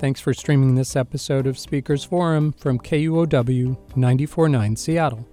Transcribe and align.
Thanks 0.00 0.18
for 0.18 0.32
streaming 0.32 0.76
this 0.76 0.96
episode 0.96 1.46
of 1.46 1.58
Speakers 1.58 2.04
Forum 2.04 2.52
from 2.52 2.78
KUOW 2.78 3.76
949 3.96 4.74
Seattle. 4.74 5.28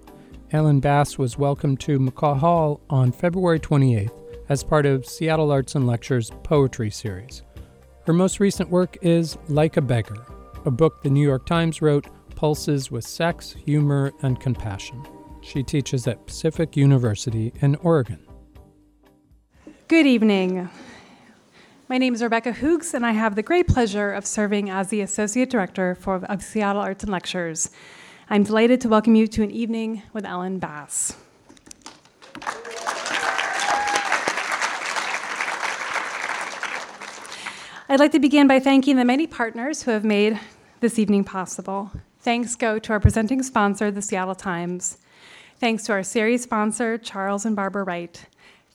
Ellen 0.52 0.82
Bass 0.82 1.18
was 1.18 1.38
welcomed 1.38 1.80
to 1.80 1.98
McCaw 1.98 2.38
Hall 2.38 2.82
on 2.90 3.14
February 3.14 3.62
28th 3.62 4.12
as 4.50 4.66
part 4.66 4.86
of 4.86 5.06
Seattle 5.06 5.52
Arts 5.52 5.76
and 5.76 5.88
Lectures 5.88 6.32
poetry 6.44 6.92
series. 6.92 7.44
Her 8.06 8.12
most 8.12 8.42
recent 8.42 8.70
work 8.70 8.98
is 9.02 9.38
Like 9.48 9.78
a 9.78 9.82
Beggar, 9.82 10.26
a 10.66 10.72
book 10.72 11.02
the 11.02 11.10
New 11.10 11.26
York 11.26 11.46
Times 11.46 11.82
wrote 11.82 12.08
pulses 12.36 12.92
with 12.92 13.06
sex, 13.06 13.54
humor, 13.54 14.12
and 14.22 14.38
compassion. 14.38 15.02
She 15.44 15.64
teaches 15.64 16.08
at 16.08 16.28
Pacific 16.28 16.76
University 16.76 17.54
in 17.62 17.76
Oregon. 17.78 18.20
Good 19.88 20.08
evening. 20.08 20.70
My 21.90 21.98
name 21.98 22.14
is 22.14 22.22
Rebecca 22.22 22.52
Hoogs, 22.52 22.94
and 22.94 23.06
I 23.06 23.14
have 23.14 23.36
the 23.36 23.42
great 23.42 23.66
pleasure 23.66 24.12
of 24.12 24.26
serving 24.26 24.70
as 24.70 24.90
the 24.90 25.00
Associate 25.00 25.50
Director 25.50 25.96
for, 25.96 26.18
of 26.26 26.44
Seattle 26.44 26.82
Arts 26.82 27.06
and 27.06 27.10
Lectures. 27.10 27.70
I'm 28.30 28.44
delighted 28.44 28.82
to 28.82 28.90
welcome 28.90 29.16
you 29.16 29.26
to 29.28 29.42
an 29.42 29.52
evening 29.52 30.02
with 30.12 30.26
Ellen 30.26 30.60
Bass. 30.60 31.16
I'd 37.88 38.02
like 38.02 38.12
to 38.12 38.20
begin 38.20 38.48
by 38.48 38.60
thanking 38.60 38.98
the 38.98 39.06
many 39.06 39.26
partners 39.26 39.84
who 39.84 39.92
have 39.92 40.04
made 40.04 40.38
this 40.82 41.00
evening 41.00 41.24
possible. 41.24 41.90
Thanks 42.20 42.56
go 42.56 42.80
to 42.80 42.92
our 42.92 43.00
presenting 43.00 43.42
sponsor, 43.44 43.92
the 43.92 44.02
Seattle 44.02 44.36
Times. 44.36 44.98
Thanks 45.58 45.86
to 45.86 45.94
our 45.94 46.04
series 46.04 46.44
sponsor, 46.44 46.98
Charles 46.98 47.46
and 47.46 47.56
Barbara 47.56 47.86
Wright. 47.86 48.26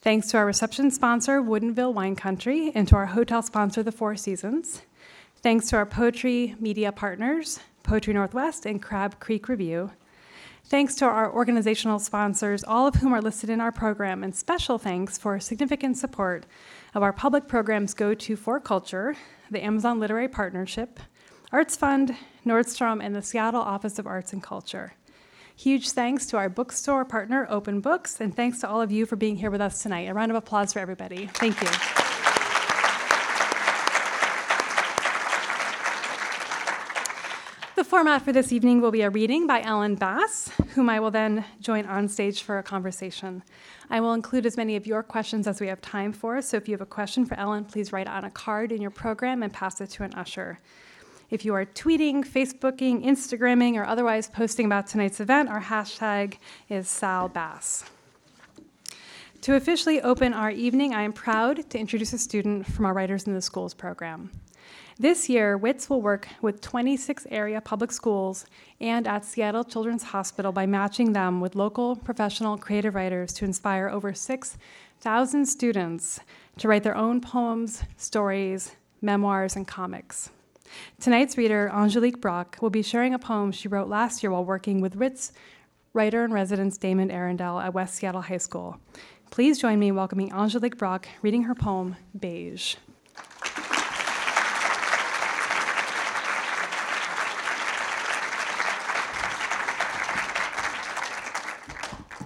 Thanks 0.03 0.27
to 0.31 0.37
our 0.37 0.45
reception 0.45 0.91
sponsor, 0.91 1.41
Woodinville 1.41 1.93
Wine 1.93 2.17
Country, 2.17 2.73
and 2.75 2.85
to 2.89 2.95
our 2.97 3.05
hotel 3.05 3.41
sponsor, 3.41 3.83
the 3.83 3.91
Four 3.93 4.17
Seasons. 4.17 4.81
Thanks 5.37 5.69
to 5.69 5.77
our 5.77 5.85
poetry 5.85 6.57
media 6.59 6.91
partners, 6.91 7.61
Poetry 7.83 8.13
Northwest 8.13 8.65
and 8.65 8.81
Crab 8.81 9.21
Creek 9.21 9.47
Review. 9.47 9.91
Thanks 10.65 10.95
to 10.95 11.05
our 11.05 11.33
organizational 11.33 11.99
sponsors, 11.99 12.65
all 12.65 12.85
of 12.85 12.95
whom 12.95 13.13
are 13.13 13.21
listed 13.21 13.49
in 13.49 13.61
our 13.61 13.71
program, 13.71 14.25
and 14.25 14.35
special 14.35 14.77
thanks 14.77 15.17
for 15.17 15.39
significant 15.39 15.97
support 15.97 16.45
of 16.93 17.01
our 17.01 17.13
public 17.13 17.47
programs 17.47 17.93
Go 17.93 18.13
to 18.13 18.35
4Culture, 18.35 19.15
the 19.49 19.63
Amazon 19.63 20.01
Literary 20.01 20.27
Partnership, 20.27 20.99
Arts 21.53 21.77
Fund, 21.77 22.13
Nordstrom, 22.45 23.01
and 23.01 23.15
the 23.15 23.21
Seattle 23.21 23.61
Office 23.61 23.97
of 23.97 24.05
Arts 24.05 24.33
and 24.33 24.43
Culture. 24.43 24.95
Huge 25.55 25.91
thanks 25.91 26.25
to 26.27 26.37
our 26.37 26.49
bookstore 26.49 27.05
partner, 27.05 27.45
Open 27.49 27.79
Books, 27.79 28.19
and 28.19 28.35
thanks 28.35 28.59
to 28.61 28.69
all 28.69 28.81
of 28.81 28.91
you 28.91 29.05
for 29.05 29.15
being 29.15 29.35
here 29.35 29.51
with 29.51 29.61
us 29.61 29.83
tonight. 29.83 30.09
A 30.09 30.13
round 30.13 30.31
of 30.31 30.35
applause 30.35 30.73
for 30.73 30.79
everybody. 30.79 31.27
Thank 31.35 31.61
you. 31.61 31.67
The 37.75 37.83
format 37.83 38.23
for 38.23 38.31
this 38.31 38.51
evening 38.51 38.81
will 38.81 38.91
be 38.91 39.01
a 39.01 39.09
reading 39.09 39.45
by 39.45 39.61
Ellen 39.61 39.95
Bass, 39.95 40.49
whom 40.73 40.89
I 40.89 40.99
will 40.99 41.11
then 41.11 41.45
join 41.59 41.85
on 41.85 42.07
stage 42.07 42.41
for 42.41 42.57
a 42.57 42.63
conversation. 42.63 43.43
I 43.89 43.99
will 43.99 44.13
include 44.13 44.45
as 44.45 44.57
many 44.57 44.75
of 44.75 44.87
your 44.87 45.03
questions 45.03 45.47
as 45.47 45.61
we 45.61 45.67
have 45.67 45.81
time 45.81 46.13
for, 46.13 46.41
so 46.41 46.57
if 46.57 46.67
you 46.67 46.73
have 46.73 46.81
a 46.81 46.85
question 46.85 47.25
for 47.25 47.37
Ellen, 47.37 47.65
please 47.65 47.93
write 47.93 48.07
on 48.07 48.25
a 48.25 48.31
card 48.31 48.71
in 48.71 48.81
your 48.81 48.91
program 48.91 49.43
and 49.43 49.53
pass 49.53 49.79
it 49.81 49.89
to 49.91 50.03
an 50.03 50.13
usher. 50.15 50.59
If 51.33 51.43
you 51.43 51.55
are 51.55 51.65
tweeting, 51.65 52.23
Facebooking, 52.23 53.03
Instagramming, 53.03 53.73
or 53.75 53.85
otherwise 53.85 54.29
posting 54.29 54.67
about 54.67 54.85
tonight's 54.85 55.19
event, 55.19 55.49
our 55.49 55.61
hashtag 55.61 56.35
is 56.69 56.85
SalBass. 56.85 57.89
To 59.41 59.55
officially 59.55 59.99
open 59.99 60.35
our 60.35 60.51
evening, 60.51 60.93
I 60.93 61.01
am 61.01 61.11
proud 61.11 61.67
to 61.71 61.79
introduce 61.79 62.13
a 62.13 62.19
student 62.19 62.67
from 62.67 62.85
our 62.85 62.93
Writers 62.93 63.25
in 63.25 63.33
the 63.33 63.41
Schools 63.41 63.73
program. 63.73 64.29
This 64.99 65.27
year, 65.27 65.57
WITS 65.57 65.89
will 65.89 66.03
work 66.03 66.27
with 66.43 66.61
26 66.61 67.25
area 67.31 67.59
public 67.61 67.91
schools 67.91 68.45
and 68.79 69.07
at 69.07 69.25
Seattle 69.25 69.63
Children's 69.63 70.03
Hospital 70.03 70.51
by 70.51 70.67
matching 70.67 71.13
them 71.13 71.41
with 71.41 71.55
local 71.55 71.95
professional 71.95 72.59
creative 72.59 72.93
writers 72.93 73.33
to 73.33 73.45
inspire 73.45 73.89
over 73.89 74.13
6,000 74.13 75.45
students 75.47 76.19
to 76.59 76.67
write 76.67 76.83
their 76.83 76.95
own 76.95 77.21
poems, 77.21 77.81
stories, 77.97 78.75
memoirs, 79.01 79.55
and 79.55 79.67
comics. 79.67 80.29
Tonight's 80.99 81.37
reader, 81.37 81.69
Angelique 81.73 82.21
Brock, 82.21 82.57
will 82.61 82.69
be 82.69 82.81
sharing 82.81 83.13
a 83.13 83.19
poem 83.19 83.51
she 83.51 83.67
wrote 83.67 83.87
last 83.87 84.23
year 84.23 84.31
while 84.31 84.45
working 84.45 84.81
with 84.81 84.95
WITS 84.95 85.31
writer 85.93 86.25
in 86.25 86.33
residence 86.33 86.77
Damon 86.77 87.11
Arundel 87.11 87.59
at 87.59 87.73
West 87.73 87.95
Seattle 87.95 88.21
High 88.21 88.37
School. 88.37 88.79
Please 89.29 89.59
join 89.59 89.79
me 89.79 89.87
in 89.89 89.95
welcoming 89.95 90.31
Angelique 90.31 90.77
Brock 90.77 91.07
reading 91.21 91.43
her 91.43 91.55
poem, 91.55 91.95
Beige. 92.19 92.75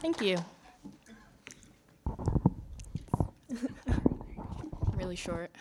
Thank 0.02 0.22
you. 0.22 0.38
really 4.96 5.16
short. 5.16 5.52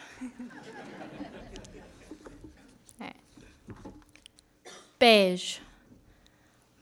Beige. 5.07 5.59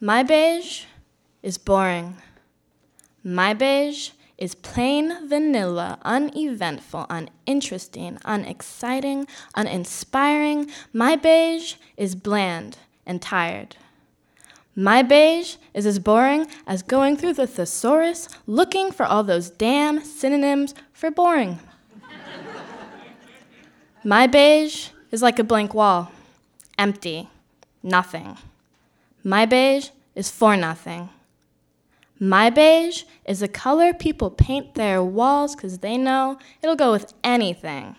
My 0.01 0.23
beige 0.23 0.85
is 1.43 1.59
boring. 1.59 2.17
My 3.23 3.53
beige 3.53 4.13
is 4.39 4.55
plain 4.55 5.29
vanilla, 5.29 5.99
uneventful, 6.07 7.05
uninteresting, 7.11 8.17
unexciting, 8.25 9.27
uninspiring. 9.55 10.71
My 10.91 11.17
beige 11.17 11.75
is 11.99 12.15
bland 12.15 12.79
and 13.05 13.21
tired. 13.21 13.77
My 14.75 15.03
beige 15.03 15.57
is 15.75 15.85
as 15.85 15.99
boring 15.99 16.47
as 16.67 16.83
going 16.83 17.19
through 17.19 17.35
the 17.35 17.47
thesaurus 17.47 18.31
looking 18.47 18.91
for 18.91 19.05
all 19.05 19.23
those 19.23 19.51
damn 19.51 20.03
synonyms 20.03 20.75
for 20.95 21.11
boring. 21.11 21.59
My 24.03 24.27
beige 24.27 24.89
is 25.11 25.21
like 25.21 25.39
a 25.39 25.45
blank 25.45 25.75
wall, 25.75 26.11
empty 26.79 27.29
nothing. 27.85 28.37
My 29.23 29.47
beige 29.47 29.91
is 30.17 30.31
for 30.31 30.57
nothing. 30.57 31.11
My 32.19 32.49
beige 32.51 33.05
is 33.25 33.43
a 33.43 33.49
color 33.49 33.93
people 33.93 34.31
paint 34.31 34.75
their 34.75 35.03
walls 35.03 35.55
because 35.55 35.79
they 35.79 35.97
know 35.97 36.39
it'll 36.63 36.77
go 36.77 36.93
with 36.93 37.13
anything. 37.23 37.97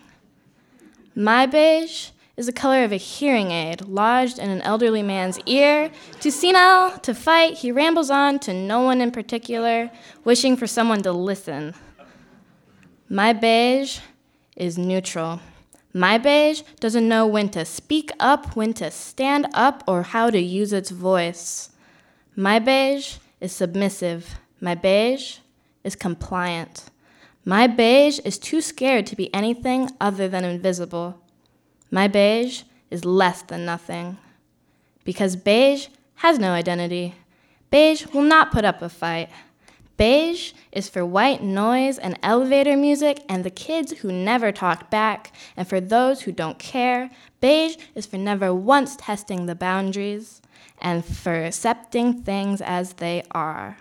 My 1.14 1.46
beige 1.46 2.10
is 2.36 2.46
the 2.46 2.52
color 2.52 2.84
of 2.84 2.92
a 2.92 2.96
hearing 2.96 3.50
aid 3.50 3.82
lodged 3.82 4.38
in 4.38 4.50
an 4.50 4.60
elderly 4.62 5.02
man's 5.02 5.38
ear. 5.46 5.90
Too 6.20 6.30
senile 6.30 6.98
to 6.98 7.14
fight, 7.14 7.54
he 7.54 7.72
rambles 7.72 8.10
on 8.10 8.38
to 8.40 8.52
no 8.52 8.82
one 8.82 9.00
in 9.00 9.10
particular, 9.10 9.90
wishing 10.24 10.56
for 10.56 10.66
someone 10.66 11.02
to 11.02 11.12
listen. 11.12 11.74
My 13.08 13.32
beige 13.32 14.00
is 14.56 14.76
neutral. 14.76 15.40
My 15.96 16.18
beige 16.18 16.60
doesn't 16.78 17.08
know 17.08 17.26
when 17.26 17.48
to 17.56 17.64
speak 17.64 18.10
up, 18.20 18.54
when 18.54 18.74
to 18.74 18.90
stand 18.90 19.46
up, 19.54 19.82
or 19.88 20.02
how 20.02 20.28
to 20.28 20.38
use 20.38 20.74
its 20.74 20.90
voice. 20.90 21.70
My 22.36 22.58
beige 22.58 23.16
is 23.40 23.52
submissive. 23.52 24.38
My 24.60 24.74
beige 24.74 25.38
is 25.84 25.96
compliant. 25.96 26.90
My 27.46 27.66
beige 27.66 28.18
is 28.26 28.36
too 28.36 28.60
scared 28.60 29.06
to 29.06 29.16
be 29.16 29.32
anything 29.32 29.88
other 29.98 30.28
than 30.28 30.44
invisible. 30.44 31.18
My 31.90 32.08
beige 32.08 32.64
is 32.90 33.06
less 33.06 33.40
than 33.40 33.64
nothing. 33.64 34.18
Because 35.02 35.34
beige 35.34 35.86
has 36.16 36.38
no 36.38 36.50
identity. 36.50 37.14
Beige 37.70 38.04
will 38.08 38.20
not 38.20 38.52
put 38.52 38.66
up 38.66 38.82
a 38.82 38.90
fight. 38.90 39.30
Beige 39.96 40.52
is 40.72 40.88
for 40.88 41.06
white 41.06 41.42
noise 41.42 41.98
and 41.98 42.18
elevator 42.22 42.76
music 42.76 43.22
and 43.28 43.44
the 43.44 43.50
kids 43.50 43.92
who 43.92 44.12
never 44.12 44.52
talk 44.52 44.90
back, 44.90 45.32
and 45.56 45.66
for 45.66 45.80
those 45.80 46.22
who 46.22 46.32
don't 46.32 46.58
care. 46.58 47.10
Beige 47.40 47.76
is 47.94 48.04
for 48.04 48.18
never 48.18 48.52
once 48.52 48.96
testing 48.96 49.46
the 49.46 49.54
boundaries 49.54 50.42
and 50.78 51.04
for 51.04 51.44
accepting 51.44 52.22
things 52.22 52.60
as 52.60 52.94
they 52.94 53.22
are. 53.30 53.78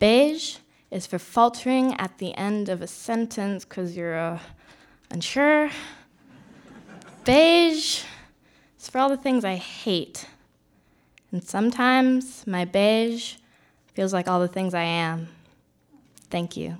Beige 0.00 0.56
is 0.90 1.06
for 1.06 1.18
faltering 1.18 1.94
at 1.94 2.18
the 2.18 2.34
end 2.36 2.68
of 2.68 2.82
a 2.82 2.86
sentence 2.86 3.64
because 3.64 3.96
you're 3.96 4.18
uh, 4.18 4.38
unsure. 5.10 5.70
Beige 7.24 8.02
is 8.78 8.88
for 8.88 8.98
all 8.98 9.08
the 9.08 9.16
things 9.16 9.44
I 9.44 9.56
hate. 9.56 10.26
And 11.30 11.44
sometimes 11.44 12.44
my 12.46 12.64
beige 12.64 13.36
feels 13.94 14.12
like 14.12 14.28
all 14.28 14.40
the 14.40 14.48
things 14.48 14.74
I 14.74 14.82
am. 14.82 15.28
Thank 16.30 16.56
you. 16.56 16.76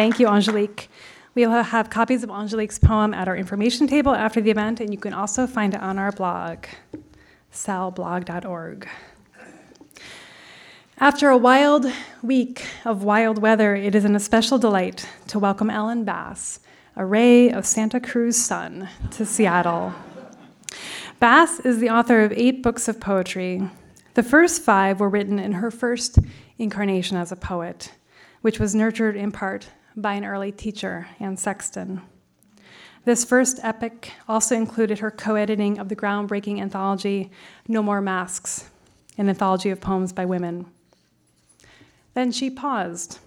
Thank 0.00 0.18
you, 0.18 0.28
Angelique. 0.28 0.88
We 1.34 1.46
will 1.46 1.62
have 1.62 1.90
copies 1.90 2.22
of 2.22 2.30
Angelique's 2.30 2.78
poem 2.78 3.12
at 3.12 3.28
our 3.28 3.36
information 3.36 3.86
table 3.86 4.14
after 4.14 4.40
the 4.40 4.50
event, 4.50 4.80
and 4.80 4.94
you 4.94 4.98
can 4.98 5.12
also 5.12 5.46
find 5.46 5.74
it 5.74 5.80
on 5.82 5.98
our 5.98 6.10
blog, 6.10 6.64
salblog.org. 7.52 8.88
After 11.02 11.30
a 11.30 11.38
wild 11.38 11.86
week 12.20 12.66
of 12.84 13.04
wild 13.04 13.40
weather, 13.40 13.74
it 13.74 13.94
is 13.94 14.04
an 14.04 14.14
especial 14.14 14.58
delight 14.58 15.08
to 15.28 15.38
welcome 15.38 15.70
Ellen 15.70 16.04
Bass, 16.04 16.60
a 16.94 17.06
ray 17.06 17.48
of 17.50 17.64
Santa 17.64 17.98
Cruz 17.98 18.36
sun, 18.36 18.86
to 19.12 19.24
Seattle. 19.24 19.94
Bass 21.18 21.58
is 21.60 21.78
the 21.78 21.88
author 21.88 22.20
of 22.20 22.32
eight 22.32 22.62
books 22.62 22.86
of 22.86 23.00
poetry. 23.00 23.62
The 24.12 24.22
first 24.22 24.60
five 24.60 25.00
were 25.00 25.08
written 25.08 25.38
in 25.38 25.52
her 25.52 25.70
first 25.70 26.18
incarnation 26.58 27.16
as 27.16 27.32
a 27.32 27.36
poet, 27.36 27.92
which 28.42 28.60
was 28.60 28.74
nurtured 28.74 29.16
in 29.16 29.32
part 29.32 29.70
by 29.96 30.12
an 30.12 30.26
early 30.26 30.52
teacher, 30.52 31.08
Anne 31.18 31.38
Sexton. 31.38 32.02
This 33.06 33.24
first 33.24 33.58
epic 33.62 34.12
also 34.28 34.54
included 34.54 34.98
her 34.98 35.10
co 35.10 35.36
editing 35.36 35.78
of 35.78 35.88
the 35.88 35.96
groundbreaking 35.96 36.60
anthology 36.60 37.30
No 37.66 37.82
More 37.82 38.02
Masks, 38.02 38.68
an 39.16 39.30
anthology 39.30 39.70
of 39.70 39.80
poems 39.80 40.12
by 40.12 40.26
women. 40.26 40.66
Then 42.20 42.32
she 42.32 42.50
paused. 42.50 43.18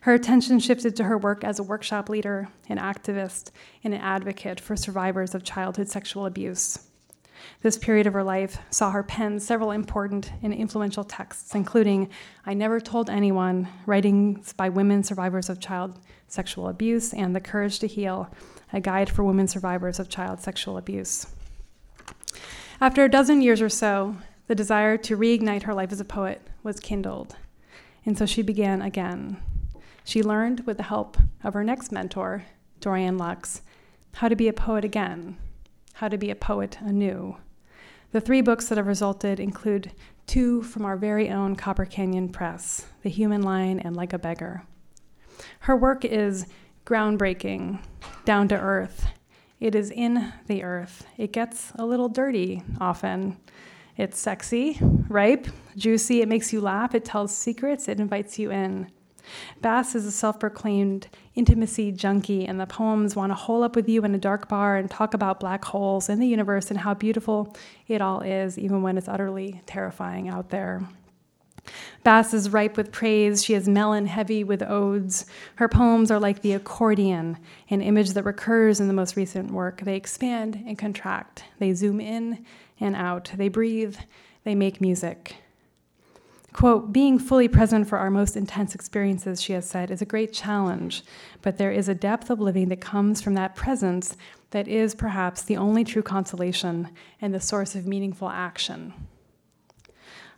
Her 0.00 0.12
attention 0.12 0.58
shifted 0.58 0.94
to 0.96 1.04
her 1.04 1.16
work 1.16 1.42
as 1.42 1.58
a 1.58 1.62
workshop 1.62 2.10
leader, 2.10 2.48
an 2.68 2.76
activist, 2.76 3.50
and 3.82 3.94
an 3.94 4.00
advocate 4.02 4.60
for 4.60 4.76
survivors 4.76 5.34
of 5.34 5.42
childhood 5.42 5.88
sexual 5.88 6.26
abuse. 6.26 6.86
This 7.62 7.78
period 7.78 8.06
of 8.06 8.12
her 8.12 8.22
life 8.22 8.58
saw 8.68 8.90
her 8.90 9.02
pen 9.02 9.40
several 9.40 9.70
important 9.70 10.30
and 10.42 10.52
influential 10.52 11.02
texts, 11.02 11.54
including 11.54 12.10
I 12.44 12.52
Never 12.52 12.78
Told 12.78 13.08
Anyone, 13.08 13.68
writings 13.86 14.52
by 14.52 14.68
women 14.68 15.02
survivors 15.02 15.48
of 15.48 15.58
child 15.58 15.98
sexual 16.28 16.68
abuse, 16.68 17.14
and 17.14 17.34
The 17.34 17.40
Courage 17.40 17.78
to 17.78 17.86
Heal, 17.86 18.30
a 18.70 18.82
guide 18.82 19.08
for 19.08 19.24
women 19.24 19.48
survivors 19.48 19.98
of 19.98 20.10
child 20.10 20.40
sexual 20.40 20.76
abuse. 20.76 21.26
After 22.82 23.02
a 23.02 23.10
dozen 23.10 23.40
years 23.40 23.62
or 23.62 23.70
so, 23.70 24.14
the 24.46 24.54
desire 24.54 24.98
to 24.98 25.16
reignite 25.16 25.62
her 25.62 25.72
life 25.72 25.90
as 25.90 26.00
a 26.00 26.04
poet 26.04 26.42
was 26.62 26.80
kindled, 26.80 27.36
and 28.04 28.16
so 28.16 28.26
she 28.26 28.42
began 28.42 28.82
again. 28.82 29.36
She 30.04 30.22
learned, 30.22 30.66
with 30.66 30.76
the 30.76 30.82
help 30.82 31.16
of 31.42 31.54
her 31.54 31.64
next 31.64 31.90
mentor, 31.90 32.44
Dorianne 32.80 33.18
Laux, 33.18 33.62
how 34.14 34.28
to 34.28 34.36
be 34.36 34.48
a 34.48 34.52
poet 34.52 34.84
again, 34.84 35.38
how 35.94 36.08
to 36.08 36.18
be 36.18 36.30
a 36.30 36.36
poet 36.36 36.78
anew. 36.80 37.36
The 38.12 38.20
three 38.20 38.42
books 38.42 38.68
that 38.68 38.78
have 38.78 38.86
resulted 38.86 39.40
include 39.40 39.92
two 40.26 40.62
from 40.62 40.84
our 40.84 40.96
very 40.96 41.30
own 41.30 41.56
Copper 41.56 41.84
Canyon 41.84 42.28
Press 42.28 42.86
The 43.02 43.10
Human 43.10 43.42
Line 43.42 43.80
and 43.80 43.96
Like 43.96 44.12
a 44.12 44.18
Beggar. 44.18 44.62
Her 45.60 45.74
work 45.74 46.04
is 46.04 46.46
groundbreaking, 46.84 47.82
down 48.24 48.48
to 48.48 48.58
earth. 48.58 49.06
It 49.58 49.74
is 49.74 49.90
in 49.90 50.32
the 50.46 50.62
earth. 50.62 51.06
It 51.16 51.32
gets 51.32 51.72
a 51.76 51.86
little 51.86 52.08
dirty 52.08 52.62
often. 52.80 53.38
It's 53.96 54.18
sexy, 54.18 54.78
ripe, 55.08 55.46
juicy. 55.76 56.20
It 56.20 56.28
makes 56.28 56.52
you 56.52 56.60
laugh. 56.60 56.94
It 56.94 57.04
tells 57.04 57.36
secrets. 57.36 57.88
It 57.88 58.00
invites 58.00 58.38
you 58.38 58.50
in. 58.50 58.90
Bass 59.62 59.94
is 59.94 60.04
a 60.04 60.12
self 60.12 60.38
proclaimed 60.38 61.08
intimacy 61.34 61.92
junkie, 61.92 62.44
and 62.46 62.60
the 62.60 62.66
poems 62.66 63.16
want 63.16 63.30
to 63.30 63.34
hole 63.34 63.62
up 63.62 63.76
with 63.76 63.88
you 63.88 64.04
in 64.04 64.14
a 64.14 64.18
dark 64.18 64.48
bar 64.48 64.76
and 64.76 64.90
talk 64.90 65.14
about 65.14 65.40
black 65.40 65.64
holes 65.64 66.08
in 66.08 66.20
the 66.20 66.26
universe 66.26 66.70
and 66.70 66.80
how 66.80 66.92
beautiful 66.92 67.56
it 67.88 68.02
all 68.02 68.20
is, 68.20 68.58
even 68.58 68.82
when 68.82 68.98
it's 68.98 69.08
utterly 69.08 69.62
terrifying 69.66 70.28
out 70.28 70.50
there. 70.50 70.82
Bass 72.02 72.34
is 72.34 72.50
ripe 72.50 72.76
with 72.76 72.92
praise. 72.92 73.42
She 73.42 73.54
is 73.54 73.66
melon 73.66 74.06
heavy 74.06 74.44
with 74.44 74.62
odes. 74.62 75.24
Her 75.54 75.68
poems 75.68 76.10
are 76.10 76.20
like 76.20 76.42
the 76.42 76.52
accordion, 76.52 77.38
an 77.70 77.80
image 77.80 78.10
that 78.10 78.24
recurs 78.24 78.80
in 78.80 78.88
the 78.88 78.92
most 78.92 79.16
recent 79.16 79.50
work. 79.50 79.80
They 79.80 79.96
expand 79.96 80.62
and 80.66 80.76
contract, 80.76 81.44
they 81.58 81.72
zoom 81.72 82.00
in 82.00 82.44
and 82.84 82.94
out, 82.94 83.32
they 83.36 83.48
breathe, 83.48 83.96
they 84.44 84.54
make 84.54 84.80
music. 84.80 85.36
Quote, 86.52 86.92
being 86.92 87.18
fully 87.18 87.48
present 87.48 87.88
for 87.88 87.98
our 87.98 88.10
most 88.10 88.36
intense 88.36 88.76
experiences, 88.76 89.42
she 89.42 89.54
has 89.54 89.68
said, 89.68 89.90
is 89.90 90.00
a 90.00 90.06
great 90.06 90.32
challenge, 90.32 91.02
but 91.42 91.58
there 91.58 91.72
is 91.72 91.88
a 91.88 91.96
depth 91.96 92.30
of 92.30 92.38
living 92.38 92.68
that 92.68 92.80
comes 92.80 93.20
from 93.20 93.34
that 93.34 93.56
presence 93.56 94.16
that 94.50 94.68
is 94.68 94.94
perhaps 94.94 95.42
the 95.42 95.56
only 95.56 95.82
true 95.82 96.02
consolation 96.02 96.90
and 97.20 97.34
the 97.34 97.40
source 97.40 97.74
of 97.74 97.88
meaningful 97.88 98.30
action. 98.30 98.94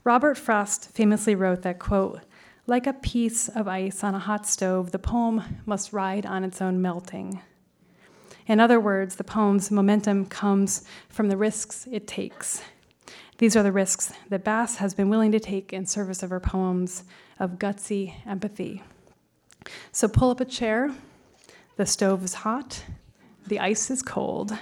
Robert 0.05 0.39
Frost 0.39 0.91
famously 0.91 1.35
wrote 1.35 1.61
that, 1.63 1.79
quote, 1.79 2.21
like 2.67 2.87
a 2.87 2.95
piece 2.95 3.49
of 3.51 3.69
ice 3.69 4.03
on 4.03 4.15
a 4.15 4.19
hot 4.19 4.47
stove, 4.47 4.93
the 4.93 4.99
poem 4.99 5.43
must 5.67 5.93
ride 5.93 6.25
on 6.25 6.45
its 6.45 6.63
own 6.63 6.81
melting. 6.81 7.43
In 8.47 8.61
other 8.61 8.79
words, 8.79 9.17
the 9.17 9.25
poem's 9.25 9.71
momentum 9.71 10.27
comes 10.27 10.85
from 11.09 11.29
the 11.29 11.37
risks 11.37 11.87
it 11.91 12.07
takes 12.07 12.63
these 13.39 13.55
are 13.55 13.63
the 13.63 13.73
risks 13.73 14.13
that 14.31 14.45
Bass 14.45 14.77
has 14.77 14.95
been 14.95 15.11
willing 15.11 15.33
to 15.33 15.41
take 15.41 15.73
in 15.73 15.85
service 15.85 16.23
of 16.23 16.31
her 16.31 16.41
poems 16.41 17.05
of 17.39 17.59
gutsy 17.59 18.15
empathy. 18.27 18.83
So 19.93 20.09
pull 20.09 20.31
up 20.31 20.41
a 20.41 20.47
chair, 20.47 20.95
the 21.77 21.85
stove 21.85 22.25
is 22.25 22.33
hot, 22.33 22.83
the 23.47 23.61
ice 23.61 23.91
is 23.91 24.03
cold, 24.03 24.57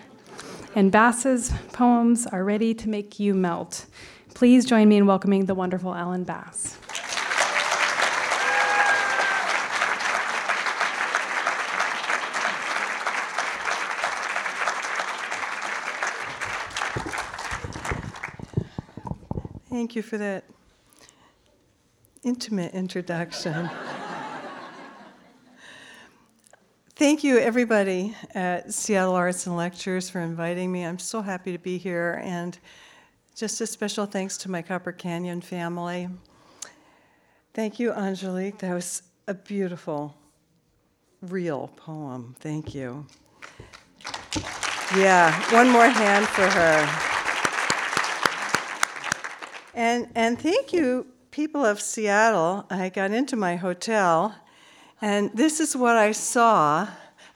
and 0.75 0.91
Bass's 0.91 1.53
poems 1.73 2.27
are 2.27 2.43
ready 2.43 2.75
to 2.75 2.89
make 2.89 3.21
you 3.21 3.33
melt. 3.33 3.87
Please 4.35 4.65
join 4.65 4.89
me 4.89 4.97
in 4.97 5.07
welcoming 5.07 5.47
the 5.47 5.55
wonderful 5.55 5.95
Ellen 5.95 6.25
Bass. 6.25 6.77
Thank 19.85 19.97
you 19.97 20.03
for 20.03 20.17
that 20.17 20.45
intimate 22.23 22.73
introduction. 22.73 23.69
Thank 26.97 27.23
you, 27.23 27.37
everybody 27.37 28.17
at 28.35 28.73
Seattle 28.73 29.13
Arts 29.13 29.47
and 29.47 29.59
Lectures, 29.59 30.09
for 30.09 30.21
inviting 30.21 30.73
me. 30.73 30.87
I'm 30.87 30.99
so 30.99 31.21
happy 31.21 31.53
to 31.53 31.59
be 31.59 31.77
here, 31.77 32.23
and 32.25 32.59
just 33.37 33.61
a 33.61 33.67
special 33.67 34.07
thanks 34.07 34.39
to 34.39 34.51
my 34.51 34.63
Copper 34.63 34.91
Canyon 34.91 35.43
family. 35.43 36.09
Thank 37.53 37.79
you, 37.79 37.93
Angelique. 37.93 38.57
That 38.61 38.73
was 38.73 39.03
a 39.29 39.35
beautiful, 39.35 40.15
real 41.21 41.71
poem. 41.77 42.37
Thank 42.41 42.75
you. 42.75 43.05
Yeah, 44.97 45.39
one 45.53 45.69
more 45.69 45.89
hand 45.89 46.27
for 46.27 46.49
her. 46.49 47.11
And, 49.75 50.09
and 50.15 50.39
thank 50.39 50.73
you, 50.73 51.05
people 51.33 51.65
of 51.65 51.81
Seattle. 51.81 52.65
I 52.71 52.91
got 52.91 53.11
into 53.11 53.35
my 53.35 53.57
hotel, 53.57 54.33
and 55.03 55.33
this 55.35 55.59
is 55.59 55.75
what 55.75 55.97
I 55.97 56.13
saw. 56.13 56.87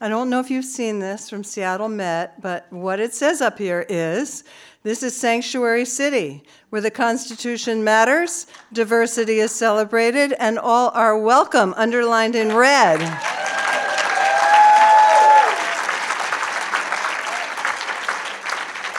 I 0.00 0.08
don't 0.08 0.30
know 0.30 0.38
if 0.38 0.48
you've 0.48 0.64
seen 0.64 1.00
this 1.00 1.28
from 1.28 1.42
Seattle 1.42 1.88
Met, 1.88 2.40
but 2.40 2.72
what 2.72 3.00
it 3.00 3.12
says 3.12 3.42
up 3.42 3.58
here 3.58 3.84
is 3.88 4.44
this 4.84 5.02
is 5.02 5.16
Sanctuary 5.16 5.84
City, 5.84 6.44
where 6.70 6.80
the 6.80 6.92
Constitution 6.92 7.82
matters, 7.82 8.46
diversity 8.72 9.40
is 9.40 9.50
celebrated, 9.50 10.32
and 10.34 10.60
all 10.60 10.90
are 10.90 11.18
welcome, 11.18 11.74
underlined 11.76 12.36
in 12.36 12.54
red. 12.54 13.00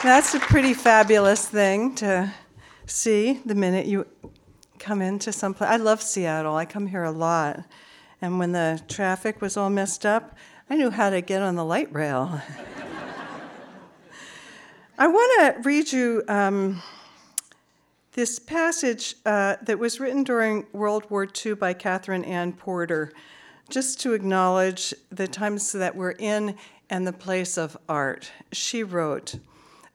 That's 0.02 0.34
a 0.34 0.40
pretty 0.40 0.74
fabulous 0.74 1.48
thing 1.48 1.94
to 1.96 2.30
see 2.90 3.40
the 3.46 3.54
minute 3.54 3.86
you 3.86 4.06
come 4.78 5.00
into 5.00 5.32
some 5.32 5.54
place. 5.54 5.70
I 5.70 5.76
love 5.76 6.02
Seattle. 6.02 6.56
I 6.56 6.64
come 6.64 6.88
here 6.88 7.04
a 7.04 7.12
lot. 7.12 7.64
And 8.20 8.38
when 8.38 8.52
the 8.52 8.82
traffic 8.88 9.40
was 9.40 9.56
all 9.56 9.70
messed 9.70 10.04
up, 10.04 10.36
I 10.68 10.76
knew 10.76 10.90
how 10.90 11.10
to 11.10 11.20
get 11.20 11.42
on 11.42 11.54
the 11.54 11.64
light 11.64 11.92
rail. 11.92 12.40
I 14.98 15.06
want 15.06 15.56
to 15.56 15.62
read 15.62 15.92
you 15.92 16.22
um, 16.28 16.82
this 18.12 18.38
passage 18.38 19.14
uh, 19.24 19.56
that 19.62 19.78
was 19.78 20.00
written 20.00 20.24
during 20.24 20.66
World 20.72 21.10
War 21.10 21.26
II 21.26 21.54
by 21.54 21.72
Katherine 21.72 22.24
Anne 22.24 22.52
Porter, 22.52 23.12
just 23.70 24.00
to 24.00 24.12
acknowledge 24.12 24.92
the 25.10 25.26
times 25.26 25.72
that 25.72 25.96
we're 25.96 26.10
in 26.10 26.56
and 26.90 27.06
the 27.06 27.12
place 27.12 27.56
of 27.56 27.78
art. 27.88 28.30
She 28.52 28.82
wrote, 28.82 29.36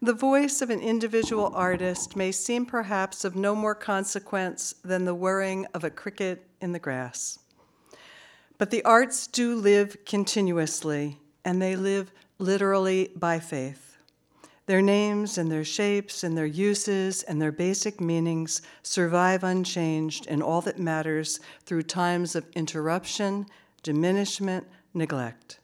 the 0.02 0.14
voice 0.14 0.62
of 0.62 0.70
an 0.70 0.82
individual 0.82 1.52
artist 1.56 2.16
may 2.16 2.32
seem 2.32 2.66
perhaps 2.66 3.24
of 3.24 3.36
no 3.36 3.56
more 3.56 3.76
consequence 3.76 4.76
than 4.84 5.06
the 5.06 5.16
whirring 5.16 5.66
of 5.74 5.84
a 5.84 5.90
cricket 5.90 6.48
in 6.62 6.72
the 6.74 6.80
grass. 6.80 7.40
But 8.58 8.72
the 8.72 8.84
arts 8.84 9.28
do 9.28 9.56
live 9.56 9.98
continuously, 10.06 11.20
and 11.44 11.62
they 11.62 11.76
live 11.76 12.12
literally 12.40 13.12
by 13.16 13.40
faith. 13.40 13.98
Their 14.66 14.82
names 14.82 15.38
and 15.38 15.52
their 15.52 15.64
shapes 15.64 16.24
and 16.24 16.38
their 16.38 16.46
uses 16.46 17.22
and 17.24 17.42
their 17.42 17.52
basic 17.52 18.02
meanings 18.02 18.62
survive 18.82 19.44
unchanged 19.44 20.26
in 20.26 20.42
all 20.42 20.62
that 20.62 20.80
matters 20.80 21.40
through 21.66 21.84
times 21.84 22.36
of 22.36 22.46
interruption, 22.56 23.46
diminishment, 23.84 24.66
neglect. 24.94 25.60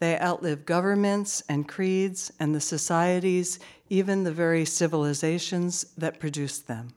They 0.00 0.18
outlive 0.18 0.66
governments 0.66 1.42
and 1.48 1.68
creeds 1.68 2.32
and 2.38 2.54
the 2.54 2.60
societies, 2.60 3.58
even 3.88 4.24
the 4.24 4.32
very 4.32 4.64
civilizations 4.64 5.84
that 5.96 6.20
produced 6.20 6.66
them. 6.66 6.88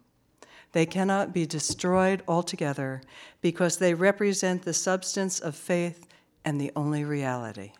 They 0.73 0.85
cannot 0.85 1.33
be 1.33 1.45
destroyed 1.45 2.23
altogether 2.27 3.01
because 3.41 3.77
they 3.77 3.93
represent 3.93 4.63
the 4.63 4.73
substance 4.73 5.39
of 5.39 5.55
faith 5.55 6.07
and 6.43 6.59
the 6.59 6.71
only 6.75 7.03
reality. 7.03 7.71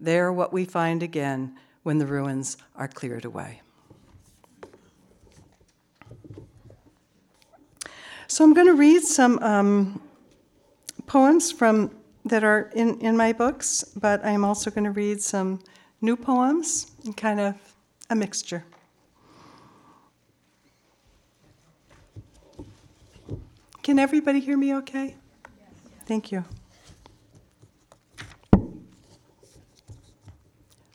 They 0.00 0.18
are 0.18 0.32
what 0.32 0.52
we 0.52 0.64
find 0.64 1.02
again 1.02 1.56
when 1.82 1.98
the 1.98 2.06
ruins 2.06 2.56
are 2.76 2.88
cleared 2.88 3.24
away. 3.24 3.60
So 8.26 8.44
I'm 8.44 8.54
going 8.54 8.66
to 8.66 8.74
read 8.74 9.02
some 9.02 9.38
um, 9.40 10.02
poems 11.06 11.52
from 11.52 11.90
that 12.24 12.44
are 12.44 12.70
in, 12.74 13.00
in 13.00 13.16
my 13.16 13.32
books, 13.32 13.84
but 13.96 14.24
I'm 14.24 14.44
also 14.44 14.70
going 14.70 14.84
to 14.84 14.90
read 14.90 15.20
some 15.20 15.60
new 16.00 16.16
poems 16.16 16.92
and 17.04 17.16
kind 17.16 17.40
of 17.40 17.54
a 18.10 18.14
mixture. 18.14 18.64
Can 23.82 23.98
everybody 23.98 24.38
hear 24.38 24.56
me 24.56 24.74
okay? 24.76 25.16
Thank 26.06 26.30
you. 26.30 26.44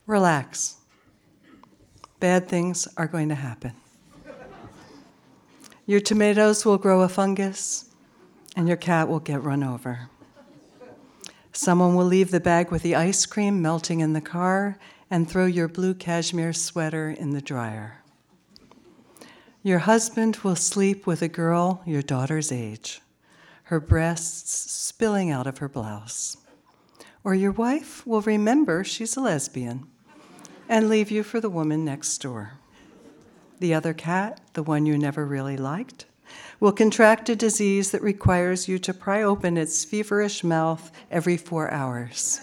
Relax. 0.05 0.77
Bad 2.21 2.47
things 2.47 2.87
are 2.95 3.07
going 3.07 3.27
to 3.29 3.35
happen. 3.35 3.73
Your 5.85 5.99
tomatoes 5.99 6.65
will 6.65 6.77
grow 6.77 7.01
a 7.01 7.09
fungus, 7.09 7.89
and 8.55 8.67
your 8.67 8.77
cat 8.77 9.07
will 9.07 9.19
get 9.19 9.43
run 9.43 9.63
over. 9.63 10.09
Someone 11.57 11.95
will 11.95 12.05
leave 12.05 12.29
the 12.29 12.39
bag 12.39 12.69
with 12.69 12.83
the 12.83 12.93
ice 12.93 13.25
cream 13.25 13.63
melting 13.63 13.99
in 13.99 14.13
the 14.13 14.21
car 14.21 14.77
and 15.09 15.27
throw 15.27 15.47
your 15.47 15.67
blue 15.67 15.95
cashmere 15.95 16.53
sweater 16.53 17.09
in 17.09 17.31
the 17.31 17.41
dryer. 17.41 18.03
Your 19.63 19.79
husband 19.79 20.35
will 20.43 20.55
sleep 20.55 21.07
with 21.07 21.23
a 21.23 21.27
girl 21.27 21.81
your 21.83 22.03
daughter's 22.03 22.51
age, 22.51 23.01
her 23.63 23.79
breasts 23.79 24.71
spilling 24.71 25.31
out 25.31 25.47
of 25.47 25.57
her 25.57 25.67
blouse. 25.67 26.37
Or 27.23 27.33
your 27.33 27.53
wife 27.53 28.05
will 28.05 28.21
remember 28.21 28.83
she's 28.83 29.17
a 29.17 29.21
lesbian 29.21 29.87
and 30.69 30.87
leave 30.87 31.09
you 31.09 31.23
for 31.23 31.41
the 31.41 31.49
woman 31.49 31.83
next 31.83 32.19
door. 32.19 32.59
The 33.59 33.73
other 33.73 33.95
cat, 33.95 34.41
the 34.53 34.61
one 34.61 34.85
you 34.85 34.95
never 34.95 35.25
really 35.25 35.57
liked, 35.57 36.05
will 36.59 36.71
contract 36.71 37.29
a 37.29 37.35
disease 37.35 37.91
that 37.91 38.01
requires 38.01 38.67
you 38.67 38.79
to 38.79 38.93
pry 38.93 39.21
open 39.21 39.57
its 39.57 39.85
feverish 39.85 40.43
mouth 40.43 40.91
every 41.11 41.37
four 41.37 41.69
hours. 41.71 42.41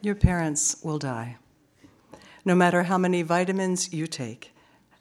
Your 0.00 0.14
parents 0.14 0.76
will 0.82 0.98
die. 0.98 1.36
No 2.44 2.54
matter 2.54 2.82
how 2.84 2.98
many 2.98 3.22
vitamins 3.22 3.92
you 3.92 4.06
take, 4.06 4.52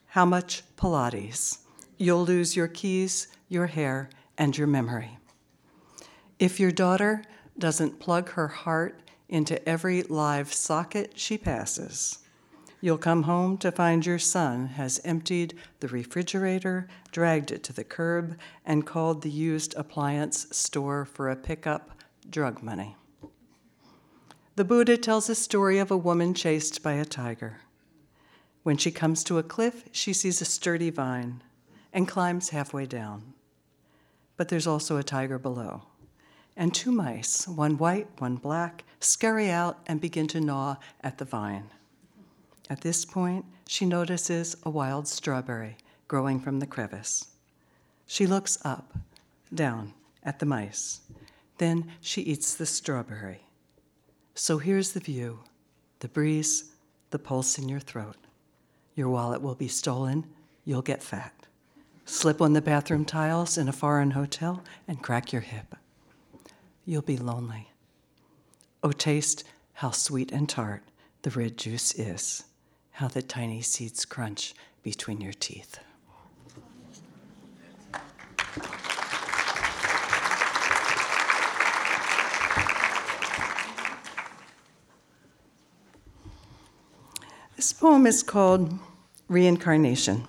how 0.07 0.25
much 0.25 0.63
Pilates. 0.75 1.59
You'll 1.97 2.25
lose 2.25 2.55
your 2.55 2.67
keys, 2.67 3.27
your 3.47 3.67
hair, 3.67 4.09
and 4.37 4.57
your 4.57 4.67
memory. 4.67 5.17
If 6.39 6.59
your 6.59 6.71
daughter 6.71 7.23
doesn't 7.57 7.99
plug 7.99 8.29
her 8.31 8.47
heart 8.47 8.99
into 9.29 9.67
every 9.67 10.03
live 10.03 10.51
socket 10.51 11.13
she 11.15 11.37
passes, 11.37 12.19
you'll 12.81 12.97
come 12.97 13.23
home 13.23 13.57
to 13.59 13.71
find 13.71 14.05
your 14.05 14.19
son 14.19 14.67
has 14.67 14.99
emptied 15.05 15.55
the 15.79 15.87
refrigerator, 15.87 16.87
dragged 17.11 17.51
it 17.51 17.63
to 17.63 17.71
the 17.73 17.83
curb, 17.83 18.37
and 18.65 18.85
called 18.85 19.21
the 19.21 19.29
used 19.29 19.73
appliance 19.75 20.47
store 20.51 21.05
for 21.05 21.29
a 21.29 21.35
pickup 21.35 21.91
drug 22.29 22.61
money. 22.61 22.95
The 24.55 24.65
Buddha 24.65 24.97
tells 24.97 25.29
a 25.29 25.35
story 25.35 25.77
of 25.77 25.91
a 25.91 25.97
woman 25.97 26.33
chased 26.33 26.83
by 26.83 26.93
a 26.93 27.05
tiger. 27.05 27.61
When 28.63 28.77
she 28.77 28.91
comes 28.91 29.23
to 29.23 29.37
a 29.37 29.43
cliff, 29.43 29.85
she 29.91 30.13
sees 30.13 30.41
a 30.41 30.45
sturdy 30.45 30.89
vine 30.89 31.41
and 31.93 32.07
climbs 32.07 32.49
halfway 32.49 32.85
down. 32.85 33.33
But 34.37 34.49
there's 34.49 34.67
also 34.67 34.97
a 34.97 35.03
tiger 35.03 35.39
below. 35.39 35.83
And 36.57 36.73
two 36.73 36.91
mice, 36.91 37.47
one 37.47 37.77
white, 37.77 38.07
one 38.19 38.35
black, 38.35 38.83
scurry 38.99 39.49
out 39.49 39.79
and 39.87 40.01
begin 40.01 40.27
to 40.27 40.41
gnaw 40.41 40.75
at 41.01 41.17
the 41.17 41.25
vine. 41.25 41.69
At 42.71 42.79
this 42.79 43.03
point, 43.03 43.43
she 43.67 43.85
notices 43.85 44.55
a 44.63 44.69
wild 44.69 45.05
strawberry 45.05 45.75
growing 46.07 46.39
from 46.39 46.59
the 46.59 46.65
crevice. 46.65 47.27
She 48.07 48.25
looks 48.25 48.57
up, 48.63 48.97
down 49.53 49.91
at 50.23 50.39
the 50.39 50.45
mice. 50.45 51.01
Then 51.57 51.91
she 51.99 52.21
eats 52.21 52.55
the 52.55 52.65
strawberry. 52.65 53.41
So 54.35 54.57
here's 54.57 54.93
the 54.93 55.01
view 55.01 55.39
the 55.99 56.07
breeze, 56.07 56.71
the 57.09 57.19
pulse 57.19 57.57
in 57.57 57.67
your 57.67 57.81
throat. 57.81 58.15
Your 58.95 59.09
wallet 59.09 59.41
will 59.41 59.55
be 59.55 59.67
stolen. 59.67 60.25
You'll 60.63 60.81
get 60.81 61.03
fat. 61.03 61.33
Slip 62.05 62.41
on 62.41 62.53
the 62.53 62.61
bathroom 62.61 63.03
tiles 63.03 63.57
in 63.57 63.67
a 63.67 63.73
foreign 63.73 64.11
hotel 64.11 64.63
and 64.87 65.03
crack 65.03 65.33
your 65.33 65.41
hip. 65.41 65.75
You'll 66.85 67.01
be 67.01 67.17
lonely. 67.17 67.67
Oh, 68.81 68.93
taste 68.93 69.43
how 69.73 69.91
sweet 69.91 70.31
and 70.31 70.47
tart 70.47 70.83
the 71.23 71.31
red 71.31 71.57
juice 71.57 71.93
is, 71.95 72.45
how 73.01 73.07
the 73.07 73.21
tiny 73.23 73.63
seeds 73.63 74.05
crunch 74.05 74.53
between 74.83 75.19
your 75.19 75.33
teeth. 75.33 75.79
This 87.55 87.73
poem 87.73 88.05
is 88.05 88.21
called 88.21 88.77
Reincarnation. 89.27 90.27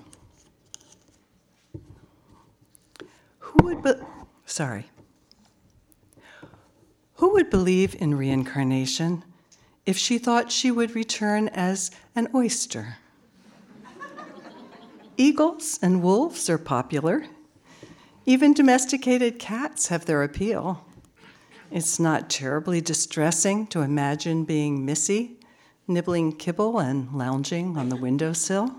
Who 3.38 3.66
would 3.66 3.82
be- 3.82 4.02
sorry. 4.46 4.86
Who 7.16 7.34
would 7.34 7.50
believe 7.50 7.94
in 7.96 8.14
reincarnation 8.14 9.24
if 9.86 9.96
she 9.96 10.18
thought 10.18 10.52
she 10.52 10.70
would 10.70 10.94
return 10.94 11.48
as 11.48 11.90
an 12.14 12.28
oyster? 12.34 12.98
Eagles 15.16 15.78
and 15.82 16.02
wolves 16.02 16.48
are 16.48 16.58
popular. 16.58 17.26
Even 18.24 18.54
domesticated 18.54 19.38
cats 19.38 19.88
have 19.88 20.06
their 20.06 20.22
appeal. 20.22 20.84
It's 21.70 21.98
not 21.98 22.30
terribly 22.30 22.80
distressing 22.80 23.66
to 23.68 23.80
imagine 23.80 24.44
being 24.44 24.84
Missy 24.84 25.38
nibbling 25.88 26.32
kibble 26.32 26.78
and 26.78 27.12
lounging 27.12 27.76
on 27.76 27.88
the 27.88 27.96
windowsill. 27.96 28.74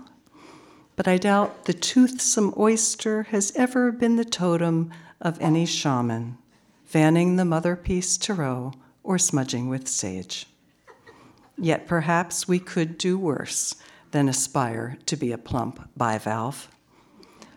But 0.96 1.08
I 1.08 1.18
doubt 1.18 1.64
the 1.64 1.72
toothsome 1.72 2.54
oyster 2.56 3.24
has 3.24 3.52
ever 3.56 3.92
been 3.92 4.16
the 4.16 4.24
totem 4.24 4.92
of 5.20 5.40
any 5.40 5.66
shaman, 5.66 6.38
fanning 6.84 7.36
the 7.36 7.42
Motherpeace 7.42 8.18
tarot 8.18 8.72
or 9.02 9.18
smudging 9.18 9.68
with 9.68 9.88
sage. 9.88 10.46
Yet 11.56 11.86
perhaps 11.86 12.48
we 12.48 12.58
could 12.58 12.98
do 12.98 13.18
worse 13.18 13.74
than 14.10 14.28
aspire 14.28 14.98
to 15.06 15.16
be 15.16 15.32
a 15.32 15.38
plump 15.38 15.88
bivalve. 15.96 16.68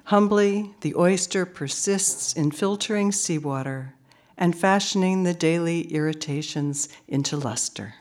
Humbly, 0.06 0.74
the 0.82 0.96
oyster 0.96 1.46
persists 1.46 2.34
in 2.34 2.52
filtering 2.52 3.12
seawater 3.12 3.94
and 4.38 4.58
fashioning 4.58 5.24
the 5.24 5.34
daily 5.34 5.82
irritations 5.94 6.90
into 7.08 7.36
luster 7.36 7.96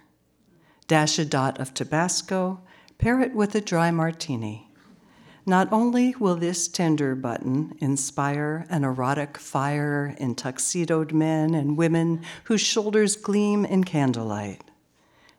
dash 0.86 1.18
a 1.18 1.24
dot 1.24 1.58
of 1.58 1.74
Tabasco, 1.74 2.60
pair 2.98 3.20
it 3.20 3.34
with 3.34 3.54
a 3.54 3.60
dry 3.60 3.90
martini. 3.90 4.70
Not 5.44 5.72
only 5.72 6.14
will 6.18 6.36
this 6.36 6.66
tender 6.68 7.14
button 7.14 7.76
inspire 7.80 8.66
an 8.68 8.84
erotic 8.84 9.38
fire 9.38 10.14
in 10.18 10.34
tuxedoed 10.34 11.12
men 11.12 11.54
and 11.54 11.76
women 11.76 12.22
whose 12.44 12.60
shoulders 12.60 13.16
gleam 13.16 13.64
in 13.64 13.84
candlelight, 13.84 14.62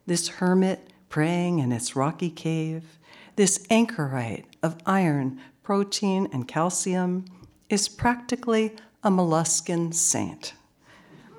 this 0.08 0.28
hermit 0.28 0.90
praying 1.10 1.60
in 1.60 1.72
its 1.72 1.96
rocky 1.96 2.30
cave, 2.30 2.98
this 3.36 3.66
anchorite 3.70 4.46
of 4.64 4.78
iron, 4.86 5.40
protein, 5.62 6.28
and 6.34 6.48
calcium, 6.48 7.26
is 7.70 7.88
practically 7.88 8.76
a 9.04 9.12
molluscan 9.12 9.94
saint, 9.94 10.54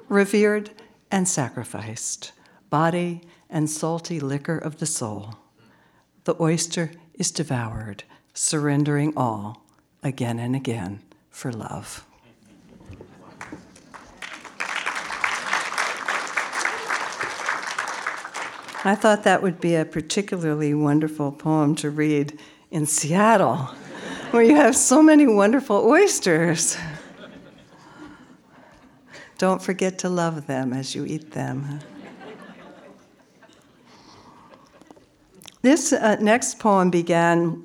revered 0.08 0.70
and 1.10 1.26
sacrificed, 1.26 2.32
body 2.70 3.22
and 3.50 3.68
salty 3.68 4.20
liquor 4.20 4.58
of 4.58 4.78
the 4.78 4.86
soul. 4.86 5.34
The 6.24 6.36
oyster 6.40 6.92
is 7.14 7.30
devoured, 7.30 8.04
surrendering 8.34 9.12
all 9.16 9.64
again 10.02 10.38
and 10.38 10.54
again 10.54 11.00
for 11.30 11.52
love. 11.52 12.07
I 18.84 18.94
thought 18.94 19.24
that 19.24 19.42
would 19.42 19.60
be 19.60 19.74
a 19.74 19.84
particularly 19.84 20.72
wonderful 20.72 21.32
poem 21.32 21.74
to 21.76 21.90
read 21.90 22.38
in 22.70 22.86
Seattle, 22.86 23.56
where 24.30 24.42
you 24.42 24.54
have 24.54 24.76
so 24.76 25.02
many 25.02 25.26
wonderful 25.26 25.84
oysters. 25.84 26.76
Don't 29.36 29.60
forget 29.60 29.98
to 30.00 30.08
love 30.08 30.46
them 30.46 30.72
as 30.72 30.94
you 30.94 31.04
eat 31.04 31.32
them. 31.32 31.80
this 35.62 35.92
uh, 35.92 36.16
next 36.20 36.60
poem 36.60 36.88
began 36.88 37.64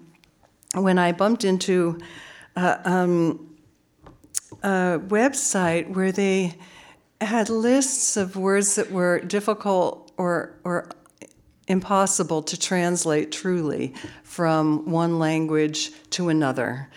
when 0.73 0.97
I 0.97 1.11
bumped 1.11 1.43
into 1.43 1.99
uh, 2.55 2.77
um, 2.85 3.55
a 4.63 4.99
website 5.07 5.89
where 5.93 6.11
they 6.11 6.55
had 7.21 7.49
lists 7.49 8.17
of 8.17 8.35
words 8.35 8.75
that 8.75 8.91
were 8.91 9.19
difficult 9.19 10.11
or, 10.17 10.57
or 10.63 10.89
impossible 11.67 12.43
to 12.43 12.59
translate 12.59 13.31
truly 13.31 13.93
from 14.23 14.89
one 14.89 15.19
language 15.19 15.91
to 16.11 16.29
another. 16.29 16.89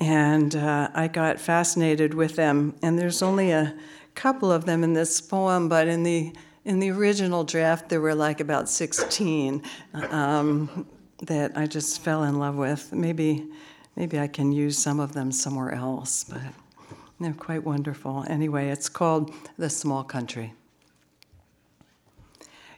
And 0.00 0.54
uh, 0.56 0.90
I 0.94 1.08
got 1.08 1.40
fascinated 1.40 2.14
with 2.14 2.36
them. 2.36 2.74
And 2.82 2.98
there's 2.98 3.22
only 3.22 3.50
a 3.50 3.74
couple 4.14 4.50
of 4.50 4.64
them 4.64 4.84
in 4.84 4.92
this 4.92 5.20
poem, 5.20 5.68
but 5.68 5.88
in 5.88 6.02
the 6.02 6.32
in 6.64 6.78
the 6.78 6.90
original 6.90 7.44
draft, 7.44 7.90
there 7.90 8.00
were 8.00 8.14
like 8.14 8.40
about 8.40 8.70
16 8.70 9.62
um, 10.10 10.86
that 11.18 11.52
I 11.56 11.66
just 11.66 12.00
fell 12.00 12.24
in 12.24 12.38
love 12.38 12.56
with. 12.56 12.90
Maybe, 12.92 13.46
maybe 13.96 14.18
I 14.18 14.26
can 14.26 14.50
use 14.50 14.78
some 14.78 14.98
of 14.98 15.12
them 15.12 15.30
somewhere 15.30 15.72
else, 15.72 16.24
but 16.24 16.40
they're 17.20 17.34
quite 17.34 17.64
wonderful. 17.64 18.24
Anyway, 18.28 18.68
it's 18.68 18.88
called 18.88 19.32
The 19.58 19.68
Small 19.68 20.04
Country. 20.04 20.54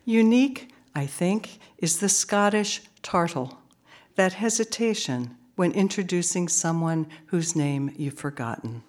Unique, 0.05 0.71
I 0.97 1.05
think, 1.05 1.59
is 1.77 1.99
the 1.99 2.09
Scottish 2.09 2.81
tartle, 3.03 3.59
that 4.15 4.33
hesitation 4.33 5.37
when 5.55 5.73
introducing 5.73 6.49
someone 6.49 7.07
whose 7.27 7.55
name 7.55 7.93
you've 7.99 8.15
forgotten. 8.15 8.83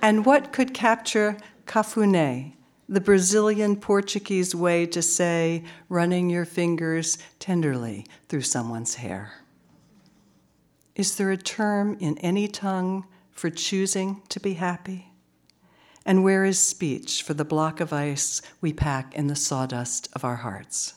and 0.00 0.24
what 0.24 0.52
could 0.52 0.72
capture 0.72 1.36
cafuné, 1.66 2.52
the 2.88 3.00
Brazilian 3.00 3.74
Portuguese 3.74 4.54
way 4.54 4.86
to 4.86 5.02
say 5.02 5.64
running 5.88 6.30
your 6.30 6.44
fingers 6.44 7.18
tenderly 7.40 8.06
through 8.28 8.42
someone's 8.42 8.94
hair. 8.94 9.32
Is 10.94 11.16
there 11.16 11.32
a 11.32 11.36
term 11.36 11.96
in 11.98 12.16
any 12.18 12.46
tongue 12.46 13.06
for 13.32 13.50
choosing 13.50 14.22
to 14.28 14.38
be 14.38 14.54
happy? 14.54 15.11
And 16.04 16.24
where 16.24 16.44
is 16.44 16.58
speech 16.58 17.22
for 17.22 17.34
the 17.34 17.44
block 17.44 17.80
of 17.80 17.92
ice 17.92 18.42
we 18.60 18.72
pack 18.72 19.14
in 19.14 19.28
the 19.28 19.36
sawdust 19.36 20.08
of 20.14 20.24
our 20.24 20.36
hearts? 20.36 20.94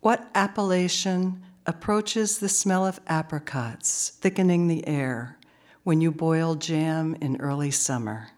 What 0.00 0.30
appellation 0.34 1.42
approaches 1.66 2.38
the 2.38 2.48
smell 2.48 2.86
of 2.86 3.00
apricots 3.06 4.10
thickening 4.20 4.68
the 4.68 4.86
air 4.86 5.38
when 5.82 6.00
you 6.00 6.10
boil 6.10 6.54
jam 6.54 7.14
in 7.20 7.40
early 7.40 7.70
summer? 7.70 8.30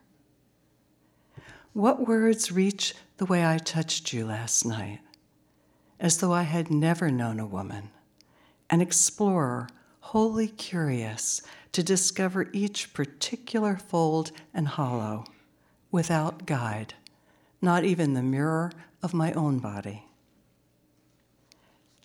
What 1.72 2.08
words 2.08 2.50
reach 2.50 2.94
the 3.18 3.26
way 3.26 3.46
I 3.46 3.58
touched 3.58 4.12
you 4.12 4.26
last 4.26 4.64
night, 4.64 5.00
as 6.00 6.18
though 6.18 6.32
I 6.32 6.42
had 6.42 6.70
never 6.70 7.10
known 7.10 7.38
a 7.38 7.46
woman, 7.46 7.90
an 8.68 8.80
explorer 8.80 9.68
wholly 10.00 10.48
curious 10.48 11.42
to 11.72 11.82
discover 11.82 12.48
each 12.52 12.92
particular 12.92 13.76
fold 13.76 14.32
and 14.52 14.68
hollow 14.68 15.24
without 15.90 16.46
guide, 16.46 16.94
not 17.62 17.84
even 17.84 18.14
the 18.14 18.22
mirror 18.22 18.72
of 19.02 19.14
my 19.14 19.32
own 19.32 19.58
body. 19.58 20.04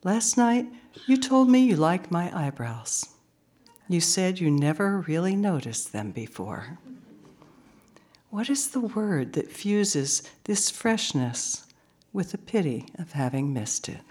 Last 0.03 0.37
night, 0.37 0.67
you 1.07 1.17
told 1.17 1.49
me 1.49 1.59
you 1.65 1.75
liked 1.75 2.11
my 2.11 2.31
eyebrows. 2.35 3.05
You 3.87 4.01
said 4.01 4.39
you 4.39 4.49
never 4.49 4.99
really 5.01 5.35
noticed 5.35 5.93
them 5.93 6.11
before. 6.11 6.79
What 8.29 8.49
is 8.49 8.69
the 8.69 8.81
word 8.81 9.33
that 9.33 9.51
fuses 9.51 10.23
this 10.43 10.69
freshness 10.69 11.65
with 12.11 12.31
the 12.31 12.37
pity 12.37 12.87
of 12.97 13.13
having 13.13 13.53
missed 13.53 13.87
it? 13.89 14.01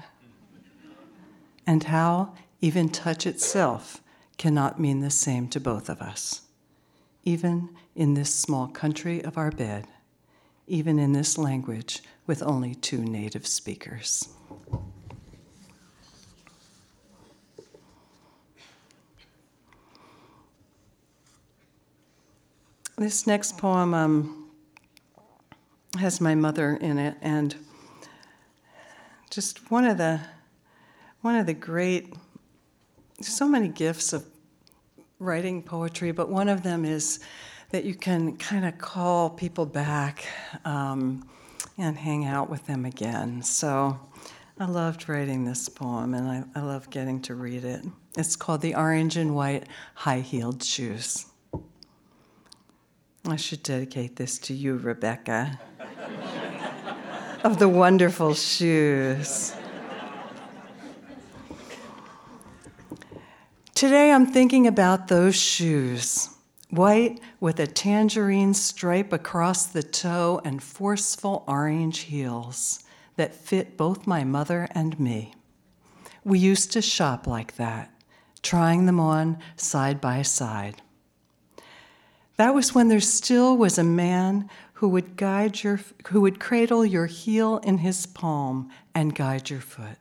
And 1.67 1.85
how 1.85 2.35
even 2.61 2.89
touch 2.89 3.27
itself 3.27 4.03
cannot 4.37 4.81
mean 4.81 5.01
the 5.01 5.11
same 5.11 5.49
to 5.49 5.61
both 5.61 5.89
of 5.89 6.01
us, 6.01 6.43
even 7.25 7.71
in 7.95 8.15
this 8.15 8.35
small 8.35 8.67
country 8.67 9.23
of 9.23 9.39
our 9.39 9.51
bed, 9.51 9.87
even 10.67 10.99
in 10.99 11.13
this 11.13 11.39
language 11.39 12.03
with 12.27 12.43
only 12.43 12.75
two 12.75 13.05
native 13.05 13.47
speakers. 13.47 14.29
This 22.97 23.27
next 23.27 23.59
poem 23.59 23.93
um, 23.93 24.51
has 25.99 26.21
my 26.21 26.37
mother 26.37 26.77
in 26.77 26.97
it, 26.97 27.17
and 27.21 27.55
just 29.31 29.69
one 29.71 29.85
of 29.85 29.99
the 29.99 30.21
one 31.21 31.35
of 31.35 31.47
the 31.47 31.55
great 31.55 32.15
so 33.21 33.49
many 33.49 33.69
gifts 33.69 34.13
of 34.13 34.25
writing 35.19 35.63
poetry, 35.63 36.13
but 36.13 36.29
one 36.29 36.49
of 36.49 36.63
them 36.63 36.85
is 36.85 37.21
that 37.71 37.85
you 37.85 37.95
can 37.95 38.37
kind 38.37 38.65
of 38.65 38.79
call 38.79 39.31
people 39.31 39.67
back 39.67 40.25
um, 40.65 41.29
and 41.79 41.97
hang 41.97 42.25
out 42.25 42.51
with 42.51 42.67
them 42.67 42.85
again. 42.85 43.43
So 43.43 43.99
I 44.59 44.67
loved 44.67 45.09
writing 45.09 45.45
this 45.45 45.69
poem, 45.69 46.15
and 46.15 46.29
I, 46.29 46.45
I 46.55 46.63
love 46.63 46.91
getting 46.91 47.21
to 47.23 47.35
read 47.35 47.65
it. 47.65 47.85
It's 48.17 48.37
called 48.37 48.61
The 48.61 48.75
Orange 48.77 49.17
and 49.17 49.35
White 49.35 49.65
High 49.95 50.21
Heeled 50.21 50.63
Shoes. 50.63 51.27
I 53.27 53.37
should 53.37 53.63
dedicate 53.63 54.17
this 54.17 54.39
to 54.41 54.55
you, 54.55 54.77
Rebecca, 54.77 55.59
of 57.43 57.59
the 57.59 57.69
wonderful 57.69 58.35
shoes. 58.35 59.55
Today 63.85 64.13
I'm 64.13 64.25
thinking 64.25 64.67
about 64.67 65.09
those 65.09 65.37
shoes, 65.37 66.31
white 66.71 67.21
with 67.39 67.61
a 67.61 67.67
tangerine 67.67 68.55
stripe 68.55 69.13
across 69.13 69.67
the 69.67 69.83
toe 69.83 70.41
and 70.43 70.63
forceful 70.63 71.45
orange 71.47 71.99
heels 71.99 72.83
that 73.17 73.35
fit 73.35 73.77
both 73.77 74.07
my 74.07 74.25
mother 74.25 74.69
and 74.71 74.99
me. 74.99 75.35
We 76.25 76.39
used 76.39 76.73
to 76.73 76.81
shop 76.81 77.27
like 77.27 77.57
that, 77.57 77.93
trying 78.43 78.87
them 78.87 78.99
on 78.99 79.37
side 79.57 80.01
by 80.01 80.23
side. 80.23 80.81
That 82.37 82.55
was 82.55 82.75
when 82.75 82.89
there 82.89 83.01
still 83.01 83.55
was 83.55 83.77
a 83.77 83.85
man 83.85 84.49
who 84.73 84.89
would 84.89 85.15
guide 85.19 85.63
your 85.63 85.79
who 86.07 86.23
would 86.23 86.41
cradle 86.41 86.87
your 86.87 87.05
heel 87.05 87.59
in 87.59 87.77
his 87.77 88.07
palm 88.07 88.71
and 88.95 89.15
guide 89.15 89.51
your 89.51 89.61
foot. 89.61 89.99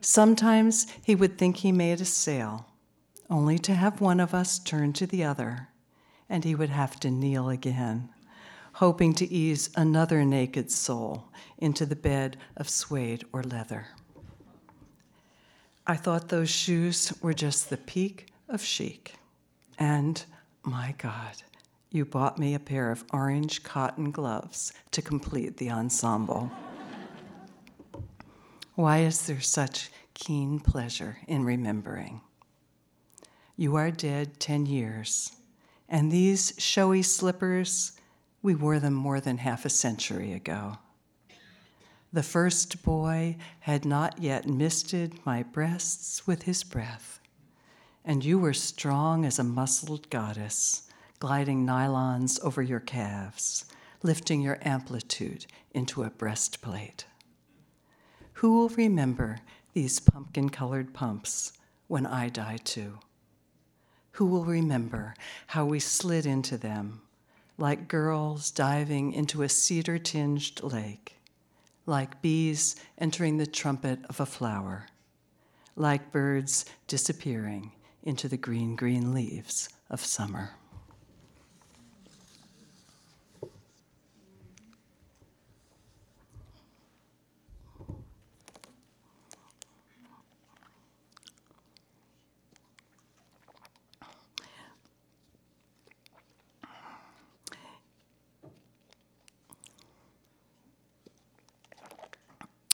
Sometimes 0.00 0.86
he 1.04 1.14
would 1.14 1.36
think 1.36 1.58
he 1.58 1.72
made 1.72 2.00
a 2.00 2.06
sale, 2.06 2.66
only 3.28 3.58
to 3.58 3.74
have 3.74 4.00
one 4.00 4.18
of 4.18 4.32
us 4.32 4.58
turn 4.58 4.92
to 4.94 5.06
the 5.06 5.24
other, 5.24 5.68
and 6.28 6.44
he 6.44 6.54
would 6.54 6.70
have 6.70 6.98
to 7.00 7.10
kneel 7.10 7.50
again, 7.50 8.08
hoping 8.74 9.12
to 9.14 9.30
ease 9.30 9.68
another 9.76 10.24
naked 10.24 10.70
soul 10.70 11.28
into 11.58 11.84
the 11.84 11.96
bed 11.96 12.38
of 12.56 12.68
suede 12.68 13.24
or 13.32 13.42
leather. 13.42 13.88
I 15.86 15.96
thought 15.96 16.28
those 16.28 16.50
shoes 16.50 17.12
were 17.20 17.34
just 17.34 17.68
the 17.68 17.76
peak 17.76 18.32
of 18.48 18.62
chic, 18.62 19.16
and 19.78 20.24
my 20.62 20.94
God, 20.98 21.42
you 21.90 22.04
bought 22.04 22.38
me 22.38 22.54
a 22.54 22.60
pair 22.60 22.90
of 22.90 23.04
orange 23.12 23.62
cotton 23.64 24.12
gloves 24.12 24.72
to 24.92 25.02
complete 25.02 25.56
the 25.56 25.70
ensemble. 25.70 26.50
Why 28.80 29.00
is 29.00 29.26
there 29.26 29.42
such 29.42 29.90
keen 30.14 30.58
pleasure 30.58 31.18
in 31.28 31.44
remembering? 31.44 32.22
You 33.54 33.76
are 33.76 33.90
dead 33.90 34.40
10 34.40 34.64
years, 34.64 35.32
and 35.86 36.10
these 36.10 36.54
showy 36.56 37.02
slippers, 37.02 37.92
we 38.40 38.54
wore 38.54 38.78
them 38.78 38.94
more 38.94 39.20
than 39.20 39.36
half 39.36 39.66
a 39.66 39.68
century 39.68 40.32
ago. 40.32 40.78
The 42.10 42.22
first 42.22 42.82
boy 42.82 43.36
had 43.60 43.84
not 43.84 44.22
yet 44.22 44.48
misted 44.48 45.26
my 45.26 45.42
breasts 45.42 46.26
with 46.26 46.44
his 46.44 46.64
breath 46.64 47.20
and 48.02 48.24
you 48.24 48.38
were 48.38 48.54
strong 48.54 49.26
as 49.26 49.38
a 49.38 49.44
muscled 49.44 50.08
goddess, 50.08 50.88
gliding 51.18 51.66
nylons 51.66 52.42
over 52.42 52.62
your 52.62 52.80
calves, 52.80 53.66
lifting 54.02 54.40
your 54.40 54.58
amplitude 54.62 55.44
into 55.74 56.02
a 56.02 56.08
breastplate. 56.08 57.04
Who 58.40 58.52
will 58.52 58.70
remember 58.70 59.36
these 59.74 60.00
pumpkin 60.00 60.48
colored 60.48 60.94
pumps 60.94 61.52
when 61.88 62.06
I 62.06 62.30
die 62.30 62.56
too? 62.64 62.98
Who 64.12 64.24
will 64.24 64.46
remember 64.46 65.12
how 65.48 65.66
we 65.66 65.78
slid 65.78 66.24
into 66.24 66.56
them 66.56 67.02
like 67.58 67.86
girls 67.86 68.50
diving 68.50 69.12
into 69.12 69.42
a 69.42 69.48
cedar 69.50 69.98
tinged 69.98 70.62
lake, 70.62 71.18
like 71.84 72.22
bees 72.22 72.76
entering 72.96 73.36
the 73.36 73.46
trumpet 73.46 73.98
of 74.08 74.20
a 74.20 74.24
flower, 74.24 74.86
like 75.76 76.10
birds 76.10 76.64
disappearing 76.86 77.72
into 78.04 78.26
the 78.26 78.38
green, 78.38 78.74
green 78.74 79.12
leaves 79.12 79.68
of 79.90 80.02
summer. 80.02 80.52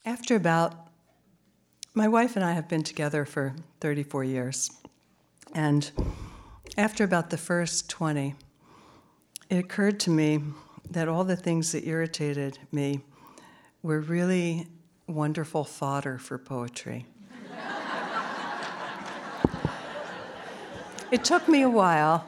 After 0.06 0.36
about, 0.36 0.86
my 1.92 2.06
wife 2.06 2.36
and 2.36 2.44
I 2.44 2.52
have 2.52 2.68
been 2.68 2.84
together 2.84 3.24
for 3.24 3.56
34 3.80 4.22
years. 4.22 4.70
And 5.52 5.90
after 6.78 7.02
about 7.02 7.30
the 7.30 7.36
first 7.36 7.90
20, 7.90 8.36
it 9.50 9.56
occurred 9.56 9.98
to 10.00 10.10
me 10.10 10.40
that 10.88 11.08
all 11.08 11.24
the 11.24 11.34
things 11.34 11.72
that 11.72 11.84
irritated 11.84 12.60
me 12.70 13.00
were 13.82 14.00
really 14.00 14.68
wonderful 15.08 15.64
fodder 15.64 16.18
for 16.18 16.38
poetry. 16.38 17.06
it 21.10 21.24
took 21.24 21.48
me 21.48 21.62
a 21.62 21.70
while. 21.70 22.24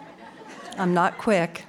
I'm 0.77 0.95
not 0.95 1.17
quick. 1.17 1.65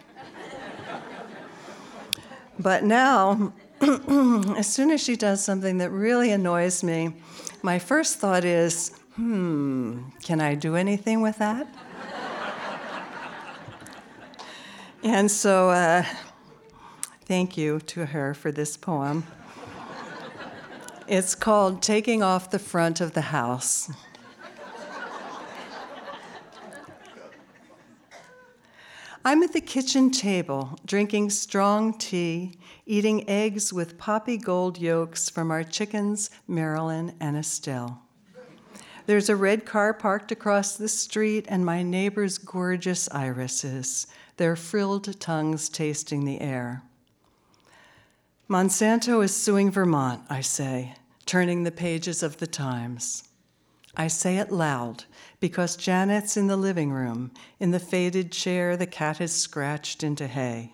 But 2.58 2.84
now, 2.84 3.54
as 3.82 4.68
soon 4.68 4.92
as 4.92 5.02
she 5.02 5.16
does 5.16 5.44
something 5.44 5.78
that 5.78 5.90
really 5.92 6.32
annoys 6.32 6.84
me, 6.84 7.14
my 7.62 7.80
first 7.80 8.18
thought 8.18 8.44
is, 8.44 8.90
hmm, 9.16 10.02
can 10.24 10.42
I 10.42 10.56
do 10.56 10.76
anything 10.76 11.22
with 11.22 11.38
that? 11.38 11.68
and 15.04 15.32
so, 15.32 15.70
uh, 15.70 16.04
thank 17.26 17.58
you 17.58 17.80
to 17.82 18.08
her 18.08 18.34
for 18.34 18.52
this 18.52 18.76
poem. 18.76 19.26
It's 21.08 21.34
called 21.34 21.82
Taking 21.82 22.22
Off 22.22 22.52
the 22.52 22.60
Front 22.60 23.02
of 23.02 23.14
the 23.14 23.22
House. 23.22 23.90
I'm 29.26 29.44
at 29.44 29.54
the 29.54 29.62
kitchen 29.62 30.12
table, 30.12 30.78
drinking 30.86 31.32
strong 31.32 31.98
tea, 31.98 32.59
eating 32.90 33.30
eggs 33.30 33.72
with 33.72 34.00
poppy 34.00 34.36
gold 34.36 34.80
yolks 34.80 35.30
from 35.30 35.52
our 35.52 35.64
chickens, 35.64 36.32
Marilyn 36.48 37.14
and 37.20 37.38
Estelle. 37.38 38.02
There's 39.06 39.30
a 39.30 39.36
red 39.36 39.64
car 39.64 39.94
parked 39.94 40.32
across 40.32 40.76
the 40.76 40.88
street, 40.88 41.46
and 41.48 41.64
my 41.64 41.84
neighbor's 41.84 42.40
gorgeous 42.40 43.08
irises, 43.12 44.08
their 44.38 44.56
frilled 44.56 45.20
tongues 45.20 45.70
tasting 45.70 46.26
the 46.26 46.42
air. 46.42 46.82
Monsanto 48.50 49.24
is 49.24 49.36
suing 49.36 49.70
Vermont, 49.70 50.24
I 50.28 50.42
say, 50.42 50.96
turning 51.28 51.66
the 51.66 51.72
pages 51.72 52.24
of 52.24 52.38
the 52.38 52.48
Times. 52.48 53.24
I 53.96 54.08
say 54.08 54.38
it 54.38 54.52
loud 54.52 55.04
because 55.40 55.76
Janet's 55.76 56.38
in 56.38 56.48
the 56.48 56.58
living 56.58 56.92
room, 56.92 57.30
in 57.60 57.70
the 57.70 57.80
faded 57.80 58.32
chair 58.32 58.76
the 58.76 58.88
cat 58.88 59.20
has 59.20 59.32
scratched 59.32 60.04
into 60.04 60.26
hay, 60.26 60.74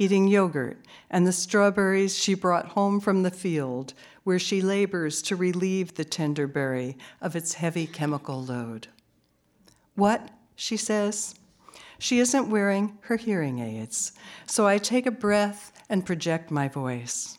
eating 0.00 0.26
yogurt 0.26 0.78
and 1.08 1.24
the 1.24 1.32
strawberries 1.32 2.18
she 2.18 2.34
brought 2.34 2.70
home 2.70 2.98
from 2.98 3.22
the 3.22 3.30
field, 3.30 3.94
where 4.24 4.38
she 4.38 4.60
labors 4.60 5.22
to 5.22 5.36
relieve 5.36 5.94
the 5.94 6.04
tender 6.04 6.48
berry 6.48 6.96
of 7.20 7.36
its 7.36 7.54
heavy 7.54 7.86
chemical 7.86 8.42
load. 8.42 8.88
What? 9.94 10.30
she 10.56 10.76
says. 10.76 11.36
She 11.98 12.18
isn't 12.18 12.50
wearing 12.50 12.98
her 13.02 13.16
hearing 13.16 13.60
aids, 13.60 14.12
so 14.46 14.66
I 14.66 14.78
take 14.78 15.06
a 15.06 15.12
breath 15.12 15.72
and 15.88 16.04
project 16.04 16.50
my 16.50 16.66
voice. 16.66 17.38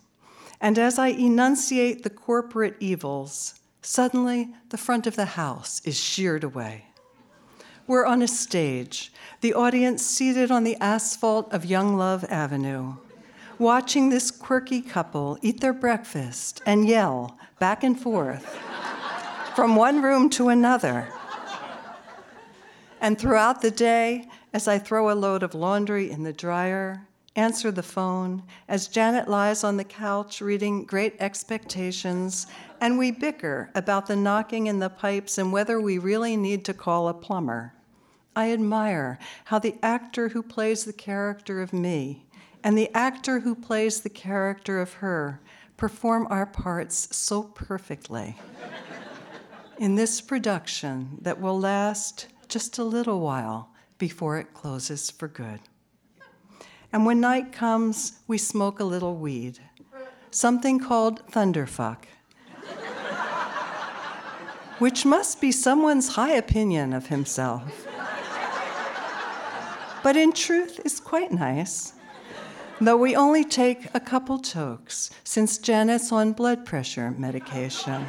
And 0.61 0.79
as 0.79 0.97
I 0.97 1.07
enunciate 1.07 2.03
the 2.03 2.09
corporate 2.09 2.77
evils, 2.79 3.55
Suddenly, 3.81 4.53
the 4.69 4.77
front 4.77 5.07
of 5.07 5.15
the 5.15 5.25
house 5.25 5.81
is 5.85 5.99
sheared 5.99 6.43
away. 6.43 6.85
We're 7.91 8.05
on 8.05 8.21
a 8.21 8.27
stage, 8.29 9.11
the 9.41 9.53
audience 9.53 10.05
seated 10.05 10.49
on 10.49 10.63
the 10.63 10.77
asphalt 10.77 11.51
of 11.51 11.65
Young 11.65 11.97
Love 11.97 12.23
Avenue, 12.29 12.95
watching 13.59 14.07
this 14.07 14.31
quirky 14.31 14.81
couple 14.81 15.37
eat 15.41 15.59
their 15.59 15.73
breakfast 15.73 16.61
and 16.65 16.87
yell 16.87 17.37
back 17.59 17.83
and 17.83 17.99
forth 17.99 18.45
from 19.57 19.75
one 19.75 20.01
room 20.01 20.29
to 20.29 20.47
another. 20.47 21.09
And 23.01 23.19
throughout 23.19 23.61
the 23.61 23.71
day, 23.71 24.29
as 24.53 24.69
I 24.69 24.79
throw 24.79 25.11
a 25.11 25.13
load 25.13 25.43
of 25.43 25.53
laundry 25.53 26.11
in 26.11 26.23
the 26.23 26.31
dryer, 26.31 27.05
answer 27.35 27.71
the 27.71 27.83
phone, 27.83 28.43
as 28.69 28.87
Janet 28.87 29.27
lies 29.27 29.65
on 29.65 29.75
the 29.75 29.83
couch 29.83 30.39
reading 30.39 30.85
Great 30.85 31.17
Expectations 31.19 32.47
and 32.79 32.97
we 32.97 33.11
bicker 33.11 33.69
about 33.75 34.07
the 34.07 34.15
knocking 34.15 34.67
in 34.67 34.79
the 34.79 34.89
pipes 34.89 35.37
and 35.37 35.51
whether 35.51 35.81
we 35.81 35.97
really 35.97 36.37
need 36.37 36.63
to 36.63 36.73
call 36.73 37.09
a 37.09 37.13
plumber. 37.13 37.73
I 38.35 38.51
admire 38.51 39.19
how 39.45 39.59
the 39.59 39.75
actor 39.83 40.29
who 40.29 40.41
plays 40.41 40.85
the 40.85 40.93
character 40.93 41.61
of 41.61 41.73
me 41.73 42.25
and 42.63 42.77
the 42.77 42.89
actor 42.95 43.39
who 43.39 43.55
plays 43.55 44.01
the 44.01 44.09
character 44.09 44.79
of 44.79 44.93
her 44.93 45.41
perform 45.77 46.27
our 46.29 46.45
parts 46.45 47.15
so 47.15 47.43
perfectly. 47.43 48.37
in 49.77 49.95
this 49.95 50.21
production 50.21 51.17
that 51.21 51.41
will 51.41 51.59
last 51.59 52.27
just 52.47 52.77
a 52.77 52.83
little 52.83 53.19
while 53.19 53.71
before 53.97 54.37
it 54.37 54.53
closes 54.53 55.09
for 55.09 55.27
good. 55.27 55.59
And 56.93 57.05
when 57.05 57.19
night 57.19 57.51
comes, 57.51 58.19
we 58.27 58.37
smoke 58.37 58.79
a 58.79 58.83
little 58.83 59.15
weed, 59.15 59.59
something 60.29 60.79
called 60.79 61.25
thunderfuck 61.31 62.05
which 64.81 65.05
must 65.05 65.39
be 65.39 65.51
someone's 65.51 66.15
high 66.15 66.31
opinion 66.31 66.91
of 66.91 67.05
himself. 67.05 67.87
But 70.03 70.15
in 70.15 70.31
truth 70.31 70.79
is 70.83 70.99
quite 70.99 71.31
nice, 71.31 71.93
though 72.79 72.97
we 72.97 73.15
only 73.15 73.43
take 73.43 73.87
a 73.93 73.99
couple 73.99 74.39
tokes 74.39 75.11
since 75.23 75.57
Janet's 75.57 76.11
on 76.11 76.33
blood 76.33 76.65
pressure 76.65 77.11
medication. 77.11 78.05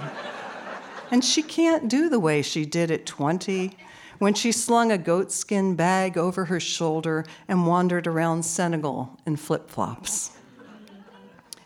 and 1.10 1.24
she 1.24 1.42
can't 1.42 1.88
do 1.88 2.08
the 2.08 2.20
way 2.20 2.40
she 2.40 2.64
did 2.64 2.90
at 2.90 3.04
20 3.04 3.76
when 4.18 4.34
she 4.34 4.52
slung 4.52 4.92
a 4.92 4.96
goatskin 4.96 5.74
bag 5.74 6.16
over 6.16 6.44
her 6.44 6.60
shoulder 6.60 7.24
and 7.48 7.66
wandered 7.66 8.06
around 8.06 8.44
Senegal 8.44 9.18
in 9.26 9.36
flip 9.36 9.68
flops. 9.68 10.30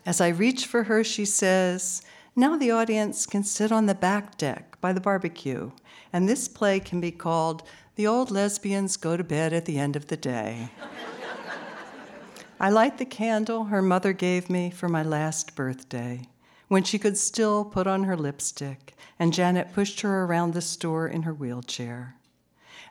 As 0.07 0.19
I 0.19 0.29
reach 0.29 0.65
for 0.65 0.83
her, 0.83 1.03
she 1.03 1.23
says, 1.23 2.01
Now 2.35 2.57
the 2.57 2.71
audience 2.71 3.25
can 3.25 3.43
sit 3.43 3.71
on 3.71 3.85
the 3.85 3.93
back 3.93 4.37
deck 4.37 4.79
by 4.81 4.91
the 4.91 5.01
barbecue, 5.01 5.71
and 6.11 6.27
this 6.27 6.47
play 6.47 6.79
can 6.79 6.99
be 6.99 7.11
called 7.11 7.63
The 7.97 8.05
Old 8.05 8.29
Lesbians 8.29 8.95
Go 8.95 9.17
to 9.17 9.23
Bed 9.23 9.53
at 9.53 9.65
the 9.65 9.79
End 9.79 9.95
of 9.95 10.05
the 10.05 10.17
Day. 10.17 10.69
I 12.59 12.69
light 12.69 12.99
the 12.99 13.05
candle 13.05 13.63
her 13.65 13.81
mother 13.81 14.13
gave 14.13 14.51
me 14.51 14.69
for 14.69 14.87
my 14.87 15.01
last 15.01 15.55
birthday, 15.55 16.27
when 16.67 16.83
she 16.83 16.99
could 16.99 17.17
still 17.17 17.65
put 17.65 17.87
on 17.87 18.03
her 18.03 18.15
lipstick, 18.15 18.93
and 19.17 19.33
Janet 19.33 19.73
pushed 19.73 20.01
her 20.01 20.25
around 20.25 20.53
the 20.53 20.61
store 20.61 21.07
in 21.07 21.23
her 21.23 21.33
wheelchair. 21.33 22.15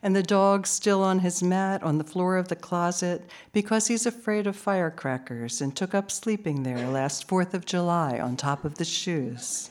And 0.03 0.17
the 0.17 0.25
dog 0.25 0.67
still 0.67 1.05
on 1.05 1.21
his 1.21 1.41
mat 1.41 1.85
on 1.85 1.99
the 1.99 2.05
floor 2.05 2.37
of 2.37 2.49
the 2.49 2.57
closet 2.57 3.31
because 3.53 3.87
he's 3.87 4.07
afraid 4.07 4.49
of 4.49 4.57
firecrackers 4.57 5.61
and 5.61 5.77
took 5.77 5.95
up 5.95 6.11
sleeping 6.11 6.65
there 6.65 6.85
last 6.89 7.29
4th 7.29 7.55
of 7.55 7.65
July 7.65 8.19
on 8.19 8.37
top 8.37 8.65
of 8.65 8.75
the 8.75 8.85
shoes. 8.85 9.71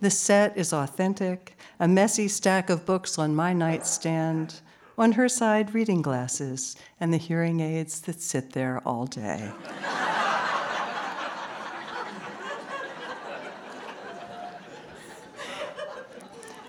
The 0.00 0.10
set 0.10 0.56
is 0.56 0.72
authentic, 0.72 1.56
a 1.78 1.88
messy 1.88 2.28
stack 2.28 2.68
of 2.68 2.84
books 2.84 3.18
on 3.18 3.34
my 3.34 3.52
nightstand, 3.52 4.60
on 4.98 5.12
her 5.12 5.28
side, 5.28 5.74
reading 5.74 6.02
glasses, 6.02 6.76
and 7.00 7.12
the 7.12 7.18
hearing 7.18 7.60
aids 7.60 8.00
that 8.02 8.20
sit 8.20 8.52
there 8.52 8.80
all 8.84 9.06
day. 9.06 9.50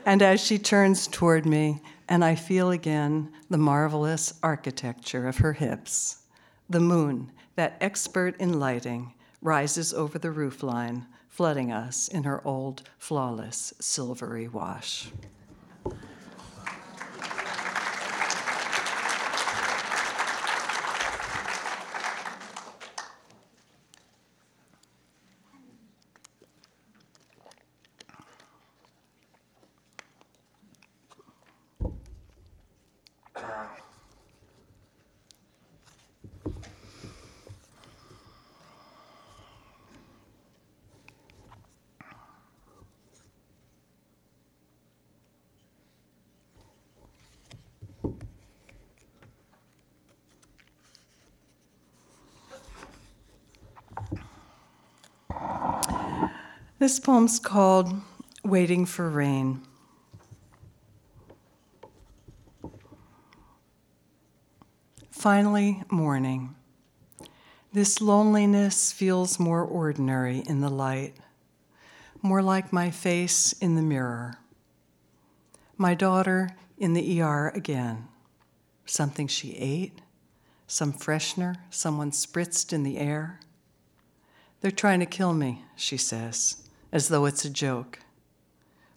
and 0.05 0.21
as 0.21 0.39
she 0.39 0.57
turns 0.57 1.07
toward 1.07 1.45
me, 1.45 1.81
and 2.07 2.23
I 2.23 2.35
feel 2.35 2.71
again 2.71 3.31
the 3.49 3.57
marvelous 3.57 4.33
architecture 4.43 5.27
of 5.27 5.37
her 5.37 5.53
hips, 5.53 6.23
the 6.69 6.79
moon, 6.79 7.31
that 7.55 7.77
expert 7.81 8.39
in 8.39 8.59
lighting, 8.59 9.13
rises 9.41 9.93
over 9.93 10.17
the 10.19 10.29
roofline 10.29 11.05
flooding 11.35 11.69
us 11.69 12.07
in 12.07 12.23
her 12.23 12.41
old, 12.47 12.81
flawless, 12.97 13.73
silvery 13.77 14.47
wash. 14.47 15.09
This 56.85 56.99
poem's 56.99 57.39
called 57.39 57.99
Waiting 58.43 58.85
for 58.85 59.09
Rain. 59.09 59.63
Finally, 65.09 65.81
morning. 65.89 66.53
This 67.73 68.01
loneliness 68.01 68.91
feels 68.91 69.39
more 69.39 69.63
ordinary 69.63 70.43
in 70.47 70.61
the 70.61 70.69
light, 70.69 71.15
more 72.21 72.43
like 72.43 72.71
my 72.71 72.91
face 72.91 73.53
in 73.53 73.73
the 73.73 73.81
mirror. 73.81 74.37
My 75.77 75.95
daughter 75.95 76.51
in 76.77 76.93
the 76.93 77.19
ER 77.19 77.51
again. 77.55 78.07
Something 78.85 79.25
she 79.25 79.55
ate, 79.55 80.01
some 80.67 80.93
freshener 80.93 81.55
someone 81.71 82.11
spritzed 82.11 82.71
in 82.71 82.83
the 82.83 82.99
air. 82.99 83.39
They're 84.61 84.69
trying 84.69 84.99
to 84.99 85.07
kill 85.07 85.33
me, 85.33 85.63
she 85.75 85.97
says, 85.97 86.64
as 86.95 87.09
though 87.09 87.25
it's 87.25 87.43
a 87.43 87.49
joke. 87.49 87.99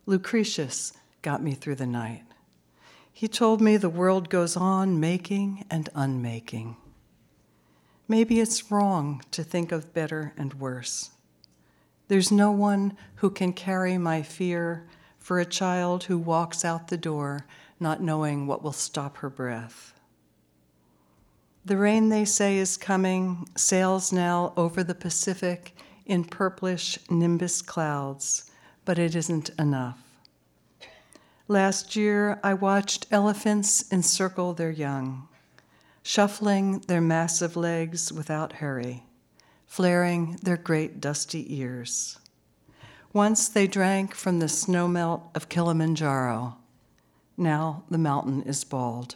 Lucretius 0.06 0.92
got 1.20 1.42
me 1.42 1.50
through 1.50 1.74
the 1.74 1.84
night. 1.84 2.22
He 3.12 3.26
told 3.26 3.60
me 3.60 3.76
the 3.76 3.88
world 3.88 4.30
goes 4.30 4.56
on 4.56 5.00
making 5.00 5.64
and 5.68 5.88
unmaking. 5.96 6.76
Maybe 8.06 8.38
it's 8.38 8.70
wrong 8.70 9.24
to 9.32 9.42
think 9.42 9.72
of 9.72 9.92
better 9.92 10.32
and 10.36 10.54
worse. 10.54 11.10
There's 12.06 12.30
no 12.30 12.52
one 12.52 12.96
who 13.16 13.30
can 13.30 13.52
carry 13.52 13.98
my 13.98 14.22
fear 14.22 14.86
for 15.18 15.40
a 15.40 15.44
child 15.44 16.04
who 16.04 16.18
walks 16.18 16.64
out 16.64 16.86
the 16.86 16.96
door 16.96 17.46
not 17.80 18.00
knowing 18.00 18.46
what 18.46 18.62
will 18.62 18.70
stop 18.70 19.16
her 19.16 19.28
breath. 19.28 19.92
The 21.64 21.76
rain, 21.76 22.10
they 22.10 22.24
say, 22.24 22.58
is 22.58 22.76
coming, 22.76 23.48
sails 23.56 24.12
now 24.12 24.52
over 24.56 24.84
the 24.84 24.94
Pacific 24.94 25.74
in 26.08 26.24
purplish 26.24 26.98
nimbus 27.08 27.62
clouds, 27.62 28.50
but 28.84 28.98
it 28.98 29.14
isn't 29.14 29.50
enough. 29.58 30.02
Last 31.46 31.94
year, 31.94 32.40
I 32.42 32.54
watched 32.54 33.06
elephants 33.10 33.90
encircle 33.92 34.54
their 34.54 34.70
young, 34.70 35.28
shuffling 36.02 36.80
their 36.80 37.00
massive 37.00 37.56
legs 37.56 38.12
without 38.12 38.54
hurry, 38.54 39.04
flaring 39.66 40.38
their 40.42 40.56
great 40.56 41.00
dusty 41.00 41.54
ears. 41.58 42.18
Once 43.12 43.48
they 43.48 43.66
drank 43.66 44.14
from 44.14 44.38
the 44.38 44.46
snowmelt 44.46 45.22
of 45.34 45.48
Kilimanjaro. 45.48 46.56
Now 47.36 47.84
the 47.90 47.98
mountain 47.98 48.42
is 48.42 48.64
bald. 48.64 49.14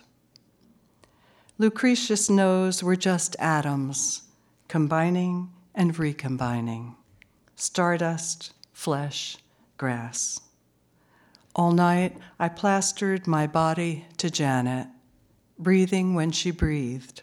Lucretius 1.59 2.31
knows 2.31 2.83
we're 2.83 2.97
just 2.97 3.37
atoms, 3.39 4.23
combining 4.69 5.51
and 5.75 5.99
recombining 5.99 6.97
stardust, 7.57 8.53
flesh, 8.73 9.37
grass. 9.77 10.41
All 11.55 11.73
night 11.73 12.17
I 12.39 12.49
plastered 12.49 13.27
my 13.27 13.47
body 13.47 14.07
to 14.17 14.31
Janet, 14.31 14.89
breathing 15.59 16.15
when 16.15 16.33
she 16.33 16.51
breathed. 16.51 17.23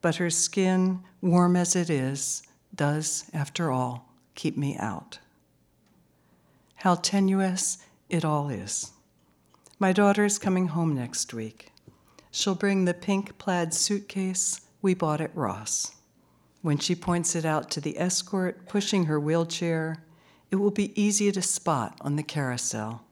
But 0.00 0.16
her 0.16 0.30
skin, 0.30 1.00
warm 1.20 1.56
as 1.56 1.76
it 1.76 1.90
is, 1.90 2.42
does, 2.74 3.30
after 3.34 3.70
all, 3.70 4.08
keep 4.34 4.56
me 4.56 4.76
out. 4.78 5.18
How 6.76 6.94
tenuous 6.94 7.78
it 8.08 8.24
all 8.24 8.48
is. 8.48 8.92
My 9.78 9.92
daughter 9.92 10.24
is 10.24 10.38
coming 10.38 10.68
home 10.68 10.94
next 10.94 11.34
week. 11.34 11.72
She'll 12.30 12.54
bring 12.54 12.84
the 12.84 12.94
pink 12.94 13.36
plaid 13.36 13.74
suitcase 13.74 14.62
we 14.80 14.94
bought 14.94 15.20
at 15.20 15.36
Ross. 15.36 15.92
When 16.62 16.78
she 16.78 16.94
points 16.94 17.34
it 17.34 17.44
out 17.44 17.70
to 17.70 17.80
the 17.80 17.98
escort 17.98 18.68
pushing 18.68 19.06
her 19.06 19.18
wheelchair, 19.18 20.04
it 20.50 20.56
will 20.56 20.70
be 20.70 21.00
easy 21.00 21.32
to 21.32 21.40
spot 21.40 21.96
on 22.02 22.16
the 22.16 22.22
carousel. 22.22 23.02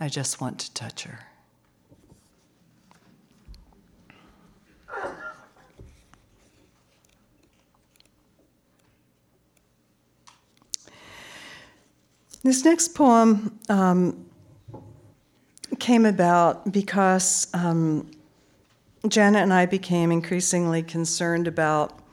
I 0.00 0.08
just 0.08 0.40
want 0.40 0.58
to 0.60 0.74
touch 0.74 1.04
her. 1.04 1.20
This 12.42 12.64
next 12.64 12.94
poem 12.94 13.58
um, 13.68 14.24
came 15.80 16.06
about 16.06 16.72
because 16.72 17.48
um, 17.52 18.08
Janet 19.08 19.42
and 19.42 19.52
I 19.52 19.66
became 19.66 20.12
increasingly 20.12 20.82
concerned 20.82 21.48
about 21.48 22.05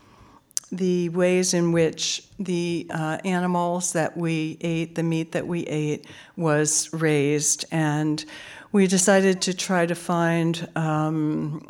the 0.73 1.09
ways 1.09 1.53
in 1.53 1.71
which 1.71 2.23
the 2.39 2.87
uh, 2.89 3.19
animals 3.23 3.93
that 3.93 4.17
we 4.17 4.57
ate, 4.61 4.95
the 4.95 5.03
meat 5.03 5.31
that 5.33 5.47
we 5.47 5.61
ate, 5.67 6.07
was 6.35 6.91
raised. 6.91 7.65
And 7.71 8.23
we 8.71 8.87
decided 8.87 9.41
to 9.43 9.53
try 9.53 9.85
to 9.85 9.93
find 9.93 10.67
um, 10.75 11.67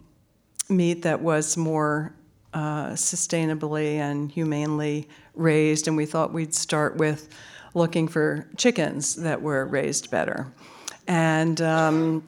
meat 0.70 1.02
that 1.02 1.22
was 1.22 1.58
more 1.58 2.14
uh, 2.54 2.92
sustainably 2.92 3.96
and 3.96 4.32
humanely 4.32 5.10
raised. 5.36 5.88
And 5.88 5.98
we 5.98 6.06
thought 6.06 6.32
we'd 6.32 6.54
start 6.54 6.96
with 6.96 7.28
looking 7.74 8.08
for 8.08 8.48
chickens 8.56 9.16
that 9.16 9.42
were 9.42 9.66
raised 9.66 10.12
better. 10.12 10.48
And 11.08 11.60
um, 11.62 12.24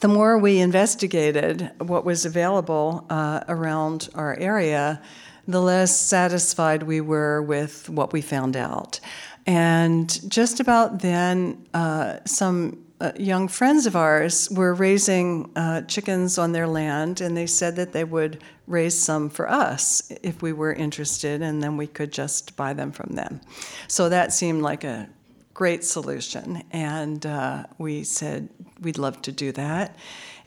the 0.00 0.08
more 0.08 0.36
we 0.36 0.58
investigated 0.58 1.70
what 1.78 2.04
was 2.04 2.26
available 2.26 3.06
uh, 3.08 3.40
around 3.48 4.10
our 4.14 4.36
area, 4.36 5.00
the 5.48 5.60
less 5.60 5.98
satisfied 5.98 6.82
we 6.84 7.00
were 7.00 7.42
with 7.42 7.88
what 7.88 8.12
we 8.12 8.20
found 8.20 8.56
out. 8.56 9.00
And 9.46 10.30
just 10.30 10.60
about 10.60 11.00
then, 11.00 11.66
uh, 11.72 12.18
some 12.26 12.84
uh, 13.00 13.12
young 13.16 13.48
friends 13.48 13.86
of 13.86 13.96
ours 13.96 14.50
were 14.50 14.74
raising 14.74 15.50
uh, 15.56 15.82
chickens 15.82 16.36
on 16.36 16.52
their 16.52 16.66
land, 16.66 17.22
and 17.22 17.34
they 17.34 17.46
said 17.46 17.76
that 17.76 17.92
they 17.92 18.04
would 18.04 18.42
raise 18.66 18.98
some 18.98 19.30
for 19.30 19.48
us 19.48 20.12
if 20.22 20.42
we 20.42 20.52
were 20.52 20.72
interested, 20.72 21.40
and 21.40 21.62
then 21.62 21.78
we 21.78 21.86
could 21.86 22.12
just 22.12 22.54
buy 22.56 22.74
them 22.74 22.92
from 22.92 23.14
them. 23.14 23.40
So 23.86 24.10
that 24.10 24.34
seemed 24.34 24.60
like 24.62 24.84
a 24.84 25.08
great 25.54 25.82
solution. 25.82 26.62
And 26.70 27.24
uh, 27.24 27.64
we 27.78 28.04
said 28.04 28.48
we'd 28.80 28.98
love 28.98 29.22
to 29.22 29.32
do 29.32 29.50
that. 29.52 29.96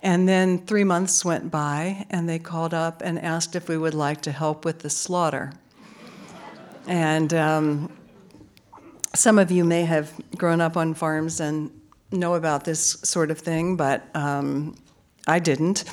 And 0.03 0.27
then 0.27 0.65
three 0.65 0.83
months 0.83 1.23
went 1.23 1.51
by, 1.51 2.05
and 2.09 2.27
they 2.27 2.39
called 2.39 2.73
up 2.73 3.01
and 3.03 3.19
asked 3.19 3.55
if 3.55 3.69
we 3.69 3.77
would 3.77 3.93
like 3.93 4.21
to 4.21 4.31
help 4.31 4.65
with 4.65 4.79
the 4.79 4.89
slaughter. 4.89 5.53
And 6.87 7.31
um, 7.33 7.91
some 9.13 9.37
of 9.37 9.51
you 9.51 9.63
may 9.63 9.83
have 9.83 10.11
grown 10.37 10.61
up 10.61 10.75
on 10.75 10.93
farms 10.95 11.39
and 11.39 11.71
know 12.11 12.33
about 12.33 12.63
this 12.63 12.93
sort 13.03 13.29
of 13.29 13.37
thing, 13.37 13.75
but 13.75 14.03
um, 14.15 14.75
I 15.27 15.39
didn't. 15.39 15.83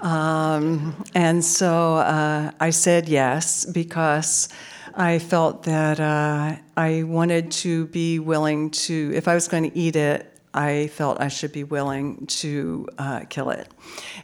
Um, 0.00 1.04
and 1.14 1.44
so 1.44 1.96
uh, 1.96 2.52
I 2.58 2.70
said 2.70 3.08
yes 3.08 3.66
because 3.66 4.48
I 4.94 5.18
felt 5.18 5.64
that 5.64 6.00
uh, 6.00 6.56
I 6.76 7.02
wanted 7.02 7.50
to 7.52 7.86
be 7.86 8.18
willing 8.18 8.70
to, 8.70 9.12
if 9.14 9.28
I 9.28 9.34
was 9.34 9.46
going 9.46 9.70
to 9.70 9.76
eat 9.76 9.94
it, 9.94 10.37
I 10.54 10.88
felt 10.88 11.20
I 11.20 11.28
should 11.28 11.52
be 11.52 11.64
willing 11.64 12.26
to 12.26 12.88
uh, 12.98 13.20
kill 13.28 13.50
it. 13.50 13.68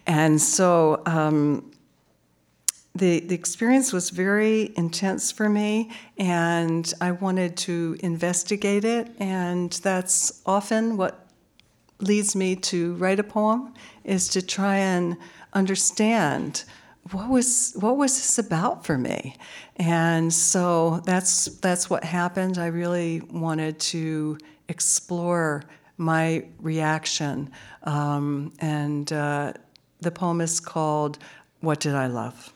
And 0.07 0.41
so 0.41 1.03
um, 1.07 1.73
the, 2.95 3.21
the 3.21 3.35
experience 3.35 3.93
was 3.93 4.11
very 4.11 4.73
intense 4.77 5.33
for 5.33 5.49
me, 5.49 5.91
and 6.17 6.93
I 7.01 7.11
wanted 7.11 7.57
to 7.59 7.97
investigate 8.01 8.85
it, 8.85 9.11
and 9.19 9.73
that's 9.73 10.43
often 10.47 10.97
what 10.97 11.27
leads 12.01 12.37
me 12.37 12.57
to 12.57 12.95
write 12.95 13.19
a 13.19 13.25
poem, 13.25 13.75
is 14.05 14.29
to 14.29 14.43
try 14.43 14.77
and 14.77 15.17
understand 15.55 16.65
what 17.13 17.29
was 17.29 17.75
what 17.81 17.97
was 17.97 18.15
this 18.15 18.39
about 18.39 18.85
for 18.87 18.97
me 18.97 19.37
and 19.77 20.33
so 20.33 21.03
that's 21.05 21.47
that's 21.57 21.91
what 21.91 22.03
happened 22.03 22.57
i 22.57 22.67
really 22.67 23.21
wanted 23.31 23.79
to 23.79 24.39
explore 24.69 25.63
my 25.97 26.45
reaction 26.61 27.51
um, 27.85 28.53
and 28.59 29.13
uh, 29.13 29.53
the 30.01 30.11
poem 30.11 30.41
is 30.41 30.61
called 30.61 31.19
what 31.61 31.81
did 31.81 31.95
i 31.95 32.07
love? 32.07 32.53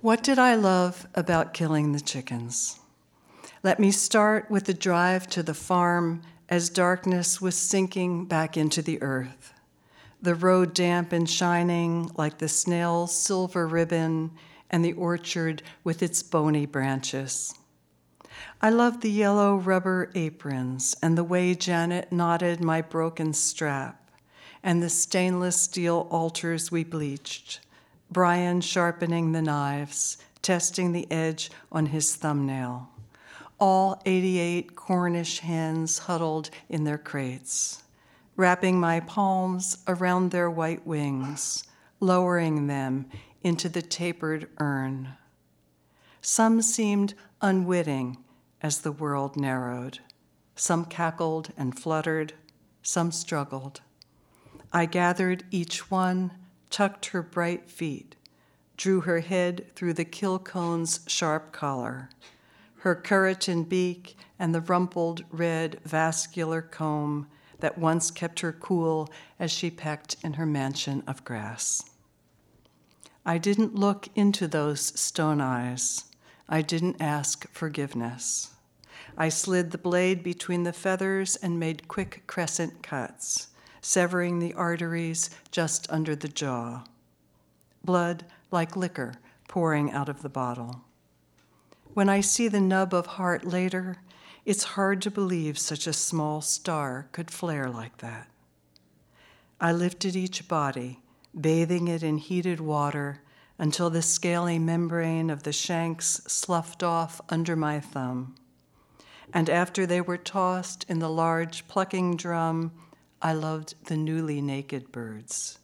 What 0.00 0.22
did 0.22 0.38
i 0.38 0.54
love 0.54 1.06
about 1.14 1.52
killing 1.52 1.92
the 1.92 2.00
chickens? 2.00 2.80
Let 3.62 3.80
me 3.80 3.90
start 3.90 4.50
with 4.50 4.64
the 4.64 4.74
drive 4.74 5.26
to 5.28 5.42
the 5.42 5.54
farm 5.54 6.22
as 6.48 6.70
darkness 6.70 7.40
was 7.40 7.56
sinking 7.56 8.24
back 8.26 8.56
into 8.56 8.80
the 8.80 9.02
earth. 9.02 9.52
The 10.22 10.34
road 10.34 10.72
damp 10.72 11.12
and 11.12 11.28
shining 11.28 12.10
like 12.16 12.38
the 12.38 12.48
snail's 12.48 13.14
silver 13.14 13.66
ribbon 13.66 14.30
and 14.70 14.84
the 14.84 14.94
orchard 14.94 15.62
with 15.84 16.02
its 16.02 16.22
bony 16.22 16.66
branches. 16.66 17.54
I 18.60 18.70
love 18.70 19.02
the 19.02 19.10
yellow 19.10 19.54
rubber 19.54 20.10
aprons 20.16 20.96
and 21.00 21.16
the 21.16 21.22
way 21.22 21.54
Janet 21.54 22.10
knotted 22.10 22.60
my 22.60 22.82
broken 22.82 23.32
strap 23.32 24.10
and 24.64 24.82
the 24.82 24.90
stainless 24.90 25.62
steel 25.62 26.08
altars 26.10 26.72
we 26.72 26.82
bleached, 26.82 27.60
Brian 28.10 28.60
sharpening 28.60 29.30
the 29.30 29.42
knives, 29.42 30.18
testing 30.42 30.90
the 30.90 31.06
edge 31.08 31.52
on 31.70 31.86
his 31.86 32.16
thumbnail. 32.16 32.88
all 33.60 34.02
88 34.04 34.74
Cornish 34.74 35.38
hens 35.38 36.00
huddled 36.00 36.50
in 36.68 36.82
their 36.82 36.98
crates, 36.98 37.84
wrapping 38.34 38.80
my 38.80 38.98
palms 38.98 39.84
around 39.86 40.32
their 40.32 40.50
white 40.50 40.84
wings, 40.84 41.62
lowering 42.00 42.66
them 42.66 43.06
into 43.44 43.68
the 43.68 43.82
tapered 43.82 44.48
urn. 44.58 45.10
Some 46.20 46.60
seemed 46.60 47.14
unwitting 47.40 48.16
as 48.62 48.80
the 48.80 48.92
world 48.92 49.36
narrowed. 49.36 50.00
Some 50.54 50.84
cackled 50.84 51.50
and 51.56 51.78
fluttered, 51.78 52.32
some 52.82 53.12
struggled. 53.12 53.80
I 54.72 54.86
gathered 54.86 55.44
each 55.50 55.90
one, 55.90 56.32
tucked 56.70 57.06
her 57.06 57.22
bright 57.22 57.70
feet, 57.70 58.16
drew 58.76 59.02
her 59.02 59.20
head 59.20 59.66
through 59.74 59.94
the 59.94 60.04
kill 60.04 60.38
cone's 60.38 61.00
sharp 61.06 61.52
collar, 61.52 62.10
her 62.78 62.94
keratin 62.94 63.68
beak 63.68 64.16
and 64.38 64.54
the 64.54 64.60
rumpled 64.60 65.24
red 65.30 65.80
vascular 65.84 66.62
comb 66.62 67.26
that 67.60 67.78
once 67.78 68.10
kept 68.10 68.40
her 68.40 68.52
cool 68.52 69.08
as 69.38 69.50
she 69.50 69.70
pecked 69.70 70.16
in 70.22 70.34
her 70.34 70.46
mansion 70.46 71.02
of 71.06 71.24
grass. 71.24 71.84
I 73.26 73.38
didn't 73.38 73.74
look 73.74 74.08
into 74.14 74.46
those 74.46 74.80
stone 74.98 75.40
eyes. 75.40 76.04
I 76.48 76.62
didn't 76.62 77.00
ask 77.00 77.46
forgiveness. 77.50 78.50
I 79.16 79.28
slid 79.28 79.70
the 79.70 79.78
blade 79.78 80.22
between 80.22 80.62
the 80.62 80.72
feathers 80.72 81.36
and 81.36 81.60
made 81.60 81.88
quick 81.88 82.22
crescent 82.26 82.82
cuts, 82.82 83.48
severing 83.82 84.38
the 84.38 84.54
arteries 84.54 85.28
just 85.50 85.90
under 85.90 86.16
the 86.16 86.28
jaw. 86.28 86.84
Blood 87.84 88.24
like 88.50 88.76
liquor 88.76 89.14
pouring 89.46 89.92
out 89.92 90.08
of 90.08 90.22
the 90.22 90.28
bottle. 90.28 90.82
When 91.94 92.08
I 92.08 92.20
see 92.20 92.48
the 92.48 92.60
nub 92.60 92.94
of 92.94 93.06
heart 93.06 93.44
later, 93.44 93.96
it's 94.44 94.64
hard 94.64 95.02
to 95.02 95.10
believe 95.10 95.58
such 95.58 95.86
a 95.86 95.92
small 95.92 96.40
star 96.40 97.08
could 97.12 97.30
flare 97.30 97.68
like 97.68 97.98
that. 97.98 98.28
I 99.60 99.72
lifted 99.72 100.16
each 100.16 100.48
body, 100.48 101.00
bathing 101.38 101.88
it 101.88 102.02
in 102.02 102.18
heated 102.18 102.60
water 102.60 103.20
until 103.58 103.90
the 103.90 104.02
scaly 104.02 104.58
membrane 104.58 105.30
of 105.30 105.42
the 105.42 105.52
shanks 105.52 106.20
sloughed 106.26 106.82
off 106.82 107.20
under 107.28 107.56
my 107.56 107.80
thumb. 107.80 108.34
And 109.34 109.50
after 109.50 109.84
they 109.84 110.00
were 110.00 110.16
tossed 110.16 110.84
in 110.88 111.00
the 111.00 111.10
large 111.10 111.66
plucking 111.68 112.16
drum, 112.16 112.72
I 113.20 113.32
loved 113.32 113.74
the 113.86 113.96
newly 113.96 114.40
naked 114.40 114.92
birds, 114.92 115.58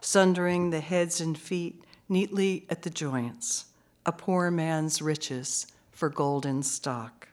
sundering 0.00 0.70
the 0.70 0.80
heads 0.80 1.20
and 1.20 1.38
feet 1.38 1.84
neatly 2.08 2.66
at 2.68 2.82
the 2.82 2.90
joints, 2.90 3.66
a 4.04 4.12
poor 4.12 4.50
man's 4.50 5.00
riches 5.00 5.66
for 5.92 6.08
golden 6.08 6.62
stock, 6.62 7.28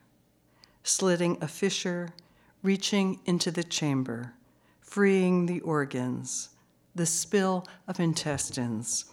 slitting 0.83 1.37
a 1.41 1.47
fissure, 1.47 2.09
reaching 2.61 3.19
into 3.25 3.51
the 3.51 3.63
chamber, 3.63 4.33
freeing 4.81 5.45
the 5.45 5.61
organs, 5.61 6.49
the 6.93 7.05
spill 7.05 7.65
of 7.87 7.99
intestines, 7.99 9.05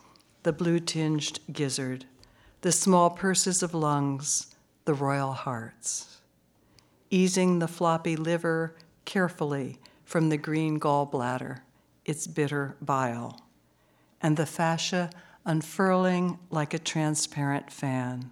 the 0.43 0.53
blue 0.53 0.81
tinged 0.81 1.39
gizzard, 1.53 2.05
the 2.63 2.73
small 2.73 3.11
purses 3.11 3.63
of 3.63 3.75
lungs, 3.75 4.55
the 4.85 4.95
royal 4.95 5.33
hearts, 5.33 6.19
easing 7.11 7.59
the 7.59 7.69
floppy 7.69 8.17
liver 8.17 8.75
carefully 9.05 9.79
from 10.05 10.29
the 10.29 10.37
green 10.37 10.79
gallbladder, 10.79 11.61
its 12.05 12.27
bitter 12.27 12.77
bile, 12.81 13.41
and 14.21 14.37
the 14.37 14.47
fascia 14.47 15.11
unfurling 15.45 16.39
like 16.51 16.75
a 16.75 16.79
transparent 16.79 17.71
fan. 17.71 18.31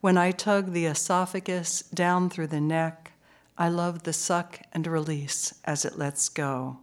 When 0.00 0.16
I 0.16 0.30
tug 0.30 0.72
the 0.72 0.86
esophagus 0.86 1.82
down 1.82 2.30
through 2.30 2.46
the 2.48 2.60
neck, 2.60 3.12
I 3.56 3.68
love 3.68 4.04
the 4.04 4.12
suck 4.12 4.60
and 4.72 4.86
release 4.86 5.54
as 5.64 5.84
it 5.84 5.98
lets 5.98 6.28
go. 6.28 6.78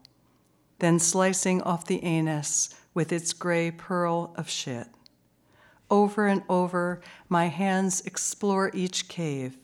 Then 0.79 0.99
slicing 0.99 1.61
off 1.61 1.85
the 1.85 2.03
anus 2.03 2.75
with 2.95 3.11
its 3.11 3.33
gray 3.33 3.69
pearl 3.69 4.33
of 4.35 4.49
shit. 4.49 4.87
Over 5.91 6.25
and 6.25 6.41
over, 6.49 7.01
my 7.29 7.45
hands 7.45 8.01
explore 8.01 8.71
each 8.73 9.07
cave, 9.07 9.57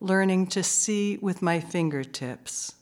learning 0.00 0.46
to 0.46 0.62
see 0.62 1.18
with 1.18 1.42
my 1.42 1.60
fingertips. 1.60 2.76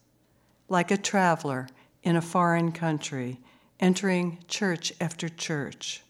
Like 0.68 0.92
a 0.92 0.96
traveler 0.96 1.66
in 2.04 2.14
a 2.14 2.22
foreign 2.22 2.70
country, 2.70 3.40
entering 3.80 4.38
church 4.46 4.92
after 5.00 5.28
church, 5.28 6.02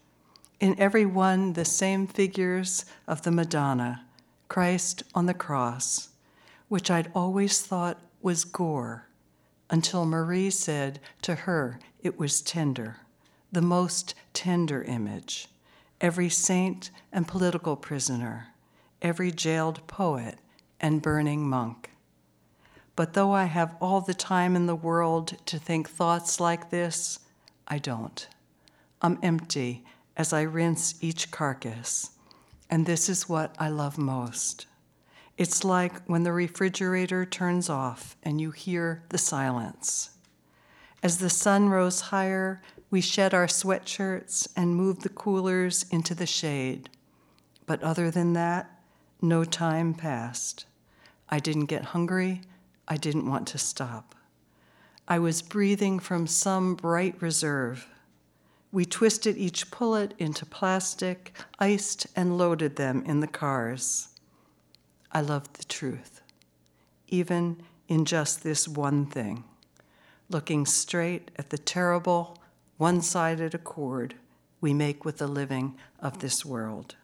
in 0.59 0.79
every 0.79 1.05
one 1.05 1.53
the 1.53 1.65
same 1.65 2.05
figures 2.05 2.85
of 3.07 3.23
the 3.23 3.31
Madonna, 3.31 4.05
Christ 4.47 5.03
on 5.15 5.25
the 5.25 5.33
cross, 5.33 6.09
which 6.67 6.91
I'd 6.91 7.11
always 7.15 7.61
thought 7.61 7.99
was 8.21 8.43
gore, 8.43 9.07
until 9.69 10.05
Marie 10.05 10.49
said 10.49 10.99
to 11.23 11.35
her 11.35 11.79
it 12.01 12.19
was 12.19 12.41
tender, 12.41 12.97
the 13.55 13.61
most 13.61 14.13
tender 14.33 14.83
image. 14.83 15.47
Every 16.01 16.27
saint 16.27 16.91
and 17.13 17.25
political 17.25 17.77
prisoner, 17.77 18.49
every 19.01 19.31
jailed 19.31 19.87
poet 19.87 20.39
and 20.81 21.01
burning 21.01 21.47
monk. 21.47 21.91
But 22.97 23.13
though 23.13 23.31
I 23.31 23.45
have 23.45 23.77
all 23.79 24.01
the 24.01 24.13
time 24.13 24.57
in 24.57 24.65
the 24.65 24.75
world 24.75 25.37
to 25.45 25.57
think 25.57 25.89
thoughts 25.89 26.41
like 26.41 26.69
this, 26.69 27.19
I 27.65 27.77
don't. 27.77 28.27
I'm 29.01 29.19
empty 29.23 29.85
as 30.17 30.33
I 30.33 30.41
rinse 30.41 30.95
each 30.99 31.31
carcass. 31.31 32.11
And 32.69 32.85
this 32.85 33.07
is 33.07 33.29
what 33.29 33.55
I 33.57 33.69
love 33.69 33.97
most. 33.97 34.65
It's 35.37 35.63
like 35.63 36.03
when 36.07 36.23
the 36.23 36.33
refrigerator 36.33 37.25
turns 37.25 37.69
off 37.69 38.17
and 38.21 38.41
you 38.41 38.51
hear 38.51 39.03
the 39.09 39.17
silence. 39.17 40.09
As 41.01 41.19
the 41.19 41.29
sun 41.29 41.69
rose 41.69 42.01
higher, 42.01 42.61
we 42.95 43.01
shed 43.01 43.33
our 43.33 43.45
sweatshirts 43.45 44.47
and 44.55 44.73
moved 44.73 45.01
the 45.01 45.09
coolers 45.09 45.85
into 45.91 46.15
the 46.15 46.25
shade. 46.25 46.89
But 47.65 47.83
other 47.83 48.09
than 48.09 48.31
that, 48.31 48.71
no 49.21 49.43
time 49.43 49.93
passed. 49.93 50.65
I 51.27 51.39
didn't 51.39 51.65
get 51.65 51.83
hungry. 51.87 52.39
I 52.87 52.95
didn't 52.95 53.29
want 53.29 53.49
to 53.49 53.57
stop. 53.57 54.15
I 55.09 55.19
was 55.19 55.41
breathing 55.41 55.99
from 55.99 56.25
some 56.25 56.73
bright 56.73 57.21
reserve 57.21 57.85
we 58.71 58.85
twisted 58.85 59.35
each 59.37 59.71
pullet 59.71 60.13
into 60.17 60.45
plastic, 60.45 61.33
iced, 61.59 62.07
and 62.15 62.37
loaded 62.37 62.77
them 62.77 63.03
in 63.05 63.19
the 63.19 63.27
cars. 63.27 64.07
I 65.11 65.19
loved 65.19 65.55
the 65.57 65.65
truth, 65.65 66.21
even 67.09 67.61
in 67.89 68.05
just 68.05 68.41
this 68.41 68.69
one 68.69 69.05
thing 69.05 69.43
looking 70.29 70.65
straight 70.65 71.29
at 71.35 71.49
the 71.49 71.57
terrible, 71.57 72.37
one 72.77 73.01
sided 73.01 73.53
accord 73.53 74.15
we 74.61 74.73
make 74.73 75.05
with 75.05 75.17
the 75.17 75.27
living 75.27 75.75
of 75.99 76.19
this 76.19 76.45
world. 76.45 76.95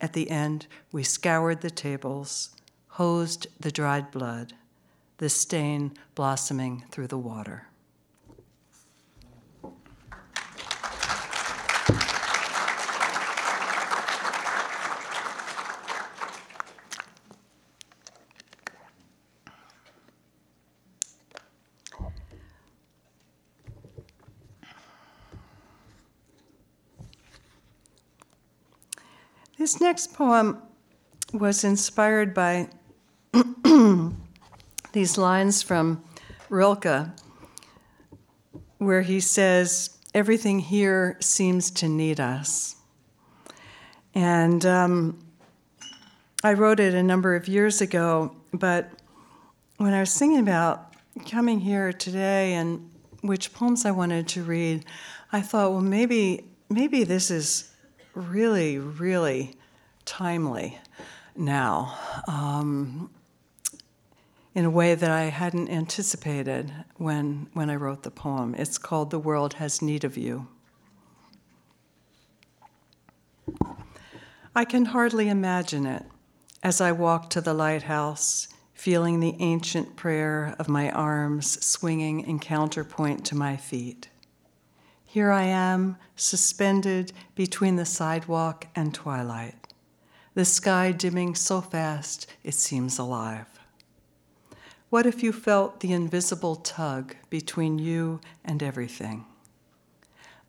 At 0.00 0.12
the 0.12 0.30
end, 0.30 0.66
we 0.92 1.02
scoured 1.02 1.60
the 1.60 1.70
tables, 1.70 2.50
hosed 2.88 3.46
the 3.58 3.72
dried 3.72 4.10
blood, 4.10 4.54
the 5.18 5.28
stain 5.28 5.92
blossoming 6.14 6.84
through 6.90 7.08
the 7.08 7.18
water. 7.18 7.67
This 29.68 29.82
next 29.82 30.14
poem 30.14 30.62
was 31.30 31.62
inspired 31.62 32.32
by 32.32 32.70
these 34.92 35.18
lines 35.18 35.62
from 35.62 36.02
Rilke, 36.48 37.10
where 38.78 39.02
he 39.02 39.20
says, 39.20 39.98
Everything 40.14 40.60
here 40.60 41.18
seems 41.20 41.70
to 41.72 41.86
need 41.86 42.18
us. 42.18 42.76
And 44.14 44.64
um, 44.64 45.18
I 46.42 46.54
wrote 46.54 46.80
it 46.80 46.94
a 46.94 47.02
number 47.02 47.36
of 47.36 47.46
years 47.46 47.82
ago, 47.82 48.34
but 48.54 48.88
when 49.76 49.92
I 49.92 50.00
was 50.00 50.16
thinking 50.18 50.40
about 50.40 50.94
coming 51.30 51.60
here 51.60 51.92
today 51.92 52.54
and 52.54 52.90
which 53.20 53.52
poems 53.52 53.84
I 53.84 53.90
wanted 53.90 54.28
to 54.28 54.42
read, 54.42 54.86
I 55.30 55.42
thought, 55.42 55.72
well, 55.72 55.82
maybe 55.82 56.46
maybe 56.70 57.04
this 57.04 57.30
is 57.30 57.67
really, 58.18 58.78
really 58.78 59.54
timely 60.04 60.78
now 61.36 61.96
um, 62.26 63.10
in 64.54 64.64
a 64.64 64.70
way 64.70 64.94
that 64.94 65.10
I 65.10 65.24
hadn't 65.24 65.70
anticipated 65.70 66.72
when, 66.96 67.48
when 67.52 67.70
I 67.70 67.76
wrote 67.76 68.02
the 68.02 68.10
poem. 68.10 68.54
It's 68.56 68.78
called 68.78 69.10
The 69.10 69.18
World 69.18 69.54
Has 69.54 69.80
Need 69.80 70.04
of 70.04 70.16
You. 70.16 70.48
I 74.54 74.64
can 74.64 74.86
hardly 74.86 75.28
imagine 75.28 75.86
it, 75.86 76.04
as 76.62 76.80
I 76.80 76.90
walk 76.90 77.30
to 77.30 77.40
the 77.40 77.54
lighthouse, 77.54 78.48
feeling 78.74 79.20
the 79.20 79.36
ancient 79.38 79.94
prayer 79.94 80.56
of 80.58 80.68
my 80.68 80.90
arms 80.90 81.64
swinging 81.64 82.20
in 82.20 82.40
counterpoint 82.40 83.24
to 83.26 83.36
my 83.36 83.56
feet. 83.56 84.08
Here 85.10 85.32
I 85.32 85.44
am, 85.44 85.96
suspended 86.16 87.14
between 87.34 87.76
the 87.76 87.86
sidewalk 87.86 88.66
and 88.76 88.92
twilight, 88.92 89.54
the 90.34 90.44
sky 90.44 90.92
dimming 90.92 91.34
so 91.34 91.62
fast 91.62 92.26
it 92.44 92.52
seems 92.52 92.98
alive. 92.98 93.46
What 94.90 95.06
if 95.06 95.22
you 95.22 95.32
felt 95.32 95.80
the 95.80 95.94
invisible 95.94 96.56
tug 96.56 97.16
between 97.30 97.78
you 97.78 98.20
and 98.44 98.62
everything? 98.62 99.24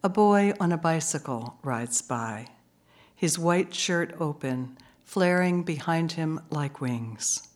A 0.03 0.09
boy 0.09 0.51
on 0.59 0.73
a 0.73 0.77
bicycle 0.77 1.57
rides 1.63 2.01
by, 2.01 2.47
his 3.15 3.39
white 3.39 3.73
shirt 3.73 4.13
open, 4.19 4.77
flaring 5.05 5.63
behind 5.63 6.11
him 6.11 6.41
like 6.49 6.81
wings. 6.81 7.47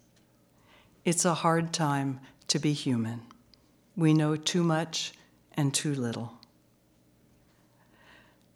It's 1.03 1.25
a 1.25 1.33
hard 1.33 1.73
time 1.73 2.21
to 2.47 2.59
be 2.59 2.71
human. 2.71 3.23
We 3.97 4.13
know 4.13 4.37
too 4.37 4.63
much 4.63 5.11
and 5.57 5.73
too 5.73 5.93
little. 5.93 6.39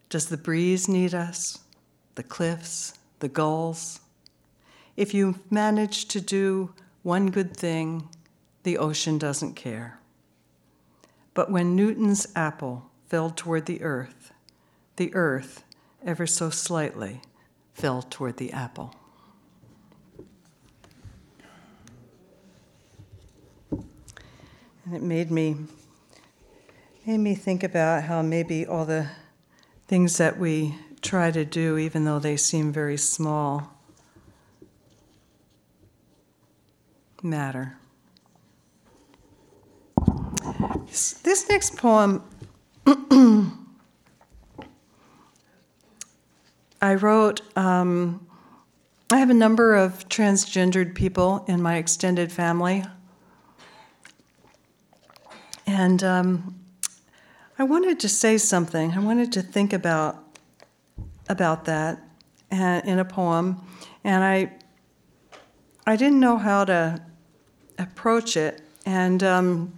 Does 0.09 0.27
the 0.27 0.37
breeze 0.37 0.87
need 0.87 1.13
us? 1.13 1.59
The 2.15 2.23
cliffs? 2.23 2.97
The 3.19 3.27
gulls? 3.27 3.99
If 4.95 5.13
you 5.13 5.39
manage 5.49 6.05
to 6.09 6.21
do 6.21 6.73
one 7.03 7.29
good 7.29 7.55
thing, 7.55 8.09
the 8.63 8.77
ocean 8.77 9.17
doesn't 9.17 9.55
care. 9.55 9.99
But 11.33 11.51
when 11.51 11.75
Newton's 11.75 12.27
apple 12.35 12.89
fell 13.07 13.29
toward 13.29 13.65
the 13.65 13.81
earth, 13.81 14.31
the 14.95 15.13
earth, 15.13 15.63
ever 16.05 16.25
so 16.25 16.49
slightly, 16.49 17.21
fell 17.73 18.01
toward 18.01 18.37
the 18.37 18.51
apple. 18.51 18.95
And 23.69 24.95
it 24.95 25.01
made 25.01 25.29
me 25.31 25.57
made 27.05 27.19
me 27.19 27.35
think 27.35 27.63
about 27.63 28.03
how 28.03 28.21
maybe 28.21 28.65
all 28.65 28.85
the 28.85 29.07
things 29.87 30.17
that 30.17 30.37
we 30.37 30.75
try 31.01 31.31
to 31.31 31.45
do, 31.45 31.77
even 31.77 32.05
though 32.05 32.19
they 32.19 32.35
seem 32.37 32.71
very 32.73 32.97
small, 32.97 33.73
matter. 37.23 37.77
This, 41.23 41.49
next 41.49 41.77
poem 41.77 42.23
I 46.81 46.95
wrote, 46.95 47.41
um, 47.57 48.27
I 49.11 49.17
have 49.17 49.29
a 49.29 49.33
number 49.33 49.75
of 49.75 50.07
transgendered 50.09 50.95
people 50.95 51.43
in 51.47 51.61
my 51.61 51.77
extended 51.77 52.31
family. 52.31 52.83
And 55.65 56.03
um, 56.03 56.59
I 57.59 57.63
wanted 57.63 57.99
to 58.01 58.09
say 58.09 58.37
something. 58.37 58.91
I 58.91 58.99
wanted 58.99 59.31
to 59.33 59.41
think 59.41 59.73
about 59.73 60.23
about 61.27 61.65
that 61.65 61.99
in 62.51 62.99
a 62.99 63.05
poem, 63.05 63.61
and 64.03 64.23
I 64.23 64.53
I 65.85 65.95
didn't 65.95 66.19
know 66.19 66.37
how 66.37 66.65
to 66.65 67.01
approach 67.79 68.37
it, 68.37 68.61
and 68.85 69.23
um, 69.23 69.77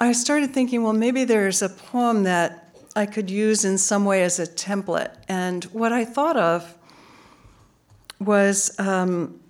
I 0.00 0.12
started 0.12 0.52
thinking, 0.54 0.82
well, 0.82 0.92
maybe 0.92 1.24
there's 1.24 1.60
a 1.60 1.68
poem 1.68 2.22
that 2.24 2.74
I 2.96 3.06
could 3.06 3.30
use 3.30 3.64
in 3.64 3.76
some 3.78 4.04
way 4.04 4.22
as 4.22 4.38
a 4.38 4.46
template. 4.46 5.14
And 5.28 5.64
what 5.66 5.92
I 5.92 6.04
thought 6.04 6.36
of 6.36 6.74
was 8.18 8.78
um, 8.78 9.40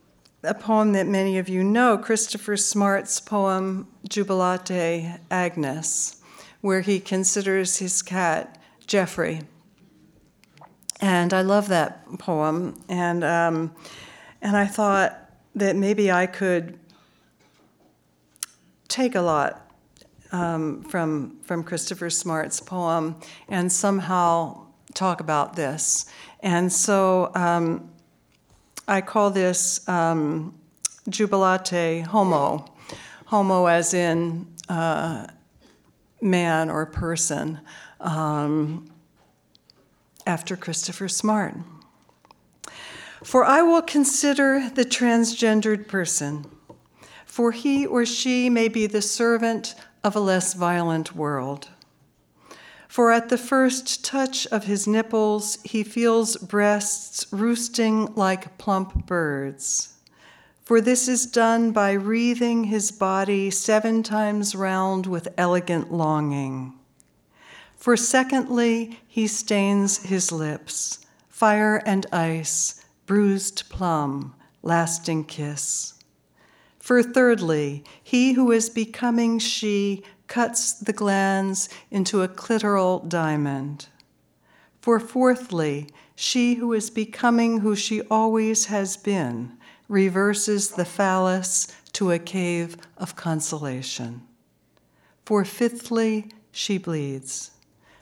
a 0.45 0.55
poem 0.55 0.93
that 0.93 1.07
many 1.07 1.39
of 1.39 1.49
you 1.49 1.65
know, 1.65 1.97
Christopher 1.97 2.57
Smart's 2.57 3.21
poem, 3.21 3.89
Jubilate 4.09 5.11
Agno, 5.31 6.17
where 6.61 6.81
he 6.81 7.01
considers 7.01 7.79
his 7.79 8.03
cat 8.03 8.59
Jeffrey. 8.87 9.43
And 11.01 11.33
I 11.33 11.43
love 11.43 11.69
that 11.69 12.07
poem. 12.19 12.81
And, 12.89 13.25
um, 13.25 13.75
and 14.41 14.57
I 14.57 14.67
thought 14.67 15.31
that 15.55 15.77
maybe 15.77 16.11
I 16.11 16.27
could 16.27 16.79
take 18.89 19.15
a 19.15 19.21
lot 19.21 19.71
um, 20.33 20.83
from, 20.85 21.39
from 21.43 21.63
Christopher 21.63 22.11
Smart's 22.11 22.61
poem 22.61 23.17
and 23.49 23.71
somehow 23.71 24.67
talk 24.95 25.21
about 25.21 25.57
this. 25.57 26.07
And 26.41 26.73
so 26.73 27.31
um, 27.35 27.91
I 28.87 29.01
call 29.01 29.31
this 29.31 29.87
um, 29.89 30.55
jubilate 31.09 32.05
homo, 32.07 32.67
homo 33.27 33.67
as 33.67 33.95
in 33.95 34.47
uh, 34.69 35.27
man 36.21 36.71
or 36.71 36.87
person, 36.87 37.61
um, 38.01 38.87
after 40.27 40.57
Christopher 40.57 41.09
Smart. 41.09 41.55
For 43.23 43.45
I 43.45 43.63
will 43.63 43.83
consider 43.83 44.69
the 44.69 44.85
transgendered 44.85 45.89
person, 45.89 46.45
for 47.25 47.53
he 47.53 47.87
or 47.87 48.05
she 48.05 48.51
may 48.51 48.69
be 48.69 48.87
the 48.87 49.01
servant 49.01 49.75
of 50.03 50.15
a 50.15 50.21
less 50.21 50.53
violent 50.53 51.17
world. 51.17 51.71
For 52.95 53.11
at 53.11 53.29
the 53.29 53.37
first 53.37 54.05
touch 54.05 54.47
of 54.53 54.67
his 54.67 54.87
nipples, 54.87 55.59
he 55.65 55.83
feels 55.83 56.37
breasts 56.37 57.27
roosting 57.33 58.15
like 58.15 58.57
plump 58.57 59.05
birds. 59.05 59.95
For 60.63 60.81
this 60.81 61.09
is 61.09 61.27
done 61.27 61.73
by 61.73 61.95
wreathing 61.95 62.63
his 62.63 62.93
body 62.93 63.51
seven 63.51 64.05
times 64.05 64.55
round 64.55 65.09
with 65.09 65.27
elegant 65.37 65.93
longing. 65.93 66.75
For 67.75 67.97
secondly, 67.97 69.01
he 69.09 69.27
stains 69.27 70.05
his 70.05 70.31
lips, 70.31 71.05
fire 71.29 71.83
and 71.85 72.07
ice, 72.13 72.85
bruised 73.07 73.69
plum, 73.71 74.37
lasting 74.63 75.25
kiss. 75.25 75.95
For 76.79 77.03
thirdly, 77.03 77.83
he 78.05 78.35
who 78.35 78.53
is 78.53 78.71
becoming 78.71 79.41
she 79.41 80.05
cuts 80.27 80.73
the 80.73 80.93
glands 80.93 81.69
into 81.91 82.23
a 82.23 82.29
clitoral 82.29 83.09
diamond. 83.09 83.89
For 84.81 85.01
fourthly, 85.01 85.89
she 86.15 86.55
who 86.55 86.73
is 86.73 86.91
becoming 86.91 87.61
who 87.61 87.75
she 87.75 88.03
always 88.03 88.67
has 88.67 88.97
been 88.97 89.57
reverses 89.89 90.71
the 90.71 90.85
phallus 90.85 91.69
to 91.93 92.11
a 92.11 92.19
cave 92.19 92.77
of 92.97 93.17
consolation. 93.17 94.23
For 95.25 95.45
fifthly, 95.45 96.31
she 96.53 96.79
bleeds. 96.79 97.53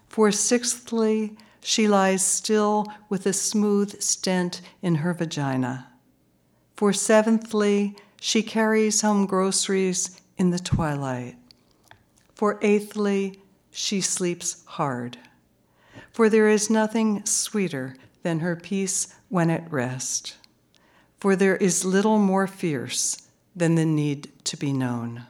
For 0.09 0.33
sixthly, 0.33 1.37
she 1.63 1.87
lies 1.87 2.25
still 2.25 2.87
with 3.09 3.27
a 3.27 3.33
smooth 3.33 4.01
stent 4.03 4.61
in 4.83 4.97
her 4.97 5.15
vagina. 5.15 5.89
For 6.77 6.93
seventhly, 6.93 7.97
she 8.21 8.43
carries 8.43 9.01
home 9.01 9.27
groceries 9.27 10.21
in 10.37 10.51
the 10.51 10.59
twilight. 10.59 11.37
For 12.43 12.59
eighthly, 12.61 13.41
she 13.71 14.01
sleeps 14.01 14.65
hard. 14.67 15.17
For 16.11 16.29
there 16.29 16.49
is 16.49 16.69
nothing 16.69 17.25
sweeter 17.25 17.95
than 18.25 18.41
her 18.41 18.57
peace 18.57 19.15
when 19.29 19.49
at 19.49 19.71
rest. 19.73 20.39
For 21.21 21.37
there 21.37 21.55
is 21.55 21.85
little 21.85 22.19
more 22.19 22.49
fierce 22.49 23.29
than 23.55 23.77
the 23.77 23.85
need 23.85 24.33
to 24.47 24.57
be 24.57 24.73
known. 24.73 25.27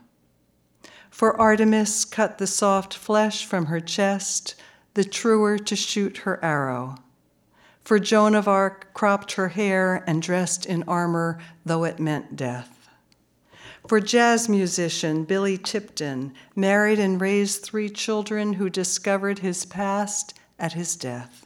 For 1.10 1.38
Artemis 1.38 2.06
cut 2.06 2.38
the 2.38 2.46
soft 2.46 2.94
flesh 2.94 3.44
from 3.44 3.66
her 3.66 3.80
chest, 3.80 4.54
the 4.94 5.04
truer 5.04 5.58
to 5.58 5.76
shoot 5.76 6.16
her 6.24 6.42
arrow. 6.42 6.94
For 7.84 7.98
Joan 7.98 8.34
of 8.34 8.48
Arc 8.48 8.94
cropped 8.94 9.32
her 9.32 9.48
hair 9.48 10.02
and 10.06 10.22
dressed 10.22 10.64
in 10.64 10.82
armor, 10.84 11.38
though 11.66 11.84
it 11.84 12.00
meant 12.00 12.36
death. 12.36 12.82
For 13.89 14.01
jazz 14.01 14.49
musician 14.49 15.24
Billy 15.24 15.59
Tipton, 15.59 16.33
married 16.55 17.01
and 17.01 17.20
raised 17.20 17.62
three 17.62 17.91
children 17.91 18.55
who 18.55 18.70
discovered 18.70 19.41
his 19.41 19.64
past 19.64 20.35
at 20.59 20.74
his 20.74 20.95
death. 20.95 21.45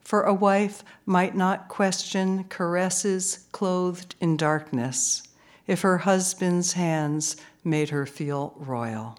For 0.00 0.24
a 0.24 0.34
wife 0.34 0.82
might 1.06 1.36
not 1.36 1.68
question 1.68 2.44
caresses 2.44 3.46
clothed 3.52 4.16
in 4.20 4.36
darkness 4.36 5.22
if 5.66 5.82
her 5.82 5.98
husband's 5.98 6.72
hands 6.72 7.36
made 7.64 7.90
her 7.90 8.04
feel 8.04 8.54
royal. 8.56 9.18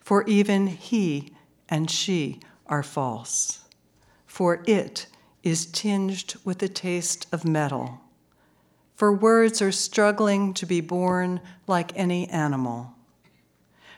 For 0.00 0.24
even 0.24 0.66
he 0.66 1.32
and 1.68 1.90
she 1.90 2.40
are 2.66 2.82
false, 2.82 3.60
for 4.26 4.62
it 4.66 5.06
is 5.42 5.66
tinged 5.66 6.34
with 6.44 6.58
the 6.58 6.68
taste 6.68 7.26
of 7.32 7.46
metal 7.46 8.01
for 8.94 9.12
words 9.12 9.60
are 9.62 9.72
struggling 9.72 10.54
to 10.54 10.66
be 10.66 10.80
born 10.80 11.40
like 11.66 11.92
any 11.96 12.28
animal. 12.28 12.94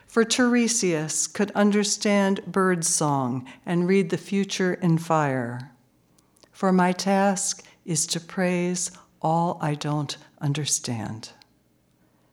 For 0.07 0.23
Tiresias 0.23 1.27
could 1.27 1.51
understand 1.51 2.45
bird 2.45 2.85
song 2.85 3.45
and 3.65 3.87
read 3.87 4.09
the 4.09 4.17
future 4.17 4.73
in 4.75 4.97
fire. 4.97 5.71
for 6.55 6.71
my 6.71 6.93
task 6.93 7.65
is 7.85 8.07
to 8.07 8.19
praise 8.19 8.89
all 9.21 9.57
I 9.59 9.75
don't 9.75 10.15
understand. 10.39 11.31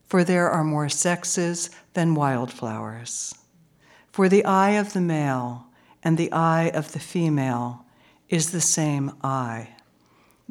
For 0.07 0.23
there 0.23 0.49
are 0.49 0.63
more 0.63 0.89
sexes 0.89 1.71
than 1.95 2.15
wildflowers. 2.15 3.35
For 4.13 4.29
the 4.29 4.45
eye 4.45 4.73
of 4.73 4.93
the 4.93 5.01
male 5.01 5.67
and 6.05 6.17
the 6.17 6.31
eye 6.33 6.71
of 6.73 6.93
the 6.93 7.01
female 7.01 7.85
is 8.29 8.53
the 8.53 8.61
same 8.61 9.11
eye, 9.25 9.72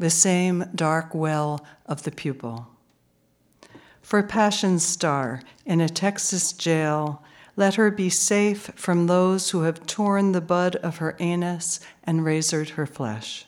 the 0.02 0.10
same 0.10 0.66
dark 0.74 1.14
well 1.14 1.64
of 1.86 2.04
the 2.04 2.12
pupil. 2.12 2.68
For 4.02 4.24
Passion 4.24 4.80
Star 4.80 5.42
in 5.64 5.80
a 5.80 5.88
Texas 5.88 6.52
jail, 6.54 7.24
let 7.56 7.76
her 7.76 7.92
be 7.92 8.10
safe 8.10 8.72
from 8.76 9.06
those 9.06 9.52
who 9.52 9.62
have 9.62 9.86
torn 9.86 10.32
the 10.32 10.42
bud 10.42 10.76
of 10.78 10.98
her 10.98 11.16
anus 11.20 11.80
and 12.04 12.26
razored 12.26 12.70
her 12.70 12.88
flesh. 12.88 13.46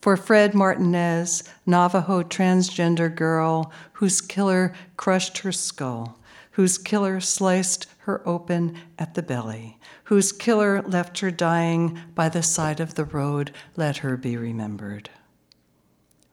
For 0.00 0.16
Fred 0.16 0.54
Martinez, 0.54 1.42
Navajo 1.66 2.22
transgender 2.22 3.12
girl 3.12 3.72
whose 3.94 4.20
killer 4.20 4.74
crushed 4.96 5.38
her 5.38 5.50
skull, 5.50 6.20
whose 6.52 6.78
killer 6.78 7.20
sliced 7.20 7.88
her 8.00 8.26
open 8.28 8.78
at 8.96 9.14
the 9.14 9.22
belly, 9.22 9.73
whose 10.04 10.32
killer 10.32 10.82
left 10.82 11.20
her 11.20 11.30
dying 11.30 11.98
by 12.14 12.28
the 12.28 12.42
side 12.42 12.80
of 12.80 12.94
the 12.94 13.04
road, 13.04 13.50
let 13.76 13.98
her 13.98 14.16
be 14.16 14.36
remembered. 14.36 15.10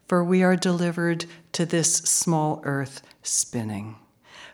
For 0.08 0.22
we 0.22 0.42
are 0.42 0.56
delivered 0.56 1.24
to 1.52 1.64
this 1.64 1.96
small 1.96 2.60
earth 2.64 3.02
spinning, 3.22 3.96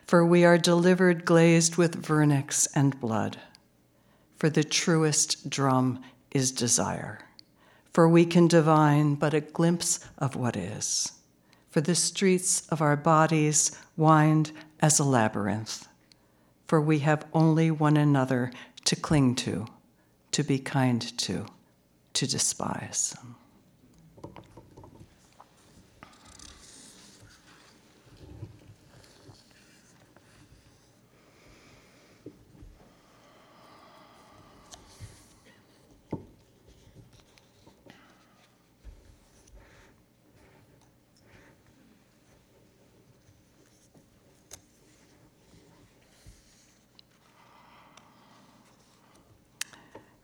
for 0.05 0.25
we 0.25 0.45
are 0.45 0.57
delivered 0.57 1.25
glazed 1.25 1.75
with 1.75 2.01
vernix 2.01 2.67
and 2.73 2.99
blood. 2.99 3.37
For 4.37 4.49
the 4.49 4.63
truest 4.63 5.49
drum 5.49 6.01
is 6.31 6.51
desire 6.51 7.19
for 7.93 8.07
we 8.07 8.25
can 8.25 8.47
divine 8.47 9.15
but 9.15 9.33
a 9.33 9.41
glimpse 9.41 9.99
of 10.17 10.35
what 10.35 10.55
is. 10.55 11.11
For 11.69 11.81
the 11.81 11.95
streets 11.95 12.67
of 12.69 12.81
our 12.81 12.95
bodies 12.95 13.77
wind 13.97 14.51
as 14.79 14.99
a 14.99 15.03
labyrinth, 15.03 15.87
for 16.67 16.79
we 16.79 16.99
have 16.99 17.25
only 17.33 17.69
one 17.69 17.97
another 17.97 18.51
to 18.85 18.95
cling 18.95 19.35
to, 19.35 19.65
to 20.31 20.43
be 20.43 20.59
kind 20.59 21.01
to, 21.19 21.45
to 22.13 22.27
despise. 22.27 23.15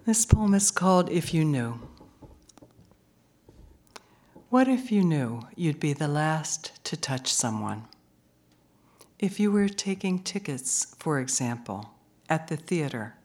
This 0.06 0.24
poem 0.24 0.54
is 0.54 0.70
called 0.70 1.10
If 1.10 1.34
You 1.34 1.44
Knew. 1.44 1.80
What 4.52 4.68
if 4.68 4.92
you 4.92 5.04
knew 5.04 5.42
you'd 5.56 5.80
be 5.80 5.94
the 5.94 6.08
last 6.08 6.80
to 6.84 6.96
touch 6.96 7.34
someone? 7.34 7.86
If 9.18 9.40
you 9.40 9.52
were 9.52 9.68
taking 9.68 10.20
tickets, 10.20 10.94
for 11.00 11.20
example, 11.20 11.90
at 12.30 12.50
the 12.50 12.56
theater, 12.56 13.16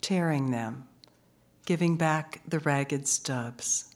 tearing 0.00 0.52
them, 0.52 0.86
giving 1.64 1.96
back 1.96 2.40
the 2.46 2.60
ragged 2.60 3.08
stubs, 3.08 3.92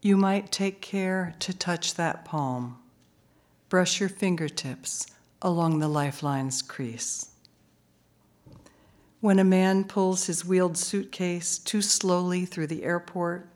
you 0.00 0.16
might 0.16 0.52
take 0.52 0.80
care 0.80 1.34
to 1.40 1.52
touch 1.52 1.94
that 1.94 2.24
palm, 2.24 2.78
brush 3.68 3.98
your 3.98 4.08
fingertips 4.08 5.08
along 5.42 5.80
the 5.80 5.88
lifeline's 5.88 6.62
crease 6.62 7.31
when 9.22 9.38
a 9.38 9.44
man 9.44 9.84
pulls 9.84 10.26
his 10.26 10.44
wheeled 10.44 10.76
suitcase 10.76 11.56
too 11.56 11.80
slowly 11.80 12.44
through 12.44 12.66
the 12.66 12.82
airport, 12.82 13.48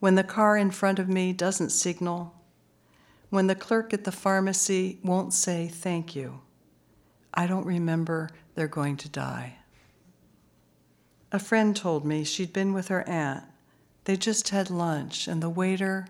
when 0.00 0.16
the 0.16 0.24
car 0.24 0.56
in 0.56 0.68
front 0.68 0.98
of 0.98 1.08
me 1.08 1.32
doesn't 1.32 1.70
signal, 1.70 2.34
when 3.30 3.46
the 3.46 3.54
clerk 3.54 3.94
at 3.94 4.02
the 4.02 4.10
pharmacy 4.10 4.98
won't 5.04 5.32
say 5.32 5.68
thank 5.68 6.16
you, 6.16 6.40
I 7.32 7.46
don't 7.46 7.64
remember 7.64 8.30
they're 8.56 8.66
going 8.66 8.96
to 8.96 9.08
die. 9.08 9.58
A 11.30 11.38
friend 11.38 11.76
told 11.76 12.04
me 12.04 12.24
she'd 12.24 12.52
been 12.52 12.72
with 12.72 12.88
her 12.88 13.08
aunt. 13.08 13.44
They 14.06 14.16
just 14.16 14.48
had 14.48 14.70
lunch, 14.70 15.28
and 15.28 15.40
the 15.40 15.48
waiter, 15.48 16.08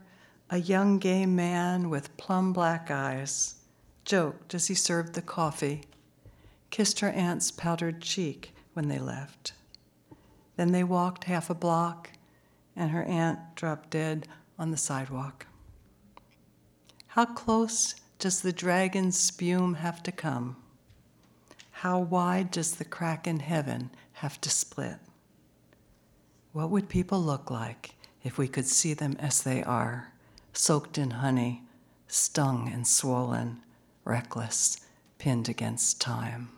a 0.48 0.56
young 0.56 0.98
gay 0.98 1.26
man 1.26 1.90
with 1.90 2.16
plum 2.16 2.54
black 2.54 2.90
eyes, 2.90 3.56
joked 4.06 4.54
as 4.54 4.68
he 4.68 4.74
served 4.74 5.12
the 5.12 5.20
coffee, 5.20 5.82
kissed 6.70 7.00
her 7.00 7.10
aunt's 7.10 7.50
powdered 7.50 8.00
cheek 8.00 8.54
when 8.76 8.88
they 8.88 8.98
left. 8.98 9.54
Then 10.56 10.72
they 10.72 10.84
walked 10.84 11.24
half 11.24 11.48
a 11.48 11.54
block, 11.54 12.10
and 12.76 12.90
her 12.90 13.04
aunt 13.04 13.38
dropped 13.54 13.88
dead 13.88 14.28
on 14.58 14.70
the 14.70 14.76
sidewalk. 14.76 15.46
How 17.06 17.24
close 17.24 17.94
does 18.18 18.42
the 18.42 18.52
dragon's 18.52 19.18
spume 19.18 19.74
have 19.74 20.02
to 20.02 20.12
come? 20.12 20.56
How 21.70 21.98
wide 21.98 22.50
does 22.50 22.76
the 22.76 22.84
crack 22.84 23.26
in 23.26 23.40
heaven 23.40 23.90
have 24.12 24.38
to 24.42 24.50
split? 24.50 24.98
What 26.52 26.68
would 26.70 26.90
people 26.90 27.20
look 27.20 27.50
like 27.50 27.94
if 28.24 28.36
we 28.36 28.46
could 28.46 28.66
see 28.66 28.92
them 28.92 29.16
as 29.18 29.42
they 29.42 29.62
are, 29.62 30.12
soaked 30.52 30.98
in 30.98 31.12
honey, 31.12 31.62
stung 32.08 32.70
and 32.70 32.86
swollen, 32.86 33.62
reckless, 34.04 34.80
pinned 35.16 35.48
against 35.48 35.98
time? 35.98 36.50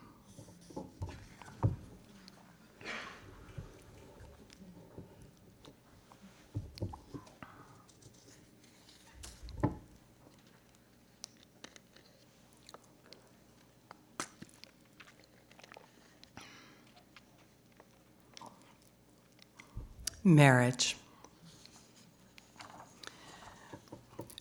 Marriage. 20.25 20.97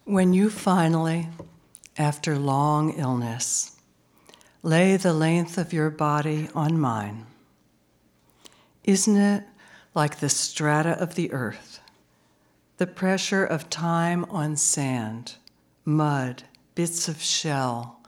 When 0.05 0.33
you 0.33 0.49
finally, 0.49 1.29
after 1.97 2.37
long 2.37 2.93
illness, 2.93 3.75
lay 4.63 4.97
the 4.97 5.13
length 5.13 5.57
of 5.57 5.73
your 5.73 5.89
body 5.91 6.49
on 6.55 6.79
mine, 6.79 7.27
isn't 8.83 9.17
it 9.17 9.43
like 9.93 10.19
the 10.19 10.29
strata 10.29 10.99
of 10.99 11.15
the 11.15 11.31
earth, 11.31 11.79
the 12.77 12.87
pressure 12.87 13.45
of 13.45 13.69
time 13.69 14.25
on 14.25 14.55
sand, 14.55 15.35
mud, 15.85 16.43
bits 16.73 17.07
of 17.07 17.21
shell, 17.21 17.99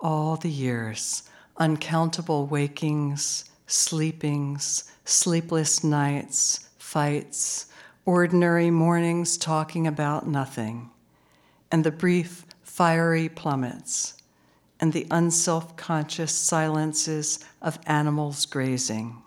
all 0.00 0.36
the 0.36 0.50
years, 0.50 1.24
uncountable 1.58 2.46
wakings, 2.46 3.50
sleepings, 3.66 4.84
sleepless 5.04 5.84
nights, 5.84 6.67
fights, 6.88 7.66
ordinary 8.06 8.70
mornings 8.70 9.36
talking 9.36 9.86
about 9.86 10.26
nothing, 10.26 10.88
and 11.70 11.84
the 11.84 11.90
brief, 11.90 12.46
fiery 12.62 13.28
plummets, 13.28 14.14
and 14.80 14.94
the 14.94 15.06
unself 15.10 15.76
conscious 15.76 16.32
silences 16.32 17.44
of 17.60 17.78
animals 17.84 18.46
grazing, 18.46 19.22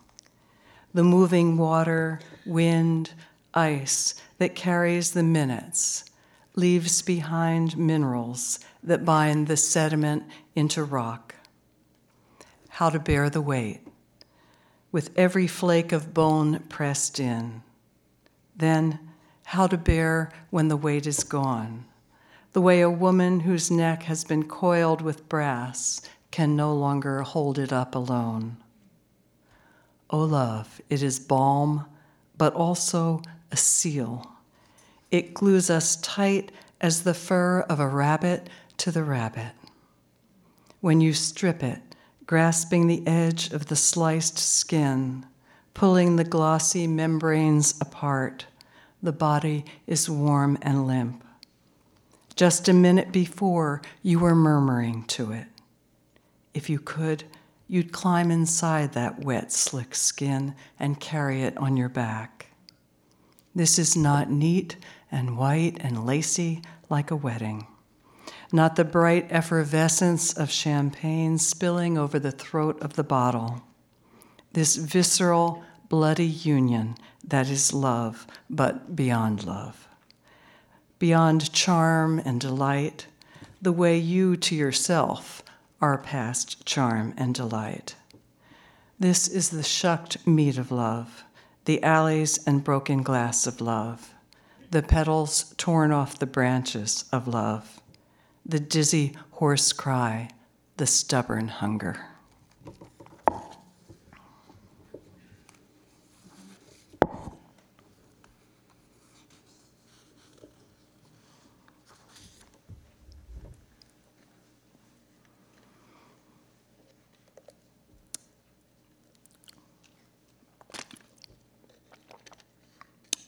the 0.95 1.03
moving 1.03 1.55
water, 1.55 2.20
wind, 2.47 3.12
ice 3.53 4.16
that 4.39 4.55
carries 4.55 5.12
the 5.12 5.22
minutes, 5.22 6.05
leaves 6.55 7.03
behind 7.03 7.78
minerals 7.78 8.59
that 8.82 9.05
bind 9.05 9.45
the 9.45 9.55
sediment 9.55 10.24
into 10.55 10.84
rock. 10.84 11.36
How 12.70 12.89
to 12.89 12.97
bear 12.97 13.30
the 13.30 13.39
weight 13.39 13.82
with 14.92 15.12
every 15.16 15.48
flake 15.48 15.92
of 15.92 16.14
bone 16.14 16.60
pressed 16.70 17.20
in. 17.20 17.62
Then, 18.56 19.00
how 19.46 19.68
to 19.68 19.78
bear 19.78 20.32
when 20.50 20.68
the 20.68 20.78
weight 20.78 21.08
is 21.08 21.24
gone, 21.24 21.86
the 22.54 22.62
way 22.62 22.82
a 22.82 22.89
woman 22.89 23.42
whose 23.42 23.72
neck 23.72 24.04
has 24.04 24.24
been 24.24 24.48
coiled 24.48 25.02
with 25.02 25.30
brass 25.30 26.02
can 26.32 26.56
no 26.56 26.74
longer 26.74 27.22
hold 27.22 27.58
it 27.60 27.74
up 27.74 27.96
alone. 27.96 28.58
O 30.10 30.22
oh, 30.22 30.24
love, 30.26 30.82
it 30.89 31.02
is 31.02 31.20
balm, 31.20 31.86
but 32.38 32.54
also 32.54 33.22
a 33.52 33.58
seal. 33.58 34.30
It 35.10 35.34
glues 35.34 35.70
us 35.70 35.96
tight 35.98 36.52
as 36.82 37.04
the 37.04 37.14
fur 37.14 37.62
of 37.62 37.80
a 37.80 37.88
rabbit 37.88 38.50
to 38.78 38.92
the 38.92 39.04
rabbit. 39.04 39.54
When 40.82 41.00
you 41.00 41.14
strip 41.14 41.64
it, 41.64 41.82
grasping 42.32 42.88
the 42.88 43.05
edge 43.05 43.51
of 43.51 43.65
the 43.65 43.75
sliced 43.75 44.38
skin, 44.38 45.25
pulling 45.73 46.15
the 46.15 46.23
glossy 46.23 46.88
membranes 46.88 47.73
apart, 47.82 48.45
the 49.03 49.11
body 49.11 49.65
is 49.86 50.09
warm 50.09 50.57
and 50.61 50.88
limp. 50.88 51.21
Just 52.38 52.69
a 52.69 52.73
minute 52.73 53.11
before, 53.11 53.82
you 54.01 54.17
were 54.17 54.34
murmuring 54.34 55.03
to 55.07 55.34
it. 55.34 55.47
If 56.53 56.69
you 56.69 56.79
could, 56.79 57.25
you'd 57.67 57.91
climb 57.91 58.32
inside 58.32 58.93
that 58.93 59.19
wet, 59.19 59.51
slick 59.51 59.93
skin 59.93 60.55
and 60.79 61.01
carry 61.01 61.43
it 61.43 61.57
on 61.57 61.75
your 61.75 61.89
back. 61.89 62.47
This 63.53 63.77
is 63.77 63.97
not 63.97 64.32
neat 64.32 64.77
and 65.11 65.38
white 65.38 65.79
and 65.82 66.05
lacy 66.05 66.61
like 66.89 67.11
a 67.11 67.15
wedding, 67.17 67.67
not 68.54 68.76
the 68.76 68.86
bright 68.86 69.28
effervescence 69.30 70.34
of 70.34 70.52
champagne 70.52 71.38
spilling 71.38 71.97
over 71.97 72.20
the 72.20 72.32
throat 72.32 72.82
of 72.82 72.93
the 72.93 73.04
bottle. 73.04 73.62
This 74.54 74.76
visceral, 74.76 75.64
bloody 75.89 76.26
union 76.26 76.95
that 77.24 77.49
is 77.49 77.74
love, 77.74 78.28
but 78.49 78.95
beyond 78.95 79.43
love. 79.43 79.88
Beyond 80.99 81.52
charm 81.54 82.20
and 82.20 82.39
delight, 82.39 83.08
the 83.62 83.72
way 83.72 83.97
you 83.97 84.38
to 84.38 84.56
yourself 84.56 85.43
are 85.82 85.97
past 85.97 86.66
charm 86.66 87.14
and 87.18 87.34
delight. 87.34 87.95
This 88.99 89.28
is 89.28 89.49
the 89.49 89.64
shucked 89.64 90.28
meat 90.28 90.58
of 90.58 90.72
love, 90.72 91.24
the 91.66 91.82
alleys 91.84 92.39
and 92.45 92.64
broken 92.64 93.02
glass 93.02 93.47
of 93.47 93.62
love, 93.62 94.14
the 94.70 94.82
petals 94.84 95.54
torn 95.58 95.91
off 95.91 96.20
the 96.20 96.26
branches 96.26 97.06
of 97.12 97.28
love, 97.28 97.80
the 98.46 98.60
dizzy 98.60 99.16
hoarse 99.32 99.74
cry, 99.74 100.30
the 100.78 100.88
stubborn 100.88 101.48
hunger. 101.48 101.98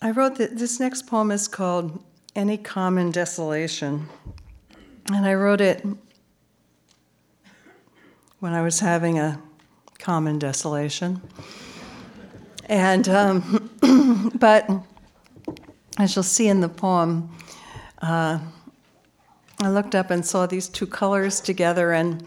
I 0.03 0.11
wrote 0.11 0.35
that 0.35 0.57
this 0.57 0.81
next 0.81 1.07
poem 1.07 1.31
is 1.31 1.47
called 1.47 2.03
Any 2.35 2.57
Common 2.57 3.09
Desolation. 3.09 4.09
And 5.11 5.25
I 5.25 5.33
wrote 5.33 5.59
it 5.59 5.85
when 8.39 8.53
I 8.53 8.61
was 8.61 8.79
having 8.79 9.19
a 9.19 9.41
common 9.99 10.39
desolation. 10.39 11.21
And, 12.67 13.09
um, 13.09 14.31
but 14.35 14.69
as 15.97 16.15
you'll 16.15 16.23
see 16.23 16.47
in 16.47 16.61
the 16.61 16.69
poem, 16.69 17.29
uh, 18.01 18.39
I 19.61 19.69
looked 19.69 19.95
up 19.95 20.09
and 20.09 20.25
saw 20.25 20.45
these 20.45 20.69
two 20.69 20.87
colors 20.87 21.41
together, 21.41 21.91
and 21.91 22.25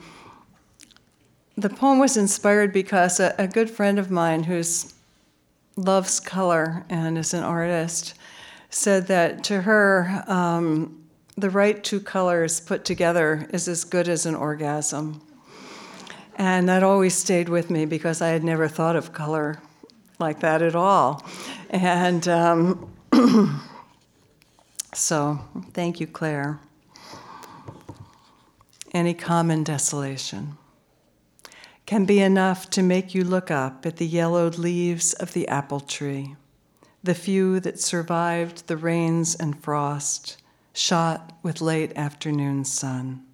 the 1.56 1.70
poem 1.70 1.98
was 1.98 2.16
inspired 2.16 2.72
because 2.72 3.20
a, 3.20 3.34
a 3.38 3.48
good 3.48 3.70
friend 3.70 3.98
of 3.98 4.10
mine 4.10 4.44
who 4.44 4.62
loves 5.76 6.20
color 6.20 6.84
and 6.88 7.16
is 7.18 7.34
an 7.34 7.42
artist, 7.42 8.14
said 8.70 9.06
that 9.06 9.44
to 9.44 9.62
her, 9.62 10.24
um, 10.26 11.05
the 11.38 11.50
right 11.50 11.84
two 11.84 12.00
colors 12.00 12.60
put 12.60 12.84
together 12.84 13.46
is 13.52 13.68
as 13.68 13.84
good 13.84 14.08
as 14.08 14.24
an 14.24 14.34
orgasm. 14.34 15.20
And 16.36 16.68
that 16.68 16.82
always 16.82 17.14
stayed 17.14 17.48
with 17.48 17.70
me 17.70 17.84
because 17.84 18.22
I 18.22 18.28
had 18.28 18.42
never 18.42 18.68
thought 18.68 18.96
of 18.96 19.12
color 19.12 19.60
like 20.18 20.40
that 20.40 20.62
at 20.62 20.74
all. 20.74 21.24
And 21.68 22.26
um, 22.26 22.90
so, 24.94 25.38
thank 25.74 26.00
you, 26.00 26.06
Claire. 26.06 26.58
Any 28.92 29.12
common 29.12 29.62
desolation 29.62 30.56
can 31.84 32.06
be 32.06 32.20
enough 32.20 32.70
to 32.70 32.82
make 32.82 33.14
you 33.14 33.24
look 33.24 33.50
up 33.50 33.84
at 33.84 33.98
the 33.98 34.06
yellowed 34.06 34.56
leaves 34.56 35.12
of 35.14 35.34
the 35.34 35.46
apple 35.48 35.80
tree, 35.80 36.34
the 37.04 37.14
few 37.14 37.60
that 37.60 37.78
survived 37.78 38.68
the 38.68 38.76
rains 38.76 39.34
and 39.34 39.62
frost, 39.62 40.38
shot 40.76 41.32
with 41.42 41.60
late 41.60 41.96
afternoon 41.96 42.64
sun. 42.64 43.24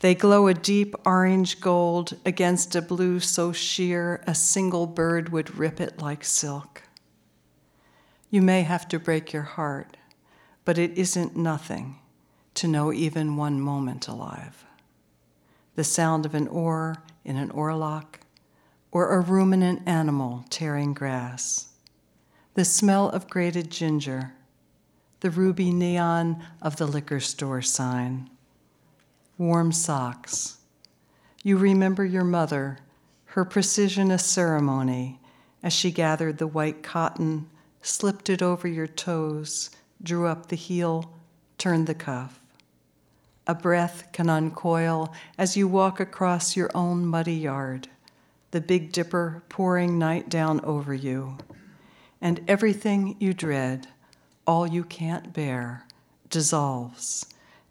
They 0.00 0.14
glow 0.14 0.46
a 0.46 0.54
deep 0.54 0.94
orange 1.04 1.60
gold 1.60 2.16
against 2.24 2.76
a 2.76 2.82
blue 2.82 3.18
so 3.18 3.52
sheer 3.52 4.22
a 4.26 4.34
single 4.34 4.86
bird 4.86 5.30
would 5.30 5.56
rip 5.56 5.80
it 5.80 6.00
like 6.00 6.24
silk. 6.24 6.82
You 8.30 8.40
may 8.40 8.62
have 8.62 8.86
to 8.88 8.98
break 8.98 9.32
your 9.32 9.42
heart, 9.42 9.96
but 10.64 10.78
it 10.78 10.96
isn't 10.96 11.36
nothing 11.36 11.98
to 12.54 12.68
know 12.68 12.92
even 12.92 13.36
one 13.36 13.60
moment 13.60 14.06
alive. 14.06 14.64
The 15.74 15.84
sound 15.84 16.24
of 16.24 16.34
an 16.34 16.46
oar 16.46 17.02
in 17.24 17.36
an 17.36 17.50
oarlock, 17.50 18.20
or 18.92 19.10
a 19.10 19.20
ruminant 19.20 19.82
animal 19.86 20.44
tearing 20.50 20.94
grass, 20.94 21.72
the 22.54 22.64
smell 22.64 23.08
of 23.08 23.28
grated 23.28 23.70
ginger, 23.70 24.34
the 25.24 25.30
ruby 25.30 25.70
neon 25.70 26.44
of 26.60 26.76
the 26.76 26.86
liquor 26.86 27.18
store 27.18 27.62
sign, 27.62 28.28
warm 29.38 29.72
socks. 29.72 30.58
You 31.42 31.56
remember 31.56 32.04
your 32.04 32.24
mother, 32.24 32.76
her 33.28 33.46
precision 33.46 34.10
a 34.10 34.18
ceremony 34.18 35.18
as 35.62 35.72
she 35.72 35.90
gathered 35.90 36.36
the 36.36 36.46
white 36.46 36.82
cotton, 36.82 37.48
slipped 37.80 38.28
it 38.28 38.42
over 38.42 38.68
your 38.68 38.86
toes, 38.86 39.70
drew 40.02 40.26
up 40.26 40.48
the 40.50 40.56
heel, 40.56 41.14
turned 41.56 41.86
the 41.86 41.94
cuff. 41.94 42.38
A 43.46 43.54
breath 43.54 44.08
can 44.12 44.28
uncoil 44.28 45.10
as 45.38 45.56
you 45.56 45.66
walk 45.66 46.00
across 46.00 46.54
your 46.54 46.70
own 46.74 47.06
muddy 47.06 47.32
yard, 47.32 47.88
the 48.50 48.60
Big 48.60 48.92
Dipper 48.92 49.42
pouring 49.48 49.98
night 49.98 50.28
down 50.28 50.60
over 50.66 50.92
you. 50.92 51.38
And 52.20 52.42
everything 52.46 53.16
you 53.20 53.32
dread, 53.32 53.88
all 54.46 54.66
you 54.66 54.84
can't 54.84 55.32
bear, 55.32 55.86
dissolves, 56.30 57.26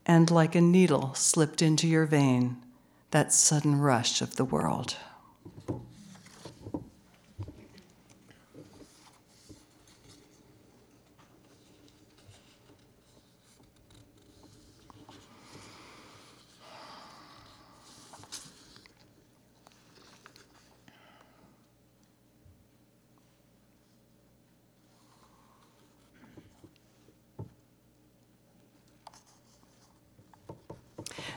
and 0.05 0.29
like 0.31 0.55
a 0.55 0.61
needle 0.61 1.13
slipped 1.13 1.61
into 1.61 1.87
your 1.87 2.05
vein, 2.05 2.57
that 3.11 3.31
sudden 3.31 3.79
rush 3.79 4.21
of 4.21 4.35
the 4.35 4.45
world. 4.45 4.97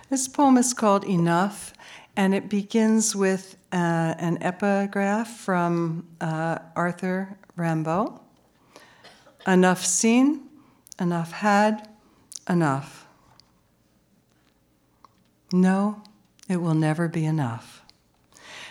This 0.08 0.28
poem 0.28 0.56
is 0.56 0.72
called 0.72 1.04
Enough, 1.04 1.72
and 2.16 2.32
it 2.32 2.48
begins 2.48 3.16
with 3.16 3.56
uh, 3.72 4.14
an 4.18 4.38
epigraph 4.40 5.28
from 5.28 6.06
uh, 6.20 6.58
Arthur 6.76 7.36
Rimbaud 7.56 8.20
Enough 9.48 9.84
seen, 9.84 10.42
enough 11.00 11.32
had, 11.32 11.88
enough. 12.48 13.06
No, 15.52 16.02
it 16.48 16.56
will 16.56 16.74
never 16.74 17.08
be 17.08 17.24
enough. 17.24 17.84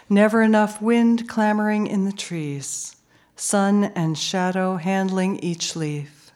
Never 0.09 0.41
enough 0.41 0.81
wind 0.81 1.27
clamoring 1.27 1.87
in 1.87 2.05
the 2.05 2.13
trees, 2.13 2.95
sun 3.35 3.85
and 3.95 4.17
shadow 4.17 4.77
handling 4.77 5.39
each 5.39 5.75
leaf. 5.75 6.31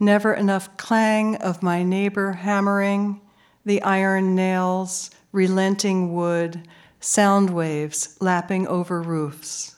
Never 0.00 0.34
enough 0.34 0.76
clang 0.76 1.36
of 1.36 1.62
my 1.62 1.84
neighbor 1.84 2.32
hammering 2.32 3.20
the 3.64 3.82
iron 3.82 4.34
nails, 4.34 5.10
relenting 5.30 6.14
wood, 6.14 6.66
sound 7.00 7.50
waves 7.50 8.16
lapping 8.20 8.66
over 8.66 9.00
roofs. 9.02 9.76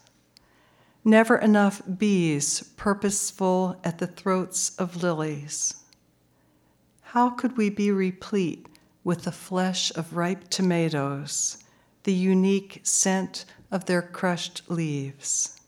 Never 1.04 1.36
enough 1.36 1.82
bees 1.98 2.62
purposeful 2.76 3.78
at 3.84 3.98
the 3.98 4.06
throats 4.06 4.74
of 4.76 5.02
lilies. 5.02 5.74
How 7.02 7.30
could 7.30 7.56
we 7.56 7.68
be 7.68 7.90
replete 7.90 8.66
with 9.04 9.24
the 9.24 9.32
flesh 9.32 9.94
of 9.94 10.16
ripe 10.16 10.48
tomatoes, 10.48 11.58
the 12.04 12.14
unique 12.14 12.80
scent 12.82 13.44
of 13.70 13.84
their 13.84 14.02
crushed 14.02 14.62
leaves? 14.68 15.60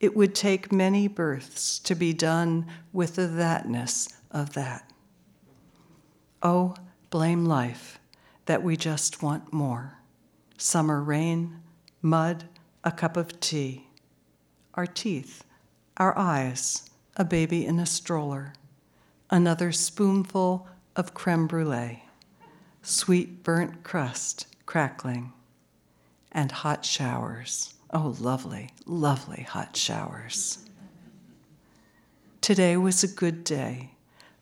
It 0.00 0.16
would 0.16 0.34
take 0.34 0.72
many 0.72 1.06
births 1.06 1.78
to 1.78 1.94
be 1.94 2.12
done 2.12 2.66
with 2.92 3.14
the 3.14 3.28
thatness 3.28 4.12
of 4.32 4.54
that. 4.54 4.90
Oh, 6.42 6.74
blame 7.12 7.44
life 7.44 8.00
that 8.46 8.62
we 8.62 8.74
just 8.74 9.22
want 9.22 9.52
more. 9.52 9.98
Summer 10.56 11.02
rain, 11.02 11.60
mud, 12.00 12.44
a 12.82 12.90
cup 12.90 13.18
of 13.18 13.38
tea. 13.38 13.86
Our 14.74 14.86
teeth, 14.86 15.44
our 15.98 16.16
eyes, 16.18 16.88
a 17.14 17.24
baby 17.24 17.66
in 17.66 17.78
a 17.78 17.84
stroller, 17.84 18.54
another 19.30 19.72
spoonful 19.72 20.66
of 20.96 21.12
creme 21.12 21.46
brulee, 21.46 22.02
sweet 22.80 23.42
burnt 23.42 23.84
crust 23.84 24.46
crackling, 24.64 25.34
and 26.32 26.50
hot 26.50 26.82
showers. 26.82 27.74
Oh, 27.90 28.16
lovely, 28.20 28.70
lovely 28.86 29.42
hot 29.42 29.76
showers. 29.76 30.64
Today 32.40 32.78
was 32.78 33.04
a 33.04 33.08
good 33.08 33.44
day. 33.44 33.90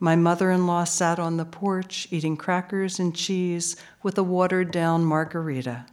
My 0.03 0.17
mother 0.17 0.51
in 0.51 0.67
law 0.67 0.85
sat 0.85 1.19
on 1.19 1.37
the 1.37 1.45
porch 1.45 2.09
eating 2.11 2.39
crackers 2.39 2.99
and 2.99 3.15
cheese 3.15 3.77
with 4.03 4.17
a 4.17 4.23
watered 4.23 4.71
down 4.71 5.05
margarita. 5.05 5.85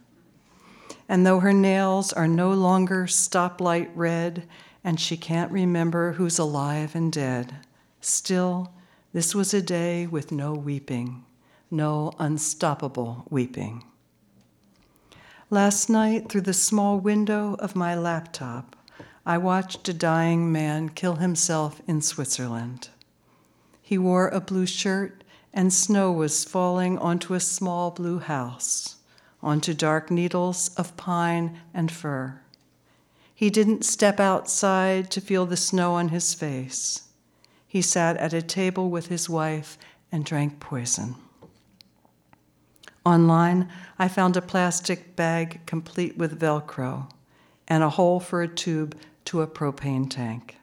And 1.10 1.26
though 1.26 1.40
her 1.40 1.52
nails 1.52 2.12
are 2.14 2.26
no 2.26 2.52
longer 2.52 3.04
stoplight 3.04 3.90
red 3.94 4.48
and 4.82 4.98
she 4.98 5.18
can't 5.18 5.52
remember 5.52 6.12
who's 6.12 6.38
alive 6.38 6.94
and 6.94 7.12
dead, 7.12 7.56
still, 8.00 8.72
this 9.12 9.34
was 9.34 9.52
a 9.52 9.60
day 9.60 10.06
with 10.06 10.32
no 10.32 10.54
weeping, 10.54 11.26
no 11.70 12.12
unstoppable 12.18 13.26
weeping. 13.28 13.84
Last 15.50 15.90
night, 15.90 16.30
through 16.30 16.42
the 16.42 16.54
small 16.54 16.98
window 16.98 17.56
of 17.58 17.76
my 17.76 17.94
laptop, 17.94 18.74
I 19.26 19.36
watched 19.36 19.86
a 19.88 19.94
dying 19.94 20.50
man 20.50 20.88
kill 20.88 21.16
himself 21.16 21.82
in 21.86 22.00
Switzerland. 22.00 22.88
He 23.88 23.96
wore 23.96 24.28
a 24.28 24.38
blue 24.42 24.66
shirt, 24.66 25.24
and 25.50 25.72
snow 25.72 26.12
was 26.12 26.44
falling 26.44 26.98
onto 26.98 27.32
a 27.32 27.40
small 27.40 27.90
blue 27.90 28.18
house, 28.18 28.96
onto 29.42 29.72
dark 29.72 30.10
needles 30.10 30.68
of 30.76 30.94
pine 30.98 31.58
and 31.72 31.90
fir. 31.90 32.38
He 33.34 33.48
didn't 33.48 33.86
step 33.86 34.20
outside 34.20 35.10
to 35.12 35.22
feel 35.22 35.46
the 35.46 35.56
snow 35.56 35.94
on 35.94 36.10
his 36.10 36.34
face. 36.34 37.08
He 37.66 37.80
sat 37.80 38.18
at 38.18 38.34
a 38.34 38.42
table 38.42 38.90
with 38.90 39.06
his 39.06 39.30
wife 39.30 39.78
and 40.12 40.22
drank 40.22 40.60
poison. 40.60 41.14
Online, 43.06 43.70
I 43.98 44.08
found 44.08 44.36
a 44.36 44.42
plastic 44.42 45.16
bag 45.16 45.64
complete 45.64 46.18
with 46.18 46.38
Velcro 46.38 47.10
and 47.66 47.82
a 47.82 47.88
hole 47.88 48.20
for 48.20 48.42
a 48.42 48.48
tube 48.48 48.94
to 49.24 49.40
a 49.40 49.46
propane 49.46 50.10
tank. 50.10 50.56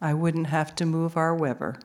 I 0.00 0.14
wouldn't 0.14 0.48
have 0.48 0.74
to 0.74 0.84
move 0.84 1.16
our 1.16 1.32
Weber. 1.32 1.78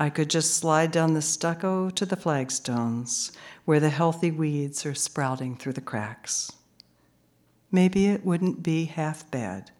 I 0.00 0.10
could 0.10 0.30
just 0.30 0.54
slide 0.54 0.92
down 0.92 1.14
the 1.14 1.20
stucco 1.20 1.90
to 1.90 2.06
the 2.06 2.14
flagstones 2.14 3.32
where 3.64 3.80
the 3.80 3.90
healthy 3.90 4.30
weeds 4.30 4.86
are 4.86 4.94
sprouting 4.94 5.56
through 5.56 5.72
the 5.72 5.80
cracks. 5.80 6.52
Maybe 7.72 8.06
it 8.06 8.24
wouldn't 8.24 8.62
be 8.62 8.84
half 8.84 9.28
bad 9.32 9.72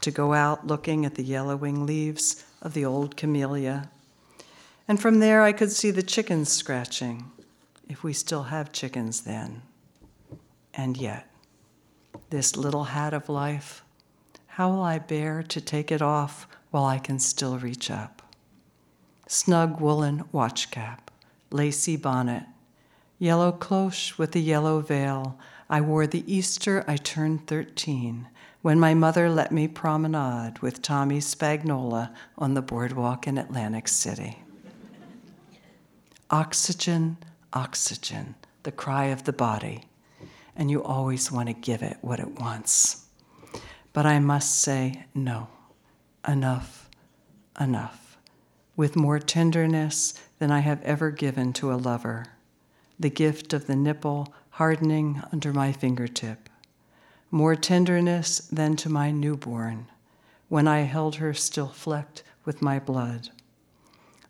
to 0.00 0.12
go 0.12 0.32
out 0.32 0.64
looking 0.64 1.04
at 1.04 1.16
the 1.16 1.24
yellowing 1.24 1.86
leaves 1.86 2.44
of 2.62 2.72
the 2.72 2.84
old 2.84 3.16
camellia. 3.16 3.90
And 4.86 5.02
from 5.02 5.18
there, 5.18 5.42
I 5.42 5.50
could 5.50 5.72
see 5.72 5.90
the 5.90 6.04
chickens 6.04 6.52
scratching, 6.52 7.32
if 7.88 8.04
we 8.04 8.12
still 8.12 8.44
have 8.44 8.70
chickens 8.70 9.22
then. 9.22 9.62
And 10.72 10.96
yet, 10.96 11.28
this 12.30 12.56
little 12.56 12.84
hat 12.84 13.12
of 13.12 13.28
life, 13.28 13.82
how 14.46 14.70
will 14.70 14.82
I 14.82 15.00
bear 15.00 15.42
to 15.42 15.60
take 15.60 15.90
it 15.90 16.00
off 16.00 16.46
while 16.70 16.84
I 16.84 16.98
can 16.98 17.18
still 17.18 17.58
reach 17.58 17.90
up? 17.90 18.23
Snug 19.34 19.80
woolen 19.80 20.22
watch 20.30 20.70
cap, 20.70 21.10
lacy 21.50 21.96
bonnet, 21.96 22.44
yellow 23.18 23.50
cloche 23.50 24.16
with 24.16 24.36
a 24.36 24.38
yellow 24.38 24.78
veil. 24.80 25.36
I 25.68 25.80
wore 25.80 26.06
the 26.06 26.32
Easter 26.32 26.84
I 26.86 26.96
turned 26.96 27.48
13 27.48 28.28
when 28.62 28.78
my 28.78 28.94
mother 28.94 29.28
let 29.28 29.50
me 29.50 29.66
promenade 29.66 30.60
with 30.60 30.82
Tommy 30.82 31.18
Spagnola 31.18 32.14
on 32.38 32.54
the 32.54 32.62
boardwalk 32.62 33.26
in 33.26 33.36
Atlantic 33.36 33.88
City. 33.88 34.38
oxygen, 36.30 37.16
oxygen, 37.52 38.36
the 38.62 38.72
cry 38.72 39.06
of 39.06 39.24
the 39.24 39.32
body, 39.32 39.88
and 40.54 40.70
you 40.70 40.80
always 40.80 41.32
want 41.32 41.48
to 41.48 41.54
give 41.54 41.82
it 41.82 41.98
what 42.02 42.20
it 42.20 42.38
wants. 42.38 43.06
But 43.92 44.06
I 44.06 44.20
must 44.20 44.60
say, 44.60 45.06
no, 45.12 45.48
enough, 46.24 46.88
enough 47.58 48.03
with 48.76 48.96
more 48.96 49.18
tenderness 49.18 50.14
than 50.38 50.50
I 50.50 50.60
have 50.60 50.82
ever 50.82 51.10
given 51.10 51.52
to 51.54 51.72
a 51.72 51.76
lover, 51.76 52.26
the 52.98 53.10
gift 53.10 53.52
of 53.52 53.66
the 53.66 53.76
nipple 53.76 54.32
hardening 54.50 55.22
under 55.32 55.52
my 55.52 55.72
fingertip, 55.72 56.48
more 57.30 57.56
tenderness 57.56 58.38
than 58.38 58.76
to 58.76 58.88
my 58.88 59.10
newborn 59.10 59.86
when 60.48 60.68
I 60.68 60.80
held 60.80 61.16
her 61.16 61.34
still 61.34 61.68
flecked 61.68 62.22
with 62.44 62.62
my 62.62 62.78
blood. 62.78 63.30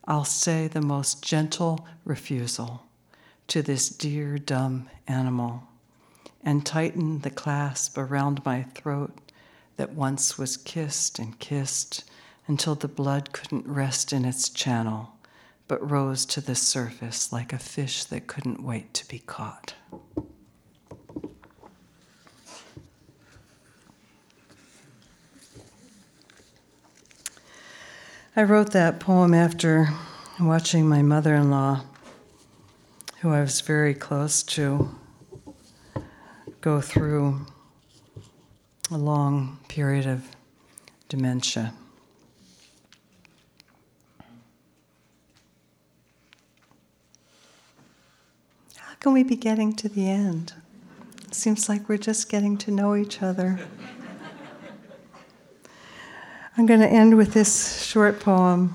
I'll 0.06 0.24
say 0.24 0.68
the 0.68 0.80
most 0.80 1.22
gentle 1.22 1.86
refusal 2.04 2.86
to 3.48 3.62
this 3.62 3.88
dear, 3.88 4.38
dumb 4.38 4.88
animal 5.06 5.64
and 6.42 6.64
tighten 6.64 7.20
the 7.20 7.30
clasp 7.30 7.96
around 7.96 8.44
my 8.44 8.62
throat 8.62 9.18
that 9.76 9.92
once 9.92 10.38
was 10.38 10.56
kissed 10.56 11.18
and 11.18 11.38
kissed 11.38 12.04
until 12.46 12.74
the 12.74 12.88
blood 12.88 13.32
couldn't 13.32 13.66
rest 13.66 14.12
in 14.12 14.24
its 14.24 14.48
channel, 14.48 15.14
but 15.66 15.90
rose 15.90 16.26
to 16.26 16.40
the 16.40 16.54
surface 16.54 17.32
like 17.32 17.52
a 17.52 17.58
fish 17.58 18.04
that 18.04 18.26
couldn't 18.26 18.62
wait 18.62 18.92
to 18.94 19.08
be 19.08 19.18
caught. 19.20 19.74
I 28.36 28.42
wrote 28.42 28.72
that 28.72 28.98
poem 28.98 29.32
after 29.32 29.90
watching 30.40 30.88
my 30.88 31.02
mother 31.02 31.36
in 31.36 31.50
law, 31.50 31.84
who 33.20 33.30
I 33.30 33.40
was 33.40 33.60
very 33.60 33.94
close 33.94 34.42
to, 34.42 34.92
go 36.60 36.80
through 36.80 37.46
a 38.90 38.98
long 38.98 39.60
period 39.68 40.06
of 40.06 40.24
dementia. 41.08 41.74
Can 49.04 49.12
we 49.12 49.22
be 49.22 49.36
getting 49.36 49.74
to 49.74 49.86
the 49.86 50.08
end? 50.08 50.54
It 51.26 51.34
seems 51.34 51.68
like 51.68 51.90
we're 51.90 51.98
just 51.98 52.30
getting 52.30 52.56
to 52.56 52.70
know 52.70 52.96
each 52.96 53.20
other. 53.20 53.60
I'm 56.56 56.64
going 56.64 56.80
to 56.80 56.88
end 56.88 57.14
with 57.18 57.34
this 57.34 57.84
short 57.84 58.18
poem. 58.18 58.74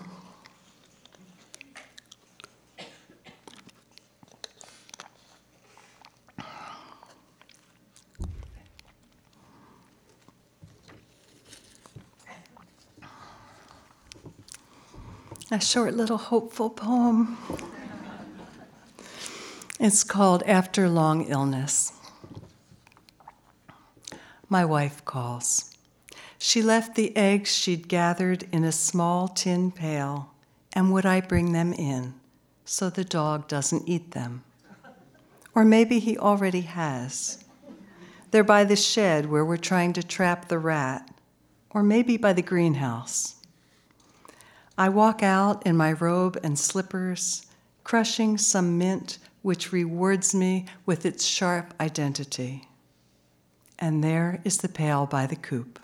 A 15.50 15.60
short 15.60 15.96
little 15.96 16.18
hopeful 16.18 16.70
poem. 16.70 17.36
It's 19.82 20.04
called 20.04 20.44
After 20.44 20.90
Long 20.90 21.26
Illness. 21.28 21.94
My 24.50 24.66
wife 24.66 25.06
calls. 25.06 25.74
She 26.38 26.62
left 26.62 26.96
the 26.96 27.16
eggs 27.16 27.56
she'd 27.56 27.88
gathered 27.88 28.44
in 28.52 28.66
a 28.66 28.74
small 28.74 29.30
tin 29.30 29.72
pail, 29.72 30.34
and 30.74 30.92
would 30.92 31.06
I 31.06 31.22
bring 31.22 31.54
them 31.54 31.72
in 31.72 32.16
so 32.66 32.90
the 32.90 33.06
dog 33.06 33.48
doesn't 33.48 33.88
eat 33.88 34.12
them? 34.12 34.44
Or 35.56 35.64
maybe 35.64 36.00
he 36.00 36.18
already 36.18 36.62
has. 36.62 37.42
They're 38.32 38.44
by 38.44 38.66
the 38.66 38.76
shed 38.76 39.28
where 39.28 39.46
we're 39.46 39.56
trying 39.56 39.94
to 39.94 40.04
trap 40.04 40.50
the 40.50 40.60
rat, 40.60 41.10
or 41.70 41.84
maybe 41.84 42.18
by 42.18 42.34
the 42.34 42.42
greenhouse. 42.42 43.36
I 44.78 44.90
walk 44.90 45.24
out 45.24 45.66
in 45.66 45.78
my 45.78 45.94
robe 45.94 46.38
and 46.44 46.60
slippers, 46.60 47.46
crushing 47.86 48.38
some 48.38 48.78
mint 48.78 49.20
which 49.42 49.72
rewards 49.72 50.36
me 50.36 50.66
with 50.86 51.06
its 51.06 51.26
sharp 51.26 51.74
identity. 51.80 52.68
And 53.78 54.04
there 54.04 54.42
is 54.44 54.58
the 54.58 54.70
pail 54.70 55.06
by 55.06 55.26
the 55.26 55.36
coop. 55.36 55.80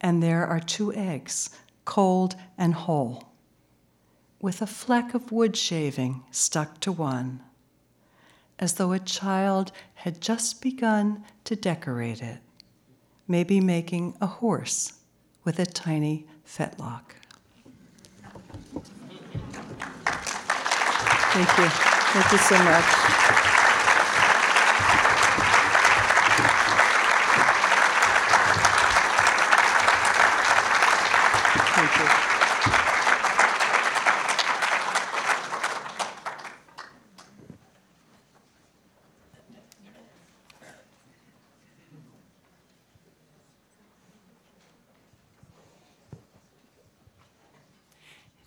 And 0.00 0.22
there 0.22 0.46
are 0.46 0.60
two 0.60 0.92
eggs, 0.92 1.50
cold 1.84 2.34
and 2.56 2.74
whole, 2.74 3.32
with 4.40 4.60
a 4.60 4.66
fleck 4.66 5.14
of 5.14 5.32
wood 5.32 5.56
shaving 5.56 6.22
stuck 6.30 6.80
to 6.80 6.92
one, 6.92 7.40
as 8.58 8.74
though 8.74 8.92
a 8.92 8.98
child 8.98 9.72
had 9.94 10.20
just 10.20 10.60
begun 10.62 11.24
to 11.44 11.56
decorate 11.56 12.22
it, 12.22 12.38
maybe 13.26 13.60
making 13.60 14.16
a 14.20 14.26
horse 14.26 14.94
with 15.44 15.58
a 15.58 15.66
tiny 15.66 16.26
fetlock. 16.46 17.12
Thank 21.34 21.58
you. 21.58 21.93
Thank 22.14 22.30
you 22.30 22.38
so 22.38 22.56
much. 22.62 22.84
Thank 31.74 31.98
you. 31.98 32.06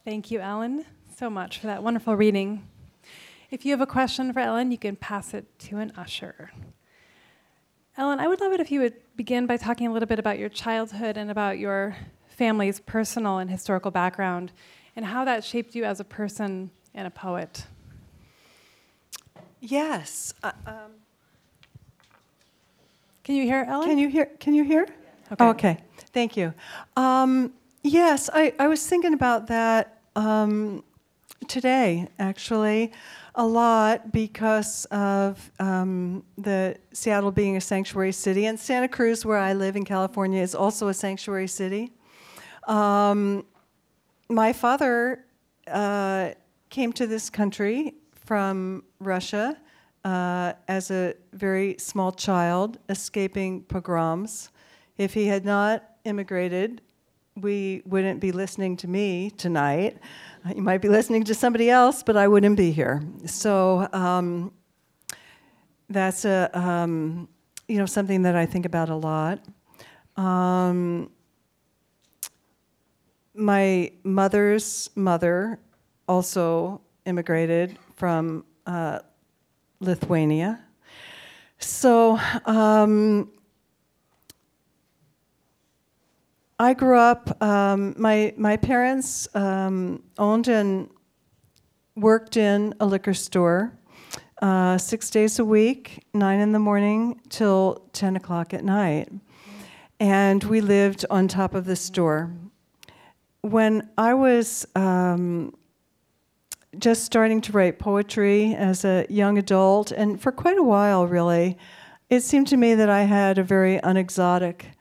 Thank 0.06 0.32
you, 0.32 0.40
Ellen, 0.40 0.86
so 1.18 1.30
much 1.30 1.60
for 1.60 1.68
that 1.68 1.84
wonderful 1.84 2.16
reading. 2.16 2.64
If 3.50 3.66
you 3.66 3.72
have 3.72 3.82
a 3.82 3.86
question 3.88 4.34
for 4.34 4.40
Ellen, 4.40 4.72
you 4.72 4.78
can 4.78 4.98
pass 4.98 5.34
it 5.34 5.46
to 5.60 5.78
an 5.78 5.94
usher. 5.96 6.52
Ellen, 7.98 8.20
I 8.20 8.28
would 8.28 8.42
love 8.42 8.52
it 8.52 8.60
if 8.60 8.72
you 8.72 8.82
would 8.82 8.96
begin 9.16 9.46
by 9.46 9.56
talking 9.56 9.88
a 9.88 9.94
little 9.94 10.08
bit 10.08 10.20
about 10.20 10.38
your 10.38 10.50
childhood 10.50 11.16
and 11.16 11.32
about 11.32 11.58
your 11.58 11.96
family's 12.28 12.82
personal 12.82 13.38
and 13.38 13.50
historical 13.50 13.90
background 13.90 14.52
and 14.96 15.06
how 15.06 15.24
that 15.24 15.44
shaped 15.46 15.76
you 15.76 15.86
as 15.86 16.00
a 16.00 16.04
person 16.04 16.72
and 16.94 17.08
a 17.08 17.10
poet. 17.10 17.66
Yes. 19.62 20.34
Uh, 20.44 20.52
um, 20.66 20.76
Can 23.24 23.36
you 23.36 23.44
hear 23.44 23.66
Ellen? 23.68 23.88
can 23.88 23.98
you 23.98 24.10
hear? 24.10 24.26
Can 24.40 24.54
you 24.54 24.64
hear? 24.64 24.88
Okay. 25.32 25.46
Okay. 25.46 25.78
Thank 26.14 26.36
you. 26.36 26.54
Um, 26.96 27.54
yes, 27.82 28.30
I, 28.34 28.54
I 28.60 28.68
was 28.68 28.86
thinking 28.86 29.14
about 29.14 29.48
that 29.48 30.02
um, 30.16 30.84
today, 31.48 32.08
actually, 32.20 32.92
a 33.38 33.46
lot 33.46 34.12
because 34.12 34.86
of 34.86 35.52
um, 35.60 36.24
the 36.40 36.76
Seattle 36.92 37.32
being 37.32 37.56
a 37.56 37.62
sanctuary 37.62 38.12
city, 38.12 38.48
and 38.48 38.60
Santa 38.60 38.88
Cruz, 38.88 39.24
where 39.24 39.38
I 39.38 39.54
live 39.54 39.76
in 39.76 39.86
California, 39.86 40.42
is 40.42 40.56
also 40.56 40.88
a 40.88 40.94
sanctuary 40.94 41.48
city. 41.48 41.92
Um, 42.68 43.46
my 44.28 44.52
father 44.54 45.24
uh, 45.68 46.32
came 46.72 46.92
to 46.94 47.06
this 47.06 47.30
country 47.30 47.94
from 48.26 48.84
Russia 49.00 49.56
uh, 50.04 50.54
as 50.68 50.90
a 50.90 51.14
very 51.34 51.76
small 51.78 52.12
child, 52.12 52.80
escaping 52.90 53.62
pogroms. 53.62 54.50
If 54.98 55.14
he 55.14 55.28
had 55.28 55.46
not 55.46 55.84
immigrated, 56.06 56.82
we 57.42 57.84
wouldn't 57.86 58.20
be 58.20 58.32
listening 58.32 58.78
to 58.78 58.88
me 58.88 59.30
tonight. 59.32 59.98
Uh, 60.46 60.54
You 60.56 60.62
might 60.62 60.82
be 60.82 60.90
listening 60.90 61.24
to 61.26 61.36
somebody 61.36 61.70
else, 61.70 62.04
but 62.04 62.18
I 62.18 62.28
wouldn't 62.28 62.58
be 62.58 62.72
here. 62.72 63.04
So 63.26 63.88
um, 63.94 64.52
that's 65.90 66.26
a 66.26 66.50
um, 66.58 67.28
you 67.68 67.78
know 67.78 67.86
something 67.86 68.24
that 68.24 68.36
I 68.36 68.46
think 68.46 68.66
about 68.66 68.90
a 68.90 68.96
lot. 68.96 69.40
Um, 70.16 71.12
my 73.36 73.92
mother's 74.04 74.90
mother 74.96 75.60
also 76.08 76.82
immigrated 77.06 77.78
from 77.96 78.46
uh, 78.66 79.00
Lithuania. 79.80 80.60
So 81.60 82.20
um, 82.46 83.30
I 86.60 86.74
grew 86.74 86.98
up, 86.98 87.42
um, 87.42 87.94
my, 88.00 88.34
my 88.36 88.58
parents 88.58 89.28
um, 89.36 90.02
owned 90.18 90.48
and 90.48 90.90
worked 91.96 92.36
in 92.36 92.74
a 92.80 92.86
liquor 92.86 93.14
store 93.14 93.78
uh, 94.42 94.80
six 94.80 95.12
days 95.12 95.38
a 95.38 95.46
week, 95.46 96.04
nine 96.16 96.40
in 96.40 96.54
the 96.54 96.60
morning 96.60 97.22
till 97.30 97.88
10 97.94 98.16
o'clock 98.16 98.56
at 98.56 98.64
night. 98.64 99.10
And 100.00 100.44
we 100.44 100.62
lived 100.62 101.06
on 101.12 101.28
top 101.28 101.54
of 101.54 101.66
the 101.66 101.76
store. 101.76 102.34
When 103.42 103.90
I 103.96 104.16
was 104.16 104.66
um, 104.76 105.56
just 106.80 107.04
starting 107.04 107.40
to 107.42 107.52
write 107.52 107.78
poetry 107.78 108.56
as 108.56 108.84
a 108.84 109.06
young 109.10 109.38
adult, 109.38 109.92
and 109.92 110.20
for 110.20 110.32
quite 110.32 110.58
a 110.58 110.64
while, 110.64 111.06
really, 111.06 111.56
it 112.10 112.22
seemed 112.22 112.48
to 112.48 112.58
me 112.58 112.74
that 112.74 112.90
I 112.90 113.04
had 113.04 113.38
a 113.38 113.44
very 113.44 113.80
unexotic 113.84 114.77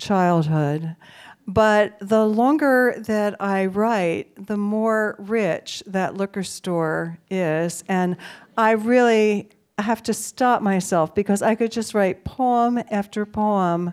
childhood. 0.00 0.96
But 1.46 1.96
the 2.00 2.24
longer 2.26 2.94
that 3.06 3.36
I 3.40 3.66
write, 3.66 4.46
the 4.46 4.56
more 4.56 5.16
rich 5.18 5.82
that 5.86 6.16
liquor 6.16 6.42
store 6.42 7.18
is. 7.30 7.82
And 7.88 8.16
I 8.56 8.72
really 8.72 9.48
have 9.78 10.02
to 10.04 10.14
stop 10.14 10.62
myself 10.62 11.14
because 11.14 11.42
I 11.42 11.54
could 11.54 11.72
just 11.72 11.94
write 11.94 12.24
poem 12.24 12.78
after 12.90 13.24
poem 13.26 13.92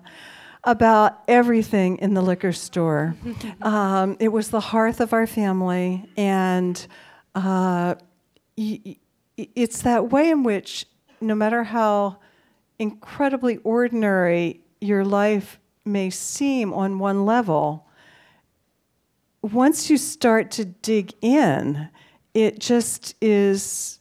about 0.63 1.23
everything 1.27 1.97
in 1.97 2.13
the 2.13 2.21
liquor 2.21 2.51
store. 2.51 3.15
um, 3.61 4.17
it 4.19 4.27
was 4.27 4.49
the 4.49 4.59
hearth 4.59 4.99
of 4.99 5.13
our 5.13 5.25
family, 5.25 6.05
and 6.17 6.85
uh, 7.35 7.95
y- 8.57 8.81
y- 8.85 8.97
it's 9.37 9.81
that 9.83 10.11
way 10.11 10.29
in 10.29 10.43
which, 10.43 10.85
no 11.21 11.35
matter 11.35 11.63
how 11.63 12.17
incredibly 12.79 13.57
ordinary 13.57 14.59
your 14.81 15.05
life 15.05 15.57
may 15.88 16.09
seem 16.09 16.73
on 16.73 16.99
one 16.99 17.25
level, 17.25 17.88
once 19.41 19.89
you 19.89 19.97
start 19.97 20.51
to 20.51 20.65
dig 20.65 21.13
in, 21.21 21.89
it 22.33 22.59
just 22.59 23.15
is 23.21 23.99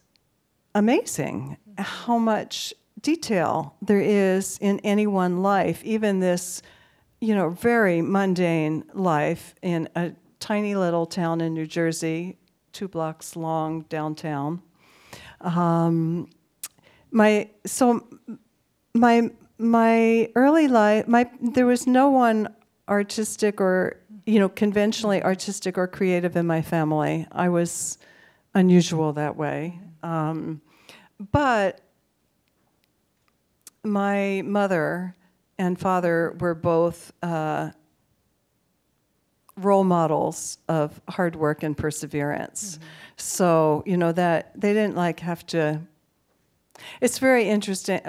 amazing 0.75 1.57
how 1.79 2.19
much 2.19 2.75
detail 3.01 3.77
there 3.83 4.01
is 4.01 4.59
in 4.61 4.81
any 4.81 5.07
one 5.07 5.43
life, 5.43 5.83
even 5.85 6.21
this, 6.21 6.63
you 7.21 7.35
know, 7.35 7.51
very 7.51 8.03
mundane 8.03 8.85
life 8.93 9.55
in 9.63 9.89
a 9.95 10.13
tiny 10.41 10.75
little 10.75 11.07
town 11.07 11.41
in 11.41 11.55
New 11.55 11.67
Jersey, 11.67 12.37
two 12.73 12.89
blocks 12.89 13.37
long 13.37 13.83
downtown. 13.83 14.61
Um, 15.41 16.29
my 17.11 17.49
so 17.65 18.07
my 18.95 19.31
my 19.59 20.31
early 20.35 20.69
life, 20.69 21.09
my 21.09 21.31
there 21.41 21.67
was 21.67 21.87
no 21.87 22.11
one 22.11 22.55
artistic 22.89 23.61
or 23.61 23.99
you 24.25 24.39
know 24.39 24.49
conventionally 24.49 25.23
artistic 25.23 25.79
or 25.79 25.87
creative 25.87 26.37
in 26.37 26.47
my 26.47 26.63
family. 26.63 27.27
I 27.33 27.49
was 27.49 27.99
unusual 28.55 29.13
that 29.15 29.37
way, 29.37 29.81
um, 30.03 30.61
but 31.33 31.81
my 33.85 34.43
mother 34.45 35.15
and 35.59 35.79
father 35.79 36.37
were 36.41 36.55
both 36.55 37.13
uh, 37.23 37.71
role 39.57 39.85
models 39.85 40.59
of 40.69 41.01
hard 41.09 41.35
work 41.37 41.63
and 41.63 41.77
perseverance. 41.77 42.79
So 43.17 43.83
you 43.87 43.97
know 43.97 44.13
that 44.13 44.61
they 44.61 44.75
didn't 44.75 44.97
like 44.97 45.21
have 45.21 45.47
to. 45.47 45.81
It's 47.01 47.19
very 47.19 47.49
interesting. 47.49 48.01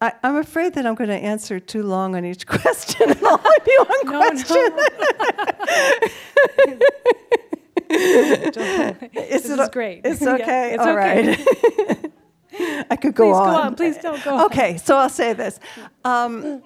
I, 0.00 0.12
I'm 0.22 0.36
afraid 0.36 0.74
that 0.74 0.86
I'm 0.86 0.94
going 0.94 1.10
to 1.10 1.16
answer 1.16 1.58
too 1.58 1.82
long 1.82 2.14
on 2.14 2.24
each 2.24 2.46
question, 2.54 3.10
and 3.10 3.18
I'll 3.26 3.38
give 3.38 3.66
you 3.66 3.84
one 3.88 4.12
No, 4.12 4.18
question. 4.20 4.76
no. 6.66 6.78
Is 7.90 9.42
This 9.42 9.50
it 9.50 9.58
is 9.60 9.68
great. 9.70 10.02
It's 10.04 10.20
Yeah, 10.20 10.34
okay. 10.34 10.74
it's 10.74 10.82
All 10.82 10.90
okay. 10.90 11.36
right. 11.36 12.86
I 12.90 12.96
could 12.96 13.14
go 13.14 13.24
Please 13.32 13.36
on. 13.36 13.46
go 13.54 13.60
on. 13.60 13.74
Please 13.76 13.96
don't 13.98 14.22
go 14.24 14.36
on. 14.36 14.44
Okay, 14.46 14.76
so 14.76 14.96
I'll 14.96 15.08
say 15.08 15.32
this. 15.32 15.58
Um, 16.04 16.62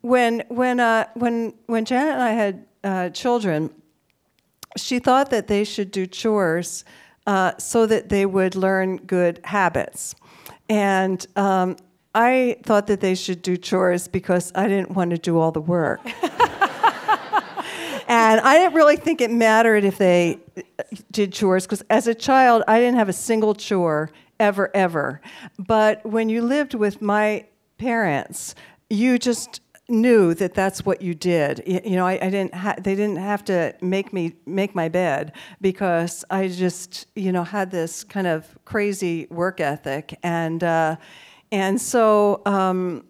when 0.00 0.44
when 0.48 0.80
uh, 0.80 1.06
when 1.14 1.52
when 1.66 1.84
Janet 1.84 2.14
and 2.14 2.22
I 2.22 2.30
had 2.30 2.66
uh, 2.84 3.08
children, 3.10 3.70
she 4.76 4.98
thought 4.98 5.30
that 5.30 5.46
they 5.48 5.64
should 5.64 5.90
do 5.90 6.06
chores 6.06 6.84
uh, 7.26 7.52
so 7.58 7.84
that 7.86 8.08
they 8.08 8.24
would 8.24 8.54
learn 8.54 8.96
good 8.98 9.40
habits, 9.44 10.14
and 10.70 11.26
um, 11.36 11.76
I 12.20 12.56
thought 12.64 12.88
that 12.88 13.00
they 13.00 13.14
should 13.14 13.42
do 13.42 13.56
chores 13.56 14.08
because 14.08 14.50
I 14.54 14.66
didn't 14.66 14.90
want 14.90 15.10
to 15.12 15.18
do 15.18 15.38
all 15.38 15.52
the 15.52 15.60
work. 15.60 16.00
And 18.08 18.40
I 18.40 18.56
didn't 18.56 18.72
really 18.72 18.96
think 18.96 19.20
it 19.20 19.30
mattered 19.30 19.84
if 19.84 19.98
they 19.98 20.38
did 21.10 21.30
chores 21.30 21.66
because 21.66 21.84
as 21.90 22.06
a 22.06 22.14
child, 22.14 22.62
I 22.66 22.80
didn't 22.80 22.96
have 22.96 23.10
a 23.10 23.12
single 23.12 23.54
chore 23.54 24.10
ever, 24.40 24.74
ever. 24.74 25.20
But 25.58 26.04
when 26.06 26.30
you 26.30 26.40
lived 26.40 26.72
with 26.72 27.02
my 27.02 27.44
parents, 27.76 28.54
you 28.88 29.18
just 29.18 29.60
knew 29.90 30.32
that 30.34 30.54
that's 30.54 30.86
what 30.86 31.02
you 31.02 31.14
did. 31.14 31.62
You 31.66 31.96
know, 31.96 32.06
I, 32.06 32.12
I 32.14 32.30
didn't. 32.30 32.54
Ha- 32.54 32.76
they 32.78 32.94
didn't 32.94 33.18
have 33.18 33.44
to 33.44 33.74
make 33.82 34.10
me 34.14 34.36
make 34.46 34.74
my 34.74 34.88
bed 34.88 35.32
because 35.60 36.24
I 36.30 36.48
just, 36.48 37.08
you 37.14 37.30
know, 37.30 37.44
had 37.44 37.70
this 37.70 38.04
kind 38.04 38.26
of 38.26 38.46
crazy 38.64 39.26
work 39.30 39.60
ethic, 39.60 40.18
and 40.22 40.64
uh, 40.64 40.96
and 41.50 41.80
so. 41.80 42.42
Um, 42.46 43.04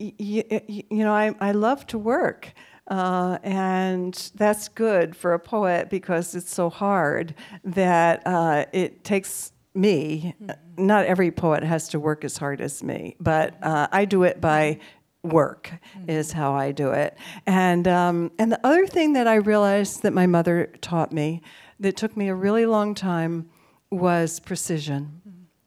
y- 0.00 0.14
y- 0.50 0.62
you 0.68 1.04
know, 1.04 1.12
I, 1.12 1.34
I 1.40 1.52
love 1.52 1.86
to 1.88 1.98
work. 1.98 2.52
Uh, 2.88 3.38
and 3.44 4.32
that's 4.34 4.68
good 4.68 5.14
for 5.14 5.32
a 5.32 5.38
poet 5.38 5.88
because 5.90 6.34
it's 6.34 6.52
so 6.52 6.68
hard 6.68 7.34
that 7.62 8.20
uh, 8.26 8.64
it 8.72 9.04
takes 9.04 9.52
me. 9.74 10.34
Not 10.76 11.06
every 11.06 11.30
poet 11.30 11.62
has 11.62 11.88
to 11.90 12.00
work 12.00 12.24
as 12.24 12.36
hard 12.36 12.60
as 12.60 12.82
me, 12.82 13.14
but 13.20 13.54
uh, 13.62 13.86
I 13.92 14.06
do 14.06 14.24
it 14.24 14.40
by 14.40 14.80
work 15.22 15.70
is 16.08 16.32
how 16.32 16.54
I 16.54 16.72
do 16.72 16.90
it. 16.90 17.16
And 17.46 17.86
um, 17.86 18.32
and 18.40 18.50
the 18.50 18.66
other 18.66 18.88
thing 18.88 19.12
that 19.12 19.28
I 19.28 19.36
realized 19.36 20.02
that 20.02 20.12
my 20.12 20.26
mother 20.26 20.72
taught 20.80 21.12
me 21.12 21.42
that 21.78 21.96
took 21.96 22.16
me 22.16 22.28
a 22.28 22.34
really 22.34 22.66
long 22.66 22.96
time 22.96 23.50
was 23.90 24.40
precision. 24.40 25.19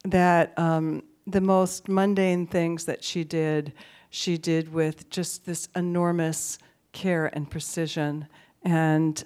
That 0.04 0.58
um, 0.58 1.04
the 1.26 1.42
most 1.42 1.88
mundane 1.88 2.46
things 2.48 2.86
that 2.86 3.04
she 3.04 3.24
did, 3.24 3.74
she 4.10 4.38
did 4.38 4.74
with 4.74 5.10
just 5.10 5.46
this 5.46 5.70
enormous 5.76 6.58
care 6.92 7.28
and 7.34 7.50
precision. 7.50 8.28
And 8.64 9.24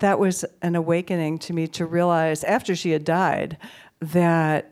that 0.00 0.18
was 0.18 0.44
an 0.62 0.74
awakening 0.76 1.38
to 1.40 1.52
me 1.52 1.66
to 1.68 1.84
realize 1.86 2.44
after 2.44 2.74
she 2.74 2.90
had 2.92 3.04
died 3.04 3.58
that 4.00 4.68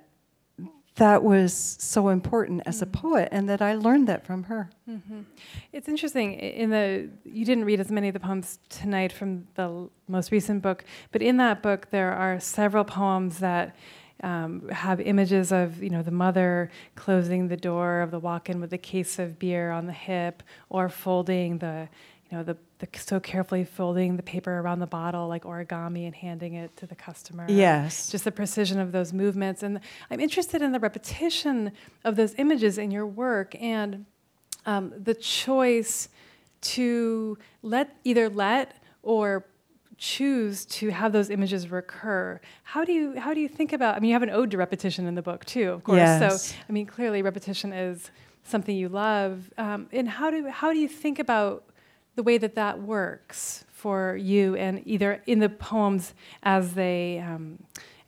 that 0.96 1.22
was 1.22 1.52
so 1.54 2.08
important 2.08 2.62
as 2.66 2.82
a 2.82 2.86
Mm-hmm. 2.86 3.00
poet 3.08 3.28
and 3.32 3.48
that 3.48 3.62
I 3.62 3.74
learned 3.74 4.06
that 4.08 4.26
from 4.26 4.44
her. 4.44 4.70
It's 5.72 5.88
interesting. 5.88 6.34
In 6.34 6.70
the 6.70 7.08
you 7.24 7.44
didn't 7.44 7.64
read 7.64 7.80
as 7.80 7.90
many 7.90 8.08
of 8.08 8.14
the 8.14 8.20
poems 8.20 8.58
tonight 8.68 9.12
from 9.12 9.46
the 9.54 9.62
l- 9.62 9.90
most 10.08 10.30
recent 10.32 10.62
book, 10.62 10.84
but 11.12 11.22
in 11.22 11.36
that 11.38 11.62
book 11.62 11.88
there 11.90 12.12
are 12.12 12.38
several 12.40 12.84
poems 12.84 13.38
that 13.38 13.74
um, 14.22 14.68
have 14.68 15.00
images 15.00 15.52
of 15.52 15.82
you 15.82 15.90
know 15.90 16.02
the 16.02 16.10
mother 16.10 16.70
closing 16.94 17.48
the 17.48 17.56
door 17.56 18.00
of 18.00 18.10
the 18.10 18.18
walk-in 18.18 18.60
with 18.60 18.72
a 18.72 18.78
case 18.78 19.18
of 19.18 19.38
beer 19.38 19.70
on 19.70 19.86
the 19.86 19.92
hip, 19.92 20.42
or 20.68 20.88
folding 20.88 21.58
the 21.58 21.88
you 22.30 22.36
know 22.36 22.44
the, 22.44 22.56
the 22.78 22.88
so 22.98 23.18
carefully 23.18 23.64
folding 23.64 24.16
the 24.16 24.22
paper 24.22 24.58
around 24.60 24.78
the 24.78 24.86
bottle 24.86 25.28
like 25.28 25.44
origami 25.44 26.06
and 26.06 26.14
handing 26.14 26.54
it 26.54 26.76
to 26.76 26.86
the 26.86 26.94
customer. 26.94 27.46
Yes. 27.48 28.10
just 28.10 28.24
the 28.24 28.32
precision 28.32 28.78
of 28.78 28.92
those 28.92 29.12
movements, 29.12 29.62
and 29.62 29.80
I'm 30.10 30.20
interested 30.20 30.62
in 30.62 30.72
the 30.72 30.80
repetition 30.80 31.72
of 32.04 32.16
those 32.16 32.34
images 32.38 32.78
in 32.78 32.90
your 32.90 33.06
work 33.06 33.54
and 33.60 34.06
um, 34.66 34.92
the 34.96 35.14
choice 35.14 36.08
to 36.60 37.38
let 37.62 37.96
either 38.04 38.28
let 38.28 38.76
or 39.02 39.46
choose 40.00 40.64
to 40.64 40.88
have 40.88 41.12
those 41.12 41.28
images 41.28 41.70
recur. 41.70 42.40
How 42.64 42.84
do 42.84 42.92
you 42.92 43.20
how 43.20 43.34
do 43.34 43.40
you 43.40 43.48
think 43.48 43.72
about? 43.72 43.96
I 43.96 44.00
mean, 44.00 44.08
you 44.08 44.14
have 44.14 44.22
an 44.22 44.30
ode 44.30 44.50
to 44.52 44.56
repetition 44.56 45.06
in 45.06 45.14
the 45.14 45.22
book 45.22 45.44
too, 45.44 45.70
of 45.70 45.84
course. 45.84 45.98
Yes. 45.98 46.46
So 46.46 46.56
I 46.68 46.72
mean, 46.72 46.86
clearly 46.86 47.20
repetition 47.22 47.72
is 47.72 48.10
something 48.42 48.74
you 48.74 48.88
love. 48.88 49.50
Um, 49.58 49.88
and 49.92 50.08
how 50.08 50.30
do 50.30 50.48
how 50.48 50.72
do 50.72 50.78
you 50.78 50.88
think 50.88 51.18
about 51.18 51.64
the 52.16 52.22
way 52.22 52.38
that 52.38 52.54
that 52.54 52.80
works 52.80 53.64
for 53.70 54.16
you 54.16 54.56
and 54.56 54.82
either 54.86 55.22
in 55.26 55.38
the 55.38 55.50
poems 55.50 56.14
as 56.42 56.72
they 56.74 57.18
um, 57.18 57.58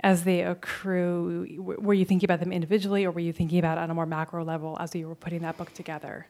as 0.01 0.25
they 0.25 0.41
accrue 0.43 1.47
w- 1.57 1.81
were 1.81 1.95
you 1.95 2.05
thinking 2.05 2.27
about 2.27 2.41
them 2.41 2.53
individually 2.53 3.05
or 3.05 3.11
were 3.11 3.21
you 3.21 3.33
thinking 3.33 3.59
about 3.59 3.79
it 3.79 3.83
on 3.83 3.91
a 3.91 3.95
more 3.95 4.05
macro 4.07 4.45
level 4.45 4.77
as 4.81 4.95
you 4.95 5.07
were 5.07 5.15
putting 5.15 5.41
that 5.43 5.57
book 5.57 5.73
together 5.73 6.27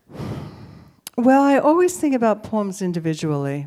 Well, 1.16 1.42
I 1.42 1.58
always 1.58 1.96
think 1.98 2.14
about 2.14 2.42
poems 2.42 2.80
individually. 2.82 3.66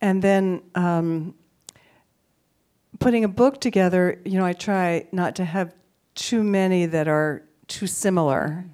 And 0.00 0.22
then 0.22 0.62
um, 0.74 1.34
putting 2.98 3.24
a 3.24 3.28
book 3.28 3.60
together, 3.60 4.20
you 4.24 4.38
know, 4.38 4.44
I 4.44 4.52
try 4.52 5.06
not 5.12 5.36
to 5.36 5.44
have 5.44 5.74
too 6.14 6.42
many 6.42 6.86
that 6.86 7.08
are 7.08 7.42
too 7.66 7.86
similar. 7.86 8.64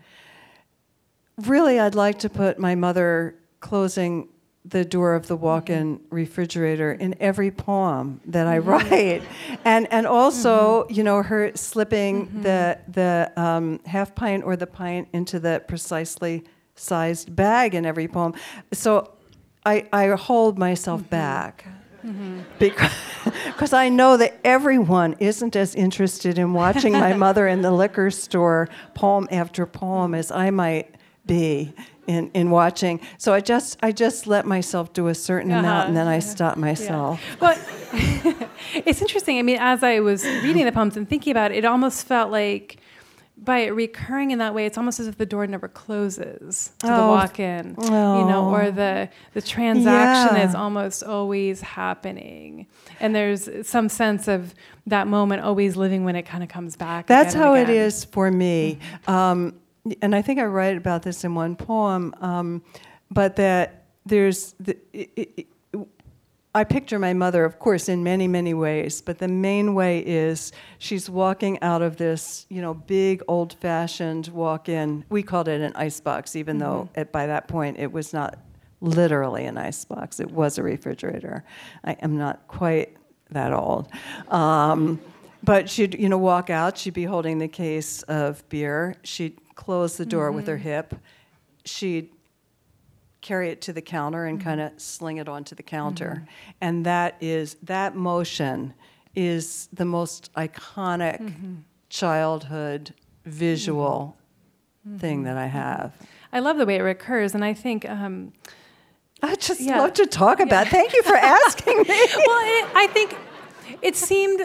Mm-hmm. 1.39 1.51
Really, 1.51 1.79
I'd 1.79 1.95
like 1.95 2.19
to 2.21 2.29
put 2.29 2.59
my 2.59 2.75
mother 2.75 3.37
closing 3.61 4.29
the 4.65 4.85
door 4.85 5.15
of 5.15 5.29
the 5.29 5.37
walk-in 5.37 5.99
mm-hmm. 5.99 6.15
refrigerator 6.15 6.93
in 6.93 7.15
every 7.21 7.51
poem 7.51 8.21
that 8.27 8.47
I 8.47 8.59
mm-hmm. 8.59 8.69
write, 8.69 9.23
and 9.65 9.87
and 9.93 10.07
also 10.07 10.87
you 10.89 11.03
know 11.05 11.23
her 11.23 11.53
slipping 11.55 12.43
the 12.43 12.79
the 12.89 13.33
um, 13.37 13.81
half 13.85 14.15
pint 14.15 14.45
or 14.45 14.57
the 14.57 14.67
pint 14.67 15.09
into 15.13 15.39
the 15.39 15.63
precisely 15.69 16.45
sized 16.75 17.35
bag 17.35 17.75
in 17.75 17.87
every 17.87 18.09
poem. 18.09 18.35
So 18.73 19.16
I 19.67 19.87
I 19.93 20.09
hold 20.17 20.59
myself 20.59 21.01
mm-hmm. 21.01 21.11
back 21.11 21.65
mm-hmm. 22.05 22.41
because 22.59 22.93
because 23.47 23.73
I 23.73 23.89
know 23.89 24.17
that 24.17 24.39
everyone 24.45 25.17
isn't 25.19 25.57
as 25.57 25.75
interested 25.75 26.39
in 26.39 26.53
watching 26.53 26.93
my 26.93 27.13
mother 27.27 27.47
in 27.47 27.63
the 27.63 27.73
liquor 27.73 28.11
store 28.11 28.69
poem 28.95 29.29
after 29.31 29.67
poem 29.67 30.15
as 30.15 30.31
I 30.31 30.51
might 30.51 30.95
be 31.27 31.75
in, 32.07 32.31
in 32.35 32.51
watching. 32.51 33.01
So 33.19 33.35
I 33.35 33.41
just 33.41 33.79
I 33.83 33.93
just 33.93 34.27
let 34.27 34.47
myself 34.47 34.93
do 34.93 35.09
a 35.09 35.15
certain 35.15 35.51
uh-huh. 35.51 35.61
amount 35.61 35.89
and 35.89 35.97
then 35.97 36.07
I 36.07 36.21
stop 36.21 36.57
myself. 36.57 37.21
Well, 37.41 37.59
it's 38.75 39.03
interesting. 39.03 39.39
I 39.39 39.43
mean, 39.43 39.59
as 39.59 39.83
I 39.83 40.01
was 40.01 40.25
reading 40.25 40.65
the 40.65 40.73
poems 40.73 40.97
and 40.97 41.09
thinking 41.09 41.33
about 41.33 41.51
it, 41.51 41.59
it 41.59 41.65
almost 41.65 42.07
felt 42.07 42.31
like 42.31 42.79
by 43.39 43.59
it 43.59 43.71
recurring 43.71 44.31
in 44.31 44.39
that 44.39 44.55
way, 44.55 44.67
it's 44.67 44.79
almost 44.79 44.99
as 44.99 45.07
if 45.07 45.19
the 45.19 45.27
door 45.27 45.47
never 45.47 45.69
closes 45.69 46.73
to 46.79 46.87
the 46.87 46.97
Oh, 46.97 47.09
walk-in, 47.09 47.77
you 47.79 47.91
know, 47.91 48.49
or 48.51 48.63
oh. 48.63 48.71
the 48.71 49.09
the 49.35 49.43
transaction 49.43 50.37
is 50.39 50.55
almost 50.55 51.03
always 51.05 51.61
happening, 51.61 52.67
and 52.99 53.15
there's 53.15 53.49
some 53.67 53.89
sense 53.89 54.27
of 54.27 54.55
that 54.87 55.07
moment 55.07 55.43
always 55.43 55.77
living 55.77 56.05
when 56.05 56.17
it 56.17 56.23
kind 56.23 56.43
of 56.43 56.49
comes 56.49 56.77
back. 56.77 57.07
That's 57.07 57.35
how 57.35 57.55
it 57.55 57.69
is 57.69 58.05
for 58.05 58.31
me. 58.31 58.79
Um, 59.07 59.55
and 60.03 60.15
I 60.15 60.23
think 60.23 60.41
I 60.41 60.45
write 60.47 60.77
about 60.77 61.03
this 61.03 61.23
in 61.25 61.35
one 61.35 61.57
poem, 61.57 62.15
um, 62.21 62.63
but 63.11 63.37
that 63.37 63.85
there's, 64.05 64.55
the, 64.59 64.77
it, 64.93 65.11
it, 65.17 65.47
I 66.57 66.65
picture 66.65 66.99
my 66.99 67.13
mother, 67.13 67.45
of 67.45 67.59
course, 67.59 67.87
in 67.87 68.03
many, 68.03 68.27
many 68.27 68.55
ways, 68.55 69.03
but 69.03 69.19
the 69.19 69.29
main 69.29 69.75
way 69.75 69.99
is 69.99 70.53
she's 70.79 71.11
walking 71.11 71.61
out 71.61 71.83
of 71.83 71.99
this, 71.99 72.47
you 72.49 72.63
know, 72.63 72.73
big 72.73 73.23
old 73.29 73.53
fashioned 73.61 74.29
walk 74.29 74.71
in. 74.71 75.05
We 75.11 75.23
called 75.23 75.49
it 75.49 75.61
an 75.61 75.75
icebox, 75.77 76.35
even 76.35 76.57
though 76.57 76.89
at, 76.95 77.13
by 77.13 77.27
that 77.27 77.47
point 77.47 77.79
it 77.79 77.93
was 77.93 78.15
not 78.15 78.39
literally 78.81 79.45
an 79.45 79.59
icebox, 79.59 80.19
it 80.19 80.31
was 80.31 80.57
a 80.57 80.63
refrigerator. 80.63 81.45
I 81.85 81.93
am 82.01 82.17
not 82.17 82.49
quite 82.49 82.97
that 83.33 83.53
old. 83.53 83.89
Um, 84.29 84.99
but 85.45 85.69
she'd, 85.69 85.95
you 86.01 86.09
know, 86.09 86.17
walk 86.17 86.49
out, 86.49 86.79
she'd 86.79 86.95
be 86.95 87.05
holding 87.05 87.37
the 87.37 87.49
case 87.49 88.03
of 88.05 88.49
beer, 88.49 88.95
she'd 89.03 89.39
close 89.57 89.99
the 89.99 90.07
door 90.07 90.33
with 90.33 90.47
her 90.47 90.57
hip, 90.57 90.95
she'd 91.67 92.16
carry 93.27 93.51
it 93.51 93.61
to 93.63 93.73
the 93.73 93.83
counter 93.83 94.25
and 94.25 94.39
mm-hmm. 94.39 94.49
kind 94.49 94.61
of 94.61 94.73
sling 94.77 95.17
it 95.17 95.29
onto 95.29 95.57
the 95.57 95.63
counter. 95.63 96.23
Mm-hmm. 96.23 96.51
And 96.61 96.87
that 96.87 97.17
is 97.21 97.57
that 97.65 97.97
motion 97.97 98.73
is 99.17 99.69
the 99.73 99.85
most 99.85 100.33
iconic 100.35 101.21
mm-hmm. 101.21 101.55
childhood 101.89 102.95
visual 103.25 104.17
thing 104.99 105.25
that 105.25 105.37
I 105.37 105.47
have. 105.47 105.95
I 106.33 106.39
love 106.39 106.59
the 106.59 106.67
way 106.67 106.77
it 106.77 106.83
recurs, 106.83 107.35
and 107.35 107.45
I 107.45 107.55
think. 107.55 107.89
Um, 107.89 108.33
I 109.23 109.35
just 109.35 109.61
Yeah. 109.61 109.81
love 109.81 109.95
to 109.95 110.07
talk 110.07 110.41
about. 110.41 110.67
it. 110.67 110.71
Thank 110.71 110.93
you 110.93 111.03
for 111.03 111.17
asking 111.39 111.79
me. 111.79 111.85
well, 112.27 112.43
it, 112.45 112.69
I 112.75 112.87
think 112.93 113.17
it 113.83 113.97
seemed 113.97 114.41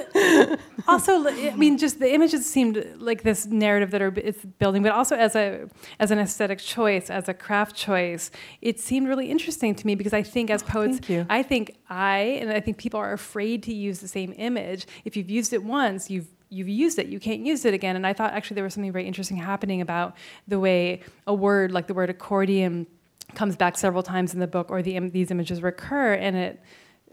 also. 0.87 1.27
I 1.27 1.55
mean, 1.55 1.77
just 1.77 1.99
the 1.99 2.13
images 2.13 2.45
seemed 2.45 2.83
like 2.97 3.23
this 3.23 3.45
narrative 3.45 3.91
that 3.91 4.01
are 4.01 4.13
it's 4.17 4.43
building, 4.45 4.83
but 4.83 4.91
also 4.91 5.15
as 5.15 5.35
a 5.35 5.69
as 5.99 6.11
an 6.11 6.19
aesthetic 6.19 6.59
choice, 6.59 7.09
as 7.09 7.27
a 7.29 7.33
craft 7.33 7.75
choice, 7.75 8.31
it 8.61 8.79
seemed 8.79 9.07
really 9.07 9.29
interesting 9.29 9.75
to 9.75 9.87
me 9.87 9.95
because 9.95 10.13
I 10.13 10.23
think 10.23 10.49
as 10.49 10.63
poets, 10.63 10.97
thank 10.99 11.09
you. 11.09 11.25
I 11.29 11.43
think 11.43 11.77
I 11.89 12.19
and 12.41 12.51
I 12.51 12.59
think 12.59 12.77
people 12.77 12.99
are 12.99 13.13
afraid 13.13 13.63
to 13.63 13.73
use 13.73 13.99
the 13.99 14.07
same 14.07 14.33
image. 14.37 14.85
If 15.05 15.15
you've 15.15 15.29
used 15.29 15.53
it 15.53 15.63
once, 15.63 16.09
you've 16.09 16.27
you've 16.49 16.69
used 16.69 16.99
it. 16.99 17.07
You 17.07 17.19
can't 17.19 17.45
use 17.45 17.65
it 17.65 17.73
again. 17.73 17.95
And 17.95 18.05
I 18.05 18.13
thought 18.13 18.33
actually 18.33 18.55
there 18.55 18.63
was 18.63 18.73
something 18.73 18.91
very 18.91 19.07
interesting 19.07 19.37
happening 19.37 19.81
about 19.81 20.15
the 20.47 20.59
way 20.59 21.01
a 21.25 21.33
word 21.33 21.71
like 21.71 21.87
the 21.87 21.93
word 21.93 22.09
accordion 22.09 22.87
comes 23.35 23.55
back 23.55 23.77
several 23.77 24.03
times 24.03 24.33
in 24.33 24.39
the 24.39 24.47
book, 24.47 24.69
or 24.69 24.81
the 24.81 24.95
Im- 24.95 25.11
these 25.11 25.31
images 25.31 25.61
recur, 25.61 26.13
and 26.13 26.35
it. 26.35 26.61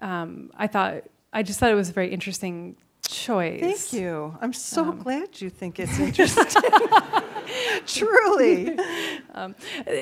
Um, 0.01 0.53
I 0.57 0.69
thought 0.69 1.05
I 1.33 1.43
just 1.43 1.59
thought 1.59 1.70
it 1.70 1.74
was 1.74 1.91
a 1.91 1.93
very 1.93 2.12
interesting 2.12 2.76
choice. 3.07 3.61
Thank 3.61 3.93
you. 3.93 4.37
I'm 4.41 4.53
so 4.53 4.93
glad 4.93 5.41
you 5.41 5.51
think 5.51 5.79
it's 5.79 5.99
interesting. 6.09 6.62
Truly. 7.87 8.79
Um, 9.35 9.55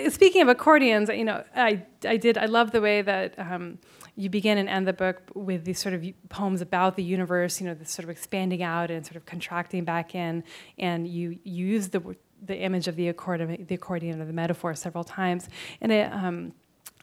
speaking 0.09 0.43
of 0.43 0.49
accordions, 0.49 1.09
you 1.09 1.24
know, 1.24 1.45
I, 1.55 1.85
I 2.05 2.16
did, 2.16 2.39
I 2.39 2.47
love 2.47 2.72
the 2.72 2.81
way 2.81 3.03
that 3.03 3.39
um, 3.39 3.79
you 4.16 4.31
begin 4.31 4.59
and 4.59 4.68
end 4.68 4.87
the 4.87 4.93
book 4.93 5.22
with 5.35 5.64
these 5.64 5.79
sort 5.79 5.95
of 5.95 6.05
poems 6.29 6.61
about 6.61 6.97
the 6.97 7.03
universe, 7.03 7.61
you 7.61 7.66
know, 7.66 7.74
this 7.74 7.91
sort 7.91 8.05
of 8.05 8.11
expanding 8.11 8.62
out 8.62 8.91
and 8.91 9.05
sort 9.05 9.16
of 9.16 9.27
contracting 9.27 9.85
back 9.85 10.14
in, 10.14 10.43
and 10.79 11.07
you, 11.07 11.39
you 11.45 11.66
use 11.66 11.89
the, 11.89 12.16
the 12.45 12.59
image 12.59 12.89
of 12.89 12.97
the 12.97 13.09
accordion, 13.09 13.66
the 13.68 13.74
accordion 13.74 14.20
or 14.20 14.24
the 14.24 14.33
metaphor 14.33 14.74
several 14.74 15.05
times. 15.05 15.49
And 15.81 15.93
it, 15.93 16.12
um, 16.12 16.53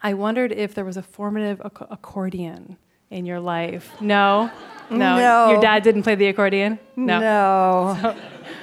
I 0.01 0.13
wondered 0.13 0.51
if 0.51 0.75
there 0.75 0.85
was 0.85 0.97
a 0.97 1.03
formative 1.03 1.61
ac- 1.63 1.85
accordion 1.89 2.77
in 3.13 3.25
your 3.25 3.39
life. 3.39 3.89
No? 4.01 4.49
No. 4.89 5.17
No. 5.17 5.51
Your 5.51 5.61
dad 5.61 5.83
didn't 5.83 6.03
play 6.03 6.15
the 6.15 6.27
accordion? 6.27 6.79
No. 6.95 8.15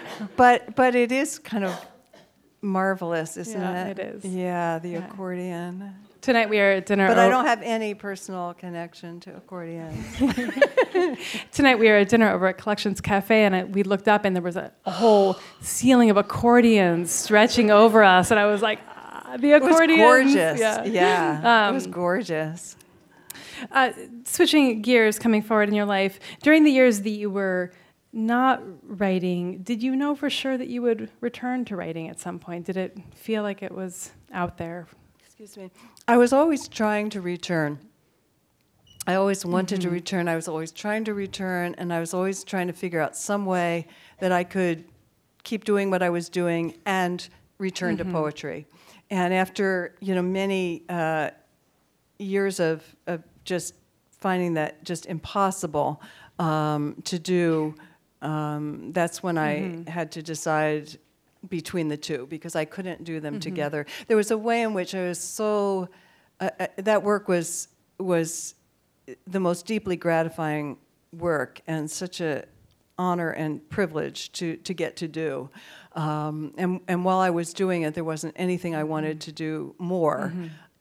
but 0.37 0.75
but 0.77 0.95
it 0.95 1.13
is 1.13 1.39
kind 1.39 1.65
of 1.65 1.75
marvelous, 2.61 3.37
isn't 3.37 3.61
Yeah, 3.61 3.87
it? 3.87 3.99
it 3.99 4.15
is. 4.17 4.25
Yeah, 4.25 4.79
the 4.79 4.91
Yeah. 4.91 5.07
accordion. 5.07 5.95
Tonight 6.21 6.51
we 6.51 6.61
are 6.61 6.73
at 6.73 6.85
dinner. 6.85 7.09
But 7.09 7.19
I 7.19 7.29
o- 7.29 7.31
don't 7.31 7.47
have 7.47 7.63
any 7.63 7.95
personal 7.95 8.53
connection 8.53 9.21
to 9.21 9.35
accordions. 9.37 9.97
Tonight 11.53 11.79
we 11.79 11.89
are 11.89 11.97
at 11.97 12.11
dinner 12.11 12.31
over 12.31 12.47
at 12.49 12.59
Collections 12.59 13.01
Cafe, 13.01 13.45
and 13.45 13.57
I, 13.57 13.65
we 13.65 13.83
looked 13.85 14.07
up, 14.07 14.27
and 14.27 14.37
there 14.37 14.43
was 14.43 14.57
a, 14.57 14.71
a 14.85 14.91
whole 14.91 15.39
ceiling 15.63 16.11
of 16.11 16.19
accordions 16.19 17.11
stretching 17.11 17.71
over 17.71 18.05
us, 18.05 18.31
and 18.31 18.39
I 18.39 18.45
was 18.47 18.61
like, 18.61 18.81
ah, 18.89 19.37
the 19.41 19.53
It 19.53 19.63
was 19.63 19.75
gorgeous. 19.79 20.61
Yeah. 20.61 20.85
Yeah, 20.85 21.69
it 21.71 21.73
was 21.73 21.87
Um, 21.87 21.93
gorgeous. 21.93 22.77
Uh, 23.71 23.93
switching 24.25 24.83
gears, 24.83 25.19
coming 25.19 25.43
forward 25.43 25.69
in 25.69 25.75
your 25.75 25.87
life, 25.87 26.19
during 26.43 26.65
the 26.65 26.71
years 26.71 27.03
that 27.03 27.11
you 27.11 27.31
were 27.31 27.73
not 28.13 28.63
writing, 28.83 29.63
did 29.63 29.83
you 29.83 29.95
know 29.95 30.15
for 30.15 30.29
sure 30.29 30.59
that 30.59 30.69
you 30.69 30.83
would 30.83 31.11
return 31.21 31.65
to 31.67 31.77
writing 31.77 32.09
at 32.09 32.19
some 32.19 32.39
point? 32.39 32.67
Did 32.67 32.77
it 32.77 32.99
feel 33.15 33.43
like 33.43 33.63
it 33.63 33.73
was 33.73 34.11
out 34.33 34.59
there? 34.59 34.87
Excuse 35.21 35.57
me. 35.57 35.71
I 36.09 36.17
was 36.17 36.33
always 36.33 36.69
trying 36.69 37.11
to 37.11 37.21
return. 37.21 37.79
I 39.07 39.15
always 39.15 39.45
wanted 39.45 39.81
to 39.83 39.91
return. 39.91 40.29
I 40.29 40.37
was 40.37 40.49
always 40.49 40.73
trying 40.73 41.05
to 41.05 41.15
return, 41.15 41.75
and 41.79 41.93
I 41.93 42.01
was 42.01 42.13
always 42.13 42.45
trying 42.45 42.67
to 42.67 42.73
figure 42.73 43.01
out 43.01 43.17
some 43.17 43.47
way 43.47 43.87
that 44.19 44.33
I 44.33 44.45
could 44.45 44.85
keep 45.43 45.65
doing 45.65 45.91
what 45.91 46.03
I 46.03 46.11
was 46.11 46.29
doing 46.29 46.75
and 46.85 47.27
return 47.59 47.97
to 47.97 48.05
poetry. 48.05 48.67
And 49.11 49.33
after 49.33 49.95
you 50.01 50.15
know 50.15 50.23
many 50.23 50.83
uh, 50.89 51.31
years 52.19 52.61
of, 52.61 52.85
of 53.07 53.23
just 53.51 53.75
finding 54.13 54.55
that 54.55 54.85
just 54.85 55.07
impossible 55.07 56.01
um, 56.39 56.95
to 57.05 57.19
do, 57.19 57.75
um, 58.23 58.93
that's 58.93 59.23
when 59.25 59.37
I 59.37 59.83
had 59.91 60.13
to 60.13 60.23
decide 60.23 60.97
between 61.49 61.89
the 61.89 61.97
two 61.97 62.27
because 62.29 62.55
I 62.55 62.65
couldn't 62.65 63.03
do 63.03 63.19
them 63.19 63.41
together. 63.41 63.87
There 64.07 64.17
was 64.17 64.31
a 64.31 64.39
way 64.39 64.63
in 64.63 64.73
which 64.73 64.95
I 64.95 65.03
was 65.09 65.19
so 65.19 65.89
uh, 66.39 66.51
uh, 66.61 66.67
that 66.77 67.03
work 67.03 67.29
was 67.29 67.69
was 67.99 68.55
the 69.27 69.41
most 69.41 69.67
deeply 69.67 69.97
gratifying 69.97 70.79
work 71.13 71.61
and 71.67 71.91
such 71.91 72.21
a 72.21 72.45
honor 72.97 73.31
and 73.31 73.69
privilege 73.71 74.31
to, 74.33 74.57
to 74.59 74.75
get 74.75 74.95
to 74.97 75.09
do. 75.09 75.49
Um, 75.97 76.53
and, 76.59 76.81
and 76.87 77.05
while 77.05 77.19
I 77.19 77.31
was 77.31 77.55
doing 77.55 77.83
it, 77.83 77.95
there 77.95 78.05
wasn't 78.05 78.35
anything 78.37 78.75
I 78.77 78.85
wanted 78.85 79.21
to 79.23 79.33
do 79.33 79.75
more, 79.79 80.33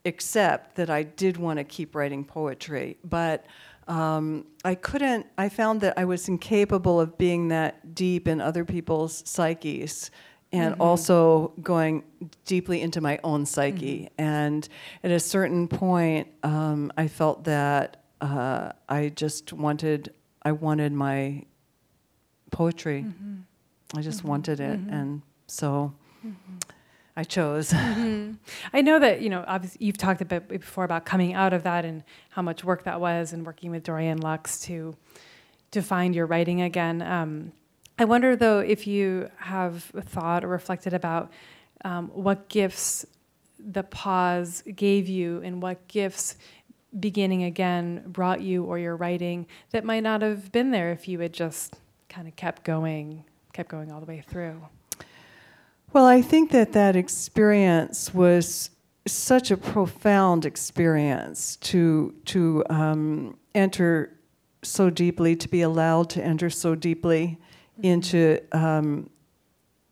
except 0.04 0.76
that 0.76 0.90
I 0.90 1.02
did 1.02 1.36
want 1.36 1.58
to 1.58 1.64
keep 1.64 1.94
writing 1.94 2.24
poetry. 2.24 2.96
But 3.04 3.46
um, 3.88 4.46
I 4.64 4.74
couldn't, 4.74 5.26
I 5.36 5.48
found 5.48 5.80
that 5.82 5.98
I 5.98 6.04
was 6.04 6.28
incapable 6.28 7.00
of 7.00 7.18
being 7.18 7.48
that 7.48 7.94
deep 7.94 8.28
in 8.28 8.40
other 8.40 8.64
people's 8.64 9.22
psyches 9.26 10.10
and 10.52 10.74
also 10.80 11.52
going 11.62 12.02
deeply 12.44 12.80
into 12.82 13.00
my 13.00 13.20
own 13.22 13.46
psyche. 13.46 14.08
And 14.18 14.68
at 15.04 15.10
a 15.10 15.20
certain 15.20 15.68
point, 15.68 16.28
um, 16.42 16.92
I 16.96 17.06
felt 17.08 17.44
that 17.44 18.02
uh, 18.20 18.72
I 18.88 19.10
just 19.10 19.52
wanted, 19.52 20.12
I 20.42 20.52
wanted 20.52 20.92
my 20.92 21.44
poetry. 22.50 23.06
I 23.96 24.02
just 24.02 24.24
wanted 24.24 24.60
it, 24.60 24.78
and 24.90 25.22
so 25.46 25.92
I 27.16 27.24
chose. 27.24 27.72
I 27.74 28.82
know 28.82 28.98
that 28.98 29.20
you 29.20 29.28
know. 29.28 29.44
Obviously, 29.46 29.86
you've 29.86 29.98
talked 29.98 30.20
a 30.20 30.24
bit 30.24 30.48
before 30.48 30.84
about 30.84 31.04
coming 31.04 31.34
out 31.34 31.52
of 31.52 31.64
that 31.64 31.84
and 31.84 32.04
how 32.30 32.42
much 32.42 32.64
work 32.64 32.84
that 32.84 33.00
was, 33.00 33.32
and 33.32 33.44
working 33.44 33.70
with 33.70 33.84
Dorianne 33.84 34.22
Laux 34.22 34.62
to 34.66 34.96
to 35.72 35.82
find 35.82 36.14
your 36.14 36.26
writing 36.26 36.62
again. 36.62 37.02
Um, 37.02 37.52
I 37.98 38.04
wonder 38.04 38.36
though 38.36 38.60
if 38.60 38.86
you 38.86 39.30
have 39.36 39.84
thought 39.84 40.44
or 40.44 40.48
reflected 40.48 40.94
about 40.94 41.32
um, 41.84 42.08
what 42.14 42.48
gifts 42.48 43.04
the 43.58 43.82
pause 43.82 44.62
gave 44.74 45.08
you, 45.08 45.40
and 45.42 45.60
what 45.60 45.86
gifts 45.88 46.36
beginning 46.98 47.44
again 47.44 48.02
brought 48.06 48.40
you 48.40 48.64
or 48.64 48.78
your 48.78 48.96
writing 48.96 49.46
that 49.70 49.84
might 49.84 50.02
not 50.02 50.22
have 50.22 50.50
been 50.50 50.70
there 50.70 50.90
if 50.90 51.06
you 51.06 51.20
had 51.20 51.32
just 51.32 51.76
kind 52.08 52.26
of 52.26 52.34
kept 52.34 52.64
going, 52.64 53.24
kept 53.52 53.68
going 53.68 53.92
all 53.92 54.00
the 54.00 54.06
way 54.06 54.22
through. 54.26 54.60
Well, 55.92 56.06
I 56.06 56.22
think 56.22 56.52
that 56.52 56.72
that 56.74 56.94
experience 56.94 58.14
was 58.14 58.70
such 59.08 59.50
a 59.50 59.56
profound 59.56 60.46
experience 60.46 61.56
to 61.56 62.14
to 62.26 62.64
um, 62.70 63.36
enter 63.56 64.16
so 64.62 64.88
deeply, 64.88 65.34
to 65.34 65.48
be 65.48 65.62
allowed 65.62 66.08
to 66.10 66.22
enter 66.22 66.48
so 66.48 66.76
deeply 66.76 67.38
into 67.82 68.38
um, 68.52 69.10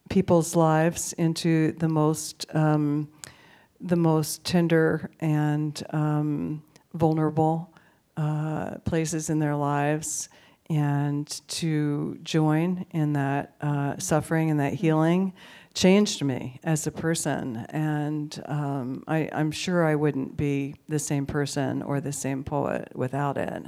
people's 0.08 0.54
lives, 0.54 1.14
into 1.14 1.72
the 1.72 1.88
most 1.88 2.46
um, 2.54 3.08
the 3.80 3.96
most 3.96 4.44
tender 4.44 5.10
and 5.18 5.82
um, 5.90 6.62
vulnerable 6.94 7.74
uh, 8.16 8.78
places 8.84 9.30
in 9.30 9.40
their 9.40 9.56
lives, 9.56 10.28
and 10.70 11.40
to 11.48 12.20
join 12.22 12.86
in 12.92 13.14
that 13.14 13.56
uh, 13.60 13.98
suffering 13.98 14.48
and 14.48 14.60
that 14.60 14.74
healing 14.74 15.32
changed 15.74 16.22
me 16.22 16.60
as 16.64 16.86
a 16.86 16.90
person. 16.90 17.66
And 17.70 18.42
um, 18.46 19.04
I, 19.06 19.28
I'm 19.32 19.50
sure 19.50 19.84
I 19.84 19.94
wouldn't 19.94 20.36
be 20.36 20.74
the 20.88 20.98
same 20.98 21.26
person 21.26 21.82
or 21.82 22.00
the 22.00 22.12
same 22.12 22.44
poet 22.44 22.90
without 22.94 23.36
it. 23.36 23.62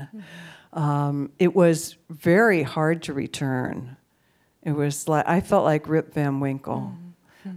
Um, 0.73 1.33
it 1.39 1.55
was 1.55 1.97
very 2.09 2.63
hard 2.63 3.03
to 3.05 3.13
return. 3.13 3.97
It 4.63 4.73
was 4.73 5.09
like 5.09 5.27
I 5.27 5.41
felt 5.41 5.65
like 5.65 5.89
Rip 5.89 6.15
Van 6.15 6.41
Winkle. 6.41 6.93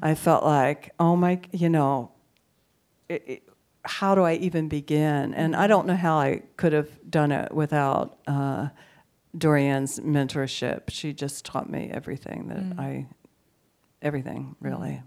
I 0.01 0.15
felt 0.15 0.45
like, 0.45 0.93
oh 0.99 1.15
my, 1.15 1.41
you 1.51 1.69
know, 1.69 2.11
it, 3.09 3.23
it, 3.27 3.49
how 3.83 4.15
do 4.15 4.23
I 4.23 4.35
even 4.35 4.69
begin? 4.69 5.33
And 5.33 5.55
I 5.55 5.67
don't 5.67 5.85
know 5.87 5.95
how 5.95 6.17
I 6.17 6.43
could 6.55 6.71
have 6.71 6.89
done 7.09 7.31
it 7.31 7.51
without 7.51 8.17
uh, 8.25 8.69
Dorianne's 9.37 9.99
mentorship. 9.99 10.83
She 10.89 11.11
just 11.11 11.43
taught 11.43 11.69
me 11.69 11.89
everything 11.93 12.47
that 12.47 12.79
I, 12.81 13.07
everything 14.03 14.55
mm-hmm. 14.55 14.65
really. 14.65 15.01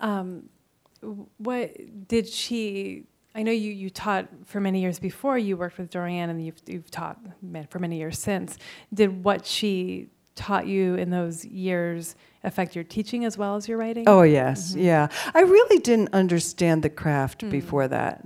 Um, 0.00 0.48
what 1.36 2.08
did 2.08 2.28
she? 2.28 3.04
I 3.34 3.42
know 3.42 3.52
you, 3.52 3.72
you 3.72 3.90
taught 3.90 4.28
for 4.44 4.60
many 4.60 4.80
years 4.80 4.98
before 4.98 5.36
you 5.36 5.56
worked 5.56 5.78
with 5.78 5.90
Dorianne, 5.90 6.30
and 6.30 6.44
you've, 6.44 6.60
you've 6.66 6.90
taught 6.90 7.18
for 7.68 7.78
many 7.78 7.98
years 7.98 8.18
since. 8.18 8.56
Did 8.92 9.24
what 9.24 9.44
she 9.44 10.08
taught 10.36 10.66
you 10.66 10.94
in 10.94 11.10
those 11.10 11.44
years 11.44 12.16
affect 12.42 12.74
your 12.74 12.84
teaching 12.84 13.24
as 13.24 13.36
well 13.36 13.56
as 13.56 13.68
your 13.68 13.78
writing? 13.78 14.04
Oh 14.06 14.22
yes, 14.22 14.72
mm-hmm. 14.72 14.84
yeah. 14.84 15.08
I 15.34 15.40
really 15.40 15.78
didn't 15.78 16.12
understand 16.12 16.82
the 16.82 16.90
craft 16.90 17.42
hmm. 17.42 17.50
before 17.50 17.88
that. 17.88 18.24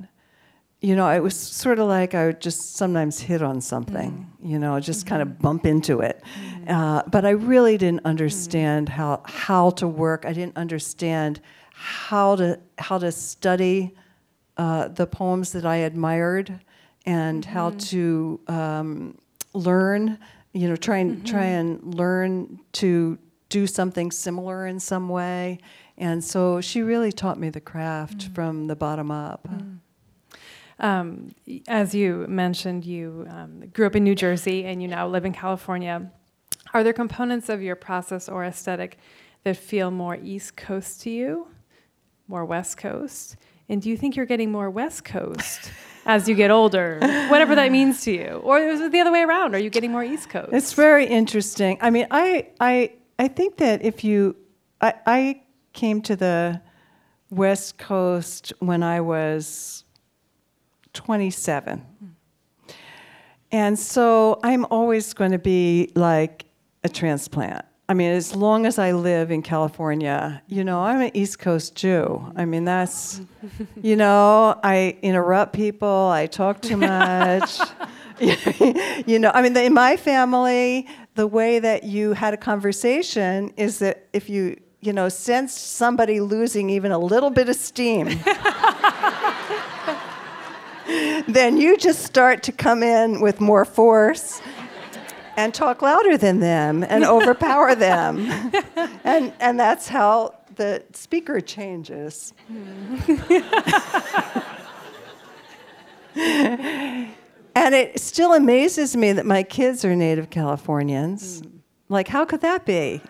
You 0.81 0.95
know, 0.95 1.11
it 1.11 1.21
was 1.21 1.37
sort 1.37 1.81
of 1.81 1.89
like 1.89 2.15
I 2.15 2.27
would 2.27 2.41
just 2.41 2.77
sometimes 2.77 3.19
hit 3.19 3.43
on 3.43 3.61
something. 3.61 4.31
Mm. 4.43 4.49
You 4.49 4.59
know, 4.59 4.79
just 4.79 5.07
kind 5.07 5.21
of 5.21 5.29
mm-hmm. 5.29 5.43
bump 5.43 5.67
into 5.67 6.01
it. 6.01 6.23
Mm-hmm. 6.23 6.71
Uh, 6.71 7.03
but 7.09 7.25
I 7.25 7.31
really 7.31 7.77
didn't 7.77 8.05
understand 8.05 8.87
mm-hmm. 8.89 8.97
how 8.97 9.23
how 9.25 9.71
to 9.71 9.89
work. 9.89 10.25
I 10.25 10.33
didn't 10.33 10.57
understand 10.57 11.41
how 11.73 12.37
to 12.37 12.61
how 12.79 12.99
to 12.99 13.11
study 13.11 13.95
uh, 14.57 14.89
the 14.89 15.07
poems 15.07 15.53
that 15.53 15.67
I 15.67 15.77
admired 15.79 16.61
and 17.07 17.45
how 17.45 17.71
to 17.71 18.41
um, 18.47 19.19
learn. 19.55 20.19
You 20.53 20.69
know, 20.69 20.77
try 20.77 20.99
and 20.99 21.27
try 21.27 21.45
and 21.45 21.95
learn 21.95 22.61
to 22.75 23.19
do 23.49 23.67
something 23.67 24.11
similar 24.11 24.67
in 24.67 24.79
some 24.79 25.09
way. 25.09 25.59
And 25.97 26.23
so 26.23 26.61
she 26.61 26.83
really 26.83 27.13
taught 27.13 27.39
me 27.39 27.51
the 27.51 27.61
craft 27.61 28.19
mm. 28.19 28.35
from 28.35 28.67
the 28.67 28.77
bottom 28.77 29.11
up. 29.11 29.49
Mm. 29.49 29.79
Um, 30.81 31.35
as 31.67 31.95
you 31.95 32.27
mentioned, 32.29 32.85
you 32.85 33.27
um, 33.29 33.65
grew 33.73 33.87
up 33.87 33.97
in 33.97 34.05
New 34.05 34.15
Jersey 34.15 34.65
and 34.65 34.81
you 34.81 34.89
now 34.89 35.09
live 35.09 35.25
in 35.25 35.33
California. 35.33 36.11
Are 36.73 36.85
there 36.85 36.93
components 36.93 37.49
of 37.49 37.63
your 37.63 37.77
process 37.77 38.29
or 38.29 38.45
aesthetic 38.45 38.99
that 39.45 39.57
feel 39.57 39.91
more 39.91 40.17
East 40.17 40.57
Coast 40.57 41.01
to 41.03 41.11
you, 41.11 41.49
more 42.29 42.45
West 42.45 42.77
Coast? 42.77 43.37
And 43.69 43.83
do 43.83 43.91
you 43.91 43.97
think 43.97 44.17
you're 44.17 44.27
getting 44.27 44.53
more 44.53 44.71
West 44.71 45.05
Coast 45.05 45.73
as 46.07 46.29
you 46.29 46.35
get 46.35 46.51
older, 46.51 46.99
whatever 47.29 47.55
that 47.55 47.73
means 47.73 48.03
to 48.03 48.13
you? 48.13 48.41
Or 48.45 48.59
is 48.59 48.81
it 48.81 48.93
the 48.93 49.01
other 49.01 49.13
way 49.13 49.23
around? 49.23 49.55
Are 49.55 49.59
you 49.59 49.71
getting 49.71 49.93
more 49.93 50.05
East 50.05 50.31
Coast? 50.31 50.51
It's 50.53 50.73
very 50.73 51.07
interesting. 51.07 51.79
I 51.81 51.91
mean, 51.91 52.07
I 52.11 52.49
I 52.61 52.93
I 53.19 53.29
think 53.29 53.57
that 53.59 53.83
if 53.83 54.05
you 54.05 54.37
I 54.81 54.95
I 55.07 55.43
came 55.73 56.03
to 56.03 56.17
the 56.17 56.63
West 57.31 57.79
Coast 57.79 58.53
when 58.61 58.83
I 58.83 59.01
was 59.01 59.85
27. 60.99 61.87
And 63.51 63.79
so 63.79 64.39
I'm 64.43 64.67
always 64.67 65.15
going 65.15 65.31
to 65.31 65.39
be 65.39 65.91
like 65.95 66.45
a 66.85 66.89
transplant. 66.89 67.65
I 67.89 67.95
mean, 67.95 68.11
as 68.13 68.35
long 68.37 68.67
as 68.67 68.79
I 68.79 68.93
live 68.93 69.31
in 69.31 69.41
California, 69.41 70.43
you 70.47 70.63
know, 70.63 70.81
I'm 70.81 71.01
an 71.01 71.11
East 71.15 71.39
Coast 71.39 71.75
Jew. 71.75 72.31
I 72.37 72.45
mean, 72.45 72.67
that's, 72.67 73.23
you 73.81 73.97
know, 73.97 74.59
I 74.63 74.99
interrupt 75.01 75.55
people, 75.55 76.09
I 76.09 76.27
talk 76.27 76.61
too 76.61 76.77
much. 76.95 77.59
you 78.21 79.19
know, 79.19 79.31
I 79.33 79.41
mean, 79.41 79.57
in 79.57 79.73
my 79.73 79.97
family, 79.97 80.87
the 81.15 81.27
way 81.27 81.61
that 81.61 81.85
you 81.85 82.13
had 82.13 82.35
a 82.35 82.37
conversation 82.37 83.53
is 83.57 83.79
that 83.79 84.09
if 84.13 84.29
you, 84.29 84.61
you 84.81 84.93
know, 84.93 85.09
sense 85.09 85.59
somebody 85.59 86.21
losing 86.21 86.69
even 86.69 86.93
a 86.93 86.99
little 86.99 87.31
bit 87.31 87.49
of 87.49 87.57
steam, 87.57 88.09
then 91.29 91.59
you 91.59 91.77
just 91.77 92.03
start 92.03 92.43
to 92.43 92.53
come 92.53 92.83
in 92.83 93.21
with 93.21 93.41
more 93.41 93.67
force 93.67 94.41
and 95.37 95.53
talk 95.53 95.83
louder 95.83 96.17
than 96.17 96.41
them 96.41 96.83
and 96.83 97.05
overpower 97.17 97.75
them. 97.75 98.31
and, 99.05 99.33
and 99.39 99.61
that's 99.61 99.87
how 99.87 100.35
the 100.57 100.83
speaker 100.95 101.43
changes. 101.43 102.33
and 106.15 107.75
it 107.75 108.01
still 108.01 108.33
amazes 108.33 108.97
me 108.97 109.13
that 109.13 109.27
my 109.27 109.43
kids 109.43 109.85
are 109.85 109.95
native 109.95 110.31
Californians. 110.31 111.43
Like, 111.91 112.09
how 112.09 112.25
could 112.25 112.41
that 112.41 112.65
be? 112.65 113.03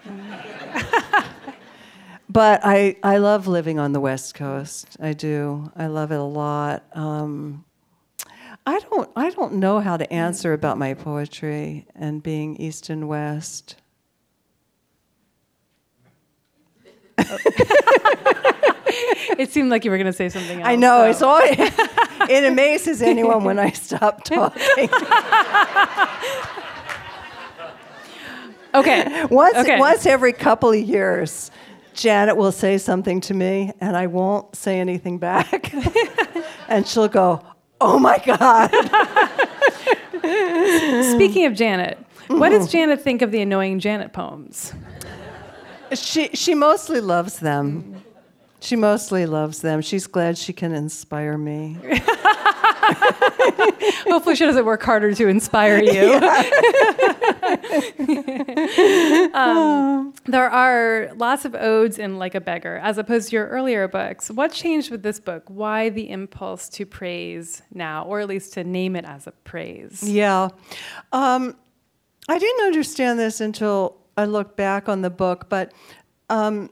but 2.28 2.60
I, 2.64 2.96
I 3.04 3.18
love 3.18 3.46
living 3.46 3.78
on 3.78 3.92
the 3.92 4.00
West 4.00 4.34
Coast. 4.34 4.96
I 5.00 5.12
do. 5.12 5.70
I 5.76 5.86
love 5.86 6.10
it 6.10 6.18
a 6.18 6.22
lot. 6.22 6.84
Um, 6.92 7.64
I 8.68 8.78
don't 8.80 9.08
I 9.16 9.30
don't 9.30 9.54
know 9.54 9.80
how 9.80 9.96
to 9.96 10.12
answer 10.12 10.52
about 10.52 10.76
my 10.76 10.92
poetry 10.92 11.86
and 11.94 12.22
being 12.22 12.54
East 12.56 12.90
and 12.90 13.08
West. 13.08 13.76
It 19.38 19.52
seemed 19.52 19.70
like 19.70 19.84
you 19.84 19.90
were 19.92 19.98
going 19.98 20.06
to 20.06 20.12
say 20.12 20.28
something 20.30 20.60
else. 20.60 20.68
I 20.68 20.74
know 20.74 21.04
so- 21.04 21.10
it's 21.10 21.22
always 21.22 21.56
it 22.30 22.44
amazes 22.44 23.02
anyone 23.02 23.44
when 23.44 23.58
I 23.58 23.70
stop 23.70 24.24
talking. 24.34 24.88
Okay. 28.74 29.24
Once 29.30 29.56
Okay. 29.56 29.78
once 29.78 30.06
every 30.06 30.32
couple 30.32 30.70
of 30.72 30.80
years, 30.80 31.50
Janet 31.94 32.36
will 32.36 32.50
say 32.52 32.78
something 32.78 33.20
to 33.22 33.34
me 33.34 33.72
and 33.80 33.96
I 33.96 34.06
won't 34.08 34.56
say 34.56 34.80
anything 34.80 35.18
back. 35.18 35.72
and 36.68 36.86
she'll 36.86 37.08
go, 37.08 37.40
"Oh 37.80 37.98
my 37.98 38.18
god." 38.24 38.70
Speaking 41.14 41.46
of 41.46 41.54
Janet, 41.54 41.98
what 42.28 42.50
Mm-hmm. 42.52 42.58
does 42.58 42.70
Janet 42.72 43.00
think 43.02 43.22
of 43.22 43.30
the 43.30 43.40
annoying 43.40 43.78
Janet 43.80 44.12
poems? 44.12 44.72
She 45.94 46.28
she 46.34 46.54
mostly 46.54 47.00
loves 47.00 47.38
them. 47.38 48.02
She 48.60 48.76
mostly 48.76 49.26
loves 49.26 49.60
them. 49.60 49.80
She's 49.82 50.06
glad 50.06 50.36
she 50.36 50.52
can 50.52 50.72
inspire 50.72 51.38
me. 51.38 51.78
Hopefully, 54.08 54.34
she 54.34 54.44
doesn't 54.44 54.64
work 54.64 54.82
harder 54.82 55.14
to 55.14 55.28
inspire 55.28 55.82
you. 55.82 56.14
um, 59.34 60.14
there 60.26 60.50
are 60.50 61.10
lots 61.16 61.44
of 61.44 61.54
odes 61.54 61.98
in 61.98 62.18
Like 62.18 62.34
a 62.34 62.40
Beggar, 62.40 62.80
as 62.82 62.98
opposed 62.98 63.30
to 63.30 63.36
your 63.36 63.46
earlier 63.48 63.88
books. 63.88 64.30
What 64.30 64.52
changed 64.52 64.90
with 64.90 65.02
this 65.02 65.20
book? 65.20 65.44
Why 65.46 65.90
the 65.90 66.10
impulse 66.10 66.68
to 66.70 66.86
praise 66.86 67.62
now, 67.72 68.04
or 68.04 68.20
at 68.20 68.28
least 68.28 68.54
to 68.54 68.64
name 68.64 68.96
it 68.96 69.04
as 69.04 69.26
a 69.26 69.32
praise? 69.32 70.02
Yeah. 70.02 70.48
Um, 71.12 71.56
I 72.28 72.38
didn't 72.38 72.66
understand 72.66 73.18
this 73.18 73.40
until 73.40 73.96
I 74.16 74.24
looked 74.24 74.56
back 74.56 74.88
on 74.88 75.02
the 75.02 75.10
book, 75.10 75.48
but 75.48 75.72
um, 76.28 76.70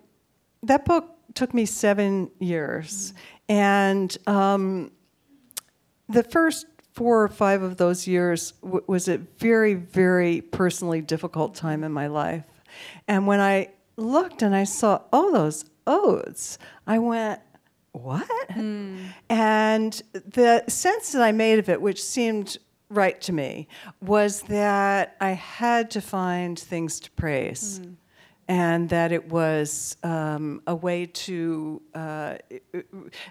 that 0.63 0.85
book 0.85 1.16
took 1.37 1.55
me 1.55 1.67
seven 1.67 2.31
years. 2.41 3.15
And 3.49 4.17
um, 4.27 4.91
the 6.09 6.25
first 6.25 6.67
four 6.95 7.23
or 7.23 7.29
five 7.29 7.63
of 7.63 7.77
those 7.77 8.07
years 8.07 8.53
w- 8.63 8.83
was 8.89 9.07
a 9.07 9.19
very, 9.19 9.75
very 9.75 10.41
personally 10.41 11.01
difficult 11.03 11.55
time 11.55 11.85
in 11.85 11.93
my 11.93 12.07
life. 12.07 12.45
And 13.07 13.27
when 13.27 13.39
I 13.39 13.69
looked 13.97 14.43
and 14.43 14.57
I 14.57 14.65
saw 14.65 15.03
all 15.13 15.31
those 15.31 15.65
odes, 15.87 16.59
I 16.87 16.99
went, 16.99 17.41
what? 17.93 18.51
And 19.31 20.03
the 20.13 20.65
sense 20.69 21.13
that 21.13 21.23
I 21.23 21.33
made 21.33 21.59
of 21.59 21.69
it, 21.69 21.81
which 21.81 22.03
seemed 22.03 22.59
right 22.91 23.21
to 23.23 23.33
me, 23.33 23.69
was 24.01 24.43
that 24.43 25.17
I 25.21 25.31
had 25.31 25.91
to 25.93 26.01
find 26.01 26.59
things 26.59 27.01
to 27.01 27.11
praise. 27.13 27.81
And 28.49 28.89
that 28.91 29.11
it 29.11 29.29
was 29.29 29.97
um, 30.05 30.63
a 30.67 30.75
way 30.75 31.07
to 31.07 31.83
uh, 31.95 32.37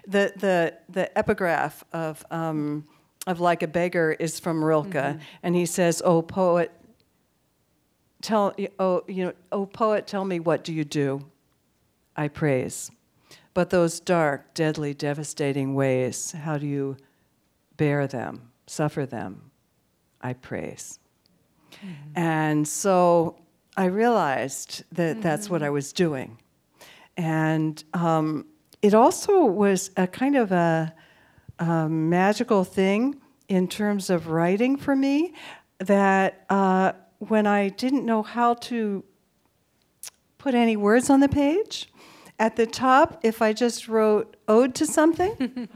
the 0.06 0.32
the 0.36 0.76
the 0.90 1.18
epigraph 1.18 1.82
of 1.92 2.22
um, 2.30 2.84
of 3.26 3.40
like 3.40 3.62
a 3.62 3.66
beggar 3.66 4.14
is 4.18 4.38
from 4.38 4.62
Rilke, 4.62 5.18
and 5.42 5.56
he 5.56 5.64
says, 5.64 6.02
"Oh 6.04 6.20
poet, 6.20 6.70
tell 8.20 8.54
oh 8.78 9.04
you 9.08 9.24
know 9.24 9.32
oh 9.52 9.64
poet, 9.64 10.06
tell 10.06 10.24
me 10.24 10.38
what 10.38 10.64
do 10.64 10.72
you 10.74 10.84
do? 10.84 11.24
I 12.14 12.28
praise, 12.28 12.90
but 13.54 13.70
those 13.70 14.00
dark, 14.00 14.52
deadly, 14.52 14.92
devastating 14.92 15.74
ways, 15.74 16.32
how 16.32 16.58
do 16.58 16.66
you 16.66 16.96
bear 17.78 18.06
them, 18.06 18.50
suffer 18.66 19.06
them? 19.06 19.50
I 20.20 20.34
praise." 20.34 20.98
And 22.14 22.66
so 22.66 23.36
I 23.76 23.86
realized 23.86 24.84
that 24.92 25.20
that's 25.22 25.50
what 25.50 25.62
I 25.62 25.70
was 25.70 25.92
doing. 25.92 26.38
And 27.16 27.82
um, 27.94 28.46
it 28.82 28.94
also 28.94 29.44
was 29.44 29.90
a 29.96 30.06
kind 30.06 30.36
of 30.36 30.52
a, 30.52 30.94
a 31.58 31.88
magical 31.88 32.64
thing 32.64 33.20
in 33.48 33.68
terms 33.68 34.10
of 34.10 34.28
writing 34.28 34.76
for 34.76 34.96
me 34.96 35.34
that 35.78 36.44
uh, 36.50 36.92
when 37.18 37.46
I 37.46 37.68
didn't 37.68 38.04
know 38.04 38.22
how 38.22 38.54
to 38.54 39.04
put 40.38 40.54
any 40.54 40.76
words 40.76 41.10
on 41.10 41.20
the 41.20 41.28
page, 41.28 41.88
at 42.38 42.56
the 42.56 42.66
top, 42.66 43.20
if 43.22 43.40
I 43.40 43.52
just 43.52 43.88
wrote 43.88 44.36
ode 44.46 44.74
to 44.76 44.86
something, 44.86 45.68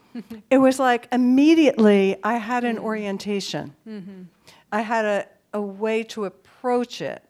it 0.50 0.58
was 0.58 0.78
like 0.78 1.08
immediately 1.12 2.16
I 2.22 2.36
had 2.38 2.64
an 2.64 2.78
orientation. 2.78 3.74
I 4.72 4.80
had 4.80 5.04
a, 5.04 5.26
a 5.52 5.60
way 5.60 6.02
to 6.04 6.24
approach 6.26 7.00
it. 7.00 7.22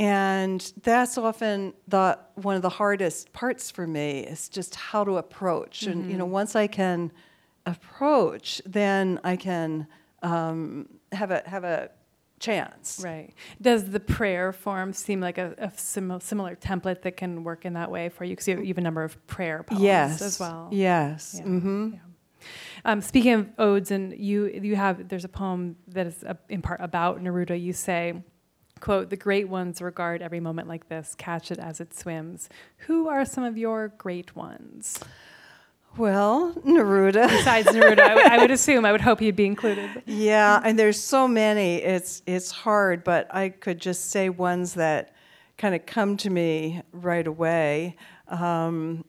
And 0.00 0.72
that's 0.82 1.18
often 1.18 1.74
the 1.86 2.18
one 2.36 2.56
of 2.56 2.62
the 2.62 2.70
hardest 2.70 3.34
parts 3.34 3.70
for 3.70 3.86
me 3.86 4.20
is 4.20 4.48
just 4.48 4.74
how 4.74 5.04
to 5.04 5.18
approach. 5.18 5.82
And 5.82 6.10
you 6.10 6.16
know, 6.16 6.24
once 6.24 6.56
I 6.56 6.66
can 6.68 7.12
approach, 7.66 8.62
then 8.64 9.20
I 9.24 9.36
can 9.36 9.86
um, 10.22 10.88
have 11.12 11.30
a 11.30 11.42
have 11.44 11.64
a 11.64 11.90
chance. 12.38 13.02
Right. 13.04 13.34
Does 13.60 13.90
the 13.90 14.00
prayer 14.00 14.54
form 14.54 14.94
seem 14.94 15.20
like 15.20 15.36
a, 15.36 15.54
a 15.58 15.70
similar, 15.76 16.20
similar 16.20 16.56
template 16.56 17.02
that 17.02 17.18
can 17.18 17.44
work 17.44 17.66
in 17.66 17.74
that 17.74 17.90
way 17.90 18.08
for 18.08 18.24
you? 18.24 18.30
Because 18.32 18.48
you 18.48 18.56
have 18.66 18.78
a 18.78 18.80
number 18.80 19.04
of 19.04 19.26
prayer 19.26 19.62
poems 19.62 19.82
Yes. 19.82 20.22
as 20.22 20.40
well. 20.40 20.68
Yes. 20.72 21.34
Yeah. 21.36 21.44
hmm 21.44 21.90
Yeah. 21.92 21.98
Um, 22.86 23.02
speaking 23.02 23.34
of 23.34 23.48
odes, 23.58 23.90
and 23.90 24.16
you 24.18 24.46
you 24.46 24.74
have 24.76 25.10
there's 25.10 25.26
a 25.26 25.28
poem 25.28 25.76
that 25.88 26.06
is 26.06 26.24
uh 26.24 26.32
in 26.48 26.62
part 26.62 26.80
about 26.80 27.22
Neruda. 27.22 27.60
You 27.60 27.74
say, 27.74 28.22
"quote 28.80 29.10
The 29.10 29.16
great 29.16 29.48
ones 29.48 29.80
regard 29.82 30.22
every 30.22 30.40
moment 30.40 30.68
like 30.68 30.88
this, 30.88 31.14
catch 31.16 31.50
it 31.50 31.58
as 31.58 31.80
it 31.80 31.94
swims." 31.94 32.48
Who 32.86 33.08
are 33.08 33.24
some 33.24 33.44
of 33.44 33.56
your 33.58 33.88
great 33.98 34.34
ones 34.36 34.98
Well, 35.96 36.52
Neruda. 36.64 37.28
besides 37.28 37.68
Neruda? 37.68 38.00
I, 38.00 38.38
would- 38.38 38.50
assume. 38.50 38.84
I 38.84 38.92
would 38.92 39.00
hope 39.00 39.18
he'd 39.20 39.34
be 39.36 39.46
included. 39.46 40.02
Yeah, 40.06 40.60
and 40.64 40.78
there's 40.78 41.00
so 41.00 41.26
many. 41.26 41.76
It's 41.76 42.22
it's 42.26 42.50
hard, 42.50 43.02
but 43.04 43.32
I 43.34 43.48
could 43.48 43.80
just 43.80 44.10
say 44.10 44.28
ones 44.28 44.74
that 44.74 45.14
kind 45.58 45.74
of 45.74 45.84
come 45.86 46.16
to 46.18 46.30
me 46.30 46.82
right 46.92 47.26
away. 47.26 47.96
Um, 48.28 49.04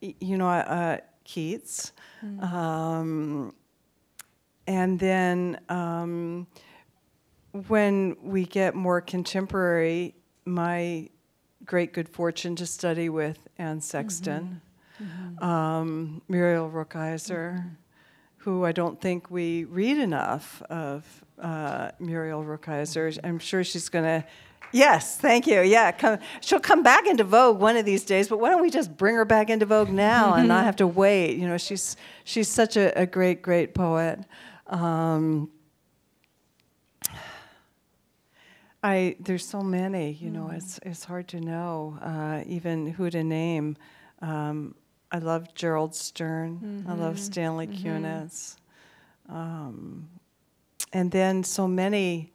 you 0.00 0.38
know, 0.38 0.48
uh, 0.48 0.98
Keats, 1.24 1.92
um, 2.40 3.52
and 4.66 4.98
then 4.98 5.60
um, 5.68 6.46
when 7.68 8.16
we 8.22 8.44
get 8.44 8.74
more 8.74 9.00
contemporary, 9.00 10.14
my 10.44 11.08
great 11.64 11.92
good 11.92 12.08
fortune 12.08 12.56
to 12.56 12.66
study 12.66 13.08
with 13.08 13.48
Anne 13.58 13.80
Sexton, 13.80 14.60
um, 15.40 16.22
Muriel 16.28 16.70
Rukeyser 16.70 17.64
who 18.46 18.64
I 18.64 18.70
don't 18.70 19.00
think 19.00 19.28
we 19.28 19.64
read 19.64 19.98
enough 19.98 20.62
of 20.70 21.04
uh, 21.36 21.90
Muriel 21.98 22.44
Rukeyser. 22.44 23.18
I'm 23.24 23.40
sure 23.40 23.64
she's 23.64 23.88
going 23.88 24.04
to. 24.04 24.24
Yes, 24.70 25.16
thank 25.16 25.48
you. 25.48 25.62
Yeah, 25.62 25.90
come, 25.90 26.20
she'll 26.40 26.60
come 26.60 26.84
back 26.84 27.08
into 27.08 27.24
vogue 27.24 27.58
one 27.58 27.76
of 27.76 27.84
these 27.84 28.04
days. 28.04 28.28
But 28.28 28.38
why 28.38 28.50
don't 28.50 28.62
we 28.62 28.70
just 28.70 28.96
bring 28.96 29.16
her 29.16 29.24
back 29.24 29.50
into 29.50 29.66
vogue 29.66 29.90
now 29.90 30.34
and 30.34 30.46
not 30.46 30.62
have 30.62 30.76
to 30.76 30.86
wait? 30.86 31.38
You 31.38 31.48
know, 31.48 31.58
she's 31.58 31.96
she's 32.22 32.46
such 32.46 32.76
a, 32.76 32.96
a 32.96 33.04
great, 33.04 33.42
great 33.42 33.74
poet. 33.74 34.20
Um, 34.68 35.50
I 38.86 39.16
there's 39.18 39.46
so 39.46 39.62
many. 39.62 40.12
You 40.12 40.30
know, 40.30 40.50
it's 40.50 40.78
it's 40.82 41.04
hard 41.04 41.26
to 41.28 41.40
know 41.40 41.98
uh, 42.00 42.44
even 42.46 42.86
who 42.86 43.10
to 43.10 43.24
name. 43.24 43.76
Um, 44.22 44.74
I 45.10 45.18
love 45.18 45.54
Gerald 45.54 45.94
Stern. 45.94 46.84
I 46.88 46.94
love 46.94 47.18
Stanley 47.18 47.66
Kunitz. 47.66 48.56
Um, 49.28 50.08
and 50.92 51.10
then 51.10 51.42
so 51.44 51.66
many 51.68 52.32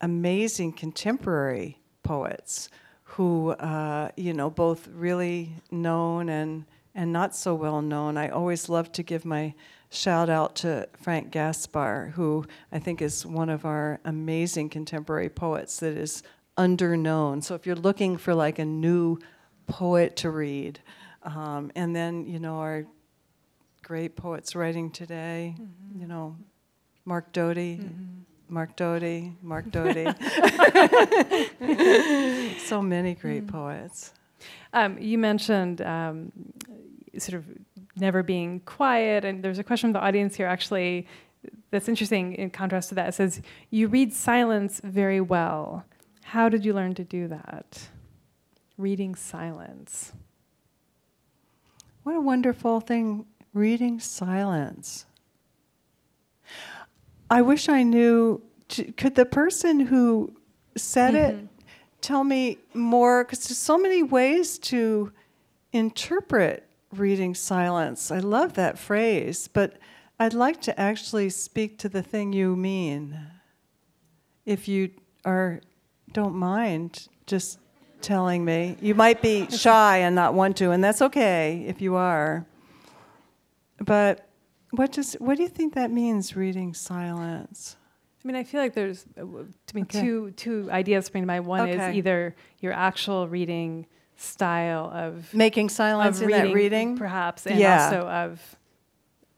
amazing 0.00 0.72
contemporary 0.72 1.78
poets 2.02 2.68
who, 3.02 3.50
uh, 3.50 4.10
you 4.16 4.32
know, 4.32 4.50
both 4.50 4.88
really 4.88 5.52
known 5.70 6.28
and, 6.28 6.64
and 6.94 7.12
not 7.12 7.34
so 7.34 7.54
well 7.54 7.82
known. 7.82 8.16
I 8.16 8.28
always 8.28 8.68
love 8.68 8.90
to 8.92 9.02
give 9.02 9.24
my 9.24 9.54
shout 9.94 10.28
out 10.28 10.56
to 10.56 10.88
Frank 11.00 11.30
Gaspar, 11.30 12.12
who 12.14 12.44
I 12.72 12.78
think 12.78 13.00
is 13.00 13.24
one 13.24 13.48
of 13.48 13.64
our 13.64 14.00
amazing 14.04 14.68
contemporary 14.68 15.28
poets 15.28 15.78
that 15.78 15.96
is 15.96 16.22
underknown. 16.58 17.42
So 17.42 17.54
if 17.54 17.66
you're 17.66 17.76
looking 17.76 18.16
for 18.16 18.34
like 18.34 18.58
a 18.58 18.64
new 18.64 19.18
poet 19.66 20.16
to 20.16 20.30
read, 20.30 20.80
um, 21.22 21.70
and 21.74 21.94
then 21.94 22.26
you 22.26 22.38
know 22.38 22.56
our 22.56 22.86
great 23.82 24.16
poets 24.16 24.56
writing 24.56 24.90
today, 24.90 25.54
mm-hmm. 25.58 26.00
you 26.00 26.06
know, 26.06 26.36
Mark 27.04 27.32
Doty. 27.32 27.78
Mm-hmm. 27.78 28.20
Mark 28.46 28.76
Doty, 28.76 29.32
Mark 29.42 29.70
Doty. 29.70 30.04
so 32.58 32.82
many 32.82 33.14
great 33.14 33.46
mm. 33.46 33.50
poets. 33.50 34.12
Um, 34.72 34.98
you 34.98 35.16
mentioned 35.16 35.80
um, 35.80 36.30
sort 37.18 37.38
of 37.38 37.46
never 37.96 38.22
being 38.22 38.60
quiet, 38.60 39.24
and 39.24 39.42
there's 39.42 39.58
a 39.58 39.64
question 39.64 39.88
from 39.88 40.00
the 40.00 40.06
audience 40.06 40.36
here 40.36 40.46
actually 40.46 41.06
that's 41.70 41.88
interesting 41.88 42.34
in 42.34 42.50
contrast 42.50 42.88
to 42.90 42.94
that. 42.94 43.08
It 43.08 43.14
says, 43.14 43.40
You 43.70 43.88
read 43.88 44.12
silence 44.12 44.80
very 44.82 45.20
well. 45.20 45.84
How 46.22 46.48
did 46.48 46.64
you 46.64 46.72
learn 46.72 46.94
to 46.94 47.04
do 47.04 47.28
that? 47.28 47.88
Reading 48.76 49.14
silence. 49.14 50.12
What 52.02 52.16
a 52.16 52.20
wonderful 52.20 52.80
thing, 52.80 53.26
reading 53.52 54.00
silence. 54.00 55.06
I 57.30 57.42
wish 57.42 57.68
I 57.68 57.82
knew. 57.82 58.42
Could 58.96 59.14
the 59.14 59.26
person 59.26 59.80
who 59.80 60.34
said 60.76 61.14
mm-hmm. 61.14 61.38
it 61.38 61.48
tell 62.00 62.24
me 62.24 62.58
more? 62.72 63.24
Because 63.24 63.46
there's 63.46 63.58
so 63.58 63.78
many 63.78 64.02
ways 64.02 64.58
to 64.58 65.12
interpret 65.72 66.68
reading 67.00 67.34
silence. 67.34 68.10
I 68.10 68.18
love 68.18 68.54
that 68.54 68.78
phrase, 68.78 69.48
but 69.48 69.78
I'd 70.18 70.34
like 70.34 70.60
to 70.62 70.80
actually 70.80 71.30
speak 71.30 71.78
to 71.78 71.88
the 71.88 72.02
thing 72.02 72.32
you 72.32 72.56
mean. 72.56 73.18
If 74.46 74.68
you 74.68 74.90
are 75.24 75.60
don't 76.12 76.34
mind 76.34 77.08
just 77.26 77.58
telling 78.00 78.44
me. 78.44 78.76
You 78.80 78.94
might 78.94 79.20
be 79.20 79.50
shy 79.50 79.98
and 79.98 80.14
not 80.14 80.34
want 80.34 80.56
to, 80.58 80.70
and 80.70 80.82
that's 80.82 81.02
okay 81.02 81.64
if 81.66 81.80
you 81.80 81.96
are. 81.96 82.46
But 83.78 84.28
what 84.70 84.92
does 84.92 85.14
what 85.14 85.36
do 85.36 85.42
you 85.42 85.48
think 85.48 85.74
that 85.74 85.90
means 85.90 86.36
reading 86.36 86.74
silence? 86.74 87.76
I 88.24 88.28
mean, 88.28 88.36
I 88.36 88.44
feel 88.44 88.60
like 88.60 88.74
there's 88.74 89.04
uh, 89.18 89.22
to 89.22 89.74
me 89.74 89.82
okay. 89.82 90.00
two 90.00 90.30
two 90.32 90.70
ideas 90.70 91.06
spring 91.06 91.24
to 91.24 91.26
mind. 91.26 91.46
One 91.46 91.62
okay. 91.62 91.90
is 91.90 91.96
either 91.96 92.34
your 92.60 92.72
actual 92.72 93.28
reading 93.28 93.86
style 94.16 94.90
of 94.92 95.32
making 95.34 95.68
silence 95.68 96.18
of 96.18 96.24
in 96.24 96.28
reading, 96.28 96.44
that 96.46 96.54
reading, 96.54 96.96
perhaps, 96.96 97.46
and 97.46 97.58
yeah. 97.58 97.84
also 97.84 98.08
of, 98.08 98.56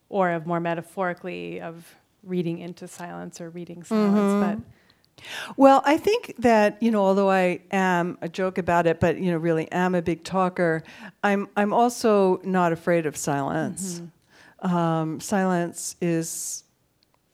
or 0.08 0.30
of 0.30 0.46
more 0.46 0.60
metaphorically 0.60 1.60
of 1.60 1.94
reading 2.22 2.58
into 2.58 2.88
silence 2.88 3.40
or 3.40 3.50
reading 3.50 3.82
silence. 3.82 4.16
Mm-hmm. 4.16 4.60
But 4.60 5.56
well, 5.56 5.82
I 5.84 5.96
think 5.96 6.34
that 6.38 6.82
you 6.82 6.90
know, 6.90 7.04
although 7.04 7.30
I 7.30 7.60
am 7.70 8.18
a 8.20 8.28
joke 8.28 8.58
about 8.58 8.86
it, 8.86 9.00
but 9.00 9.18
you 9.18 9.30
know, 9.30 9.38
really 9.38 9.70
am 9.72 9.94
a 9.94 10.02
big 10.02 10.24
talker. 10.24 10.82
I'm 11.22 11.48
I'm 11.56 11.72
also 11.72 12.40
not 12.44 12.72
afraid 12.72 13.06
of 13.06 13.16
silence. 13.16 14.00
Mm-hmm. 14.00 14.76
Um, 14.76 15.20
silence 15.20 15.96
is 16.00 16.64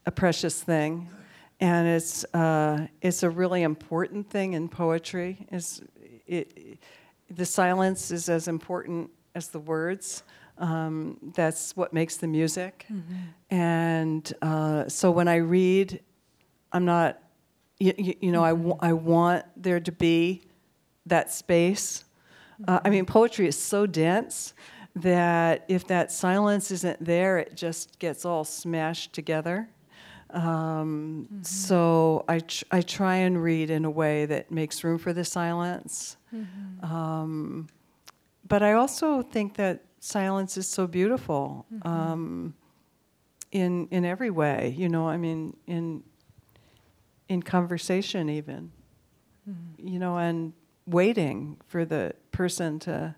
a 0.05 0.11
precious 0.11 0.61
thing, 0.61 1.09
and 1.59 1.87
it's 1.87 2.23
uh, 2.33 2.87
it's 3.01 3.23
a 3.23 3.29
really 3.29 3.63
important 3.63 4.29
thing 4.29 4.53
in 4.53 4.69
poetry. 4.69 5.45
Is 5.51 5.81
it, 6.27 6.79
the 7.35 7.45
silence 7.45 8.11
is 8.11 8.29
as 8.29 8.47
important 8.47 9.09
as 9.35 9.49
the 9.49 9.59
words. 9.59 10.23
Um, 10.57 11.17
that's 11.35 11.75
what 11.75 11.93
makes 11.93 12.17
the 12.17 12.27
music. 12.27 12.85
Mm-hmm. 12.91 13.55
And 13.55 14.33
uh, 14.41 14.87
so 14.87 15.11
when 15.11 15.27
I 15.27 15.37
read, 15.37 16.01
I'm 16.71 16.85
not 16.85 17.19
you, 17.79 18.15
you, 18.21 18.31
know, 18.31 18.41
mm-hmm. 18.41 18.45
I, 18.45 18.49
w- 18.49 18.77
I 18.79 18.93
want 18.93 19.45
there 19.57 19.79
to 19.79 19.91
be 19.91 20.43
that 21.05 21.31
space. 21.31 22.05
Uh, 22.67 22.79
I 22.85 22.89
mean, 22.89 23.05
poetry 23.05 23.47
is 23.47 23.57
so 23.57 23.85
dense 23.85 24.53
that 24.95 25.65
if 25.67 25.87
that 25.87 26.11
silence 26.11 26.71
isn't 26.71 27.03
there, 27.03 27.39
it 27.39 27.55
just 27.55 27.99
gets 27.99 28.25
all 28.25 28.43
smashed 28.43 29.11
together. 29.11 29.67
Um, 30.33 31.27
mm-hmm. 31.31 31.43
So 31.43 32.25
I, 32.27 32.39
tr- 32.39 32.65
I 32.71 32.81
try 32.81 33.17
and 33.17 33.41
read 33.41 33.69
in 33.69 33.85
a 33.85 33.91
way 33.91 34.25
that 34.25 34.51
makes 34.51 34.83
room 34.83 34.97
for 34.97 35.13
the 35.13 35.23
silence. 35.23 36.17
Mm-hmm. 36.33 36.85
Um, 36.85 37.67
but 38.47 38.63
I 38.63 38.73
also 38.73 39.21
think 39.21 39.55
that 39.55 39.85
silence 39.99 40.57
is 40.57 40.67
so 40.67 40.87
beautiful 40.87 41.65
mm-hmm. 41.73 41.87
um, 41.87 42.53
in 43.51 43.87
in 43.91 44.03
every 44.03 44.31
way. 44.31 44.75
You 44.77 44.89
know, 44.89 45.07
I 45.07 45.17
mean, 45.17 45.55
in 45.67 46.03
in 47.29 47.41
conversation 47.41 48.29
even 48.29 48.71
mm-hmm. 49.49 49.87
you 49.87 49.99
know 49.99 50.17
and 50.17 50.53
waiting 50.85 51.57
for 51.65 51.85
the 51.85 52.13
person 52.31 52.79
to 52.79 53.15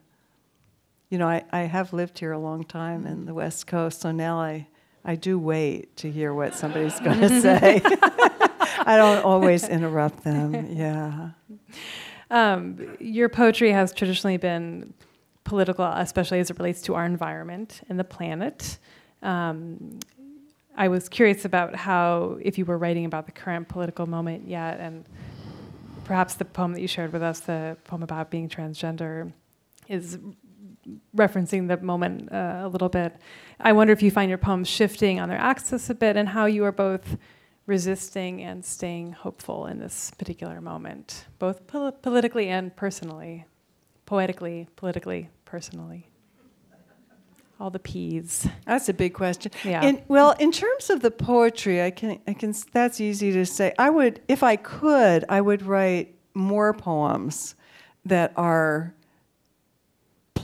you 1.09 1.17
know 1.17 1.27
I, 1.27 1.43
I 1.51 1.61
have 1.61 1.93
lived 1.93 2.19
here 2.19 2.31
a 2.31 2.39
long 2.39 2.63
time 2.63 3.01
mm-hmm. 3.01 3.11
in 3.11 3.25
the 3.25 3.33
west 3.33 3.67
coast 3.67 4.01
so 4.01 4.11
now 4.11 4.39
i 4.39 4.67
i 5.05 5.15
do 5.15 5.39
wait 5.39 5.95
to 5.97 6.11
hear 6.11 6.33
what 6.33 6.53
somebody's 6.55 6.99
going 7.05 7.19
to 7.19 7.41
say. 7.41 7.81
I 8.87 8.97
don't 8.97 9.23
always 9.23 9.67
interrupt 9.67 10.23
them 10.23 10.67
yeah. 10.71 11.29
Um, 12.31 12.97
your 12.99 13.29
poetry 13.29 13.71
has 13.71 13.93
traditionally 13.93 14.37
been 14.37 14.93
political 15.43 15.85
especially 15.85 16.39
as 16.39 16.49
it 16.49 16.57
relates 16.57 16.81
to 16.83 16.95
our 16.95 17.05
environment 17.05 17.81
and 17.87 17.99
the 17.99 18.03
planet. 18.03 18.79
Um, 19.21 19.99
I 20.77 20.89
was 20.89 21.07
curious 21.07 21.45
about 21.45 21.75
how, 21.75 22.37
if 22.41 22.57
you 22.57 22.65
were 22.65 22.77
writing 22.77 23.05
about 23.05 23.25
the 23.25 23.31
current 23.31 23.69
political 23.69 24.05
moment 24.05 24.47
yet, 24.47 24.79
and 24.79 25.05
perhaps 26.03 26.35
the 26.35 26.45
poem 26.45 26.73
that 26.73 26.81
you 26.81 26.87
shared 26.87 27.13
with 27.13 27.21
us, 27.21 27.39
the 27.39 27.77
poem 27.85 28.03
about 28.03 28.29
being 28.29 28.49
transgender, 28.49 29.31
is 29.87 30.19
referencing 31.15 31.67
the 31.67 31.77
moment 31.77 32.31
uh, 32.31 32.61
a 32.63 32.67
little 32.67 32.89
bit. 32.89 33.15
I 33.59 33.73
wonder 33.73 33.93
if 33.93 34.01
you 34.01 34.11
find 34.11 34.29
your 34.29 34.37
poems 34.37 34.67
shifting 34.67 35.19
on 35.19 35.29
their 35.29 35.37
axis 35.37 35.89
a 35.89 35.95
bit 35.95 36.17
and 36.17 36.29
how 36.29 36.45
you 36.45 36.63
are 36.65 36.71
both 36.71 37.17
resisting 37.65 38.43
and 38.43 38.63
staying 38.63 39.13
hopeful 39.13 39.65
in 39.65 39.79
this 39.79 40.11
particular 40.17 40.61
moment, 40.61 41.25
both 41.39 41.65
pol- 41.67 41.91
politically 41.91 42.49
and 42.49 42.75
personally, 42.75 43.45
poetically, 44.05 44.67
politically, 44.75 45.29
personally 45.45 46.09
all 47.59 47.69
the 47.69 47.79
P's? 47.79 48.47
That's 48.65 48.89
a 48.89 48.93
big 48.93 49.13
question. 49.13 49.51
Yeah. 49.63 49.83
In, 49.83 50.03
well, 50.07 50.31
in 50.39 50.51
terms 50.51 50.89
of 50.89 51.01
the 51.01 51.11
poetry, 51.11 51.81
I 51.81 51.91
can, 51.91 52.19
I 52.27 52.33
can. 52.33 52.53
That's 52.71 52.99
easy 52.99 53.31
to 53.31 53.45
say. 53.45 53.73
I 53.79 53.89
would, 53.89 54.21
if 54.27 54.43
I 54.43 54.55
could, 54.55 55.25
I 55.29 55.41
would 55.41 55.63
write 55.63 56.15
more 56.33 56.73
poems 56.73 57.55
that 58.05 58.33
are 58.35 58.93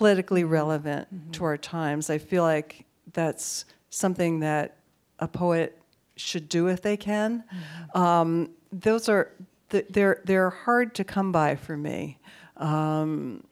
politically 0.01 0.43
relevant 0.43 1.13
mm-hmm. 1.13 1.29
to 1.29 1.43
our 1.43 1.57
times. 1.57 2.09
I 2.09 2.17
feel 2.17 2.41
like 2.41 2.85
that's 3.13 3.65
something 3.91 4.39
that 4.39 4.77
a 5.19 5.27
poet 5.27 5.77
should 6.15 6.49
do 6.49 6.69
if 6.69 6.81
they 6.81 6.97
can. 6.97 7.43
Mm-hmm. 7.43 8.01
Um, 8.01 8.49
those 8.71 9.07
are 9.09 9.31
they're 9.69 10.19
they're 10.25 10.49
hard 10.49 10.95
to 10.95 11.03
come 11.03 11.31
by 11.31 11.55
for 11.55 11.77
me. 11.77 12.17
Um, 12.57 13.43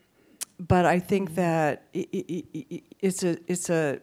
but 0.58 0.88
I 0.88 0.98
think 0.98 1.36
that 1.36 1.84
it, 1.94 2.10
it, 2.12 2.84
it's 3.00 3.24
a 3.24 3.38
it's 3.46 3.70
a 3.70 4.00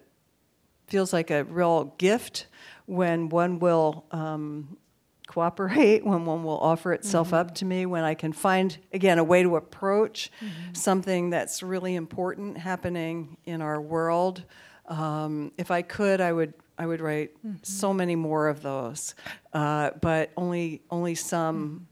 feels 0.86 1.12
like 1.12 1.32
a 1.32 1.42
real 1.42 1.94
gift 1.98 2.46
when 2.86 3.28
one 3.28 3.58
will 3.58 4.04
um, 4.12 4.76
cooperate, 5.26 6.04
when 6.06 6.24
one 6.24 6.44
will 6.44 6.58
offer 6.58 6.92
itself 6.92 7.28
mm-hmm. 7.28 7.36
up 7.36 7.54
to 7.56 7.64
me, 7.64 7.86
when 7.86 8.04
I 8.04 8.14
can 8.14 8.32
find 8.32 8.76
again 8.92 9.18
a 9.18 9.24
way 9.24 9.42
to 9.42 9.56
approach 9.56 10.30
mm-hmm. 10.40 10.72
something 10.72 11.30
that's 11.30 11.62
really 11.62 11.94
important 11.94 12.58
happening 12.58 13.36
in 13.44 13.60
our 13.62 13.80
world. 13.80 14.44
Um, 14.86 15.52
if 15.58 15.70
I 15.70 15.82
could, 15.82 16.20
I 16.20 16.32
would 16.32 16.54
I 16.78 16.86
would 16.86 17.00
write 17.00 17.34
mm-hmm. 17.38 17.56
so 17.62 17.92
many 17.92 18.16
more 18.16 18.48
of 18.48 18.62
those, 18.62 19.14
uh, 19.52 19.90
but 20.00 20.30
only 20.36 20.82
only 20.90 21.14
some 21.14 21.66
mm-hmm. 21.66 21.84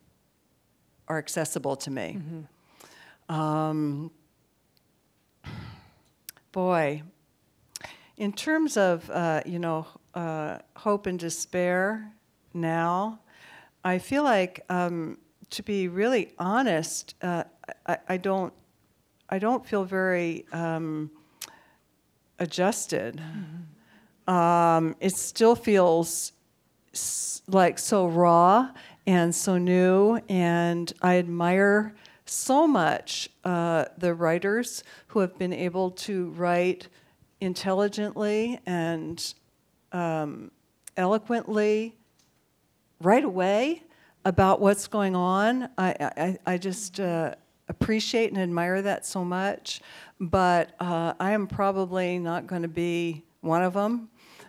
are 1.08 1.18
accessible 1.18 1.76
to 1.76 1.90
me. 1.90 2.18
Mm-hmm. 2.18 3.34
Um, 3.34 4.10
boy, 6.52 7.02
in 8.16 8.32
terms 8.32 8.76
of 8.76 9.10
uh, 9.10 9.42
you 9.46 9.58
know 9.58 9.86
uh, 10.14 10.58
hope 10.76 11.06
and 11.06 11.18
despair 11.18 12.12
now, 12.52 13.20
I 13.84 13.98
feel 13.98 14.22
like 14.24 14.64
um, 14.70 15.18
to 15.50 15.62
be 15.62 15.88
really 15.88 16.32
honest, 16.38 17.14
uh, 17.22 17.44
I, 17.86 17.98
I, 18.08 18.16
don't 18.16 18.52
I 19.28 19.38
don't 19.38 19.64
feel 19.66 19.84
very 19.84 20.46
um, 20.52 21.10
adjusted. 22.38 23.20
Mm-hmm. 23.20 24.34
Um, 24.34 24.96
it 25.00 25.14
still 25.14 25.54
feels 25.54 26.32
like 27.46 27.78
so 27.78 28.06
raw 28.06 28.70
and 29.06 29.34
so 29.34 29.58
new, 29.58 30.18
and 30.30 30.90
I 31.02 31.18
admire 31.18 31.94
so 32.24 32.66
much 32.66 33.28
uh, 33.44 33.84
the 33.98 34.14
writers 34.14 34.82
who 35.08 35.18
have 35.20 35.36
been 35.38 35.52
able 35.52 35.90
to 35.90 36.30
write 36.30 36.88
intelligently 37.40 38.58
and 38.64 39.34
um, 39.92 40.50
eloquently 40.96 41.94
right 43.00 43.24
away 43.24 43.82
about 44.24 44.60
what's 44.60 44.86
going 44.86 45.14
on. 45.14 45.68
I, 45.76 45.94
I, 46.16 46.38
I 46.46 46.58
just 46.58 47.00
uh, 47.00 47.34
appreciate 47.68 48.30
and 48.30 48.40
admire 48.40 48.82
that 48.82 49.04
so 49.04 49.24
much, 49.24 49.80
but 50.20 50.74
uh, 50.80 51.14
I 51.20 51.32
am 51.32 51.46
probably 51.46 52.18
not 52.18 52.46
going 52.46 52.62
to 52.62 52.68
be 52.68 53.24
one 53.40 53.62
of 53.62 53.74
them 53.74 54.08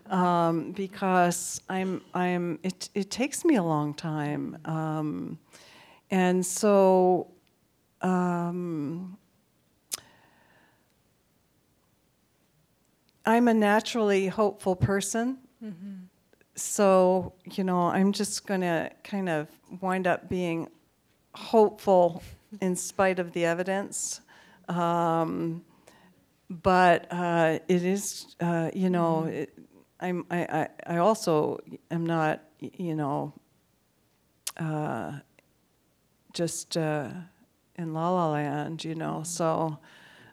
um, 0.09 0.71
because 0.71 1.61
I'm, 1.69 2.01
I'm, 2.13 2.59
it, 2.63 2.89
it 2.93 3.11
takes 3.11 3.43
me 3.43 3.55
a 3.55 3.63
long 3.63 3.93
time. 3.93 4.57
Um, 4.65 5.39
and 6.11 6.45
so, 6.45 7.31
um, 8.01 9.17
I'm 13.25 13.47
a 13.47 13.53
naturally 13.53 14.27
hopeful 14.27 14.75
person. 14.75 15.39
So, 16.55 17.33
you 17.51 17.63
know, 17.63 17.81
I'm 17.81 18.11
just 18.13 18.47
going 18.47 18.61
to 18.61 18.89
kind 19.03 19.27
of 19.29 19.47
wind 19.81 20.07
up 20.07 20.29
being 20.29 20.69
hopeful 21.33 22.23
in 22.61 22.75
spite 22.75 23.19
of 23.19 23.33
the 23.33 23.45
evidence. 23.45 24.21
Um, 24.69 25.63
but 26.49 27.07
uh, 27.11 27.59
it 27.67 27.83
is, 27.83 28.35
uh, 28.39 28.71
you 28.73 28.89
know, 28.89 29.25
it, 29.25 29.53
I'm, 29.99 30.25
I, 30.31 30.37
I, 30.87 30.95
I 30.95 30.97
also 30.97 31.59
am 31.91 32.05
not, 32.05 32.41
you 32.59 32.95
know, 32.95 33.33
uh, 34.57 35.13
just 36.33 36.77
uh, 36.77 37.09
in 37.77 37.93
La 37.93 38.09
La 38.09 38.31
Land, 38.31 38.83
you 38.83 38.95
know. 38.95 39.23
So 39.23 39.77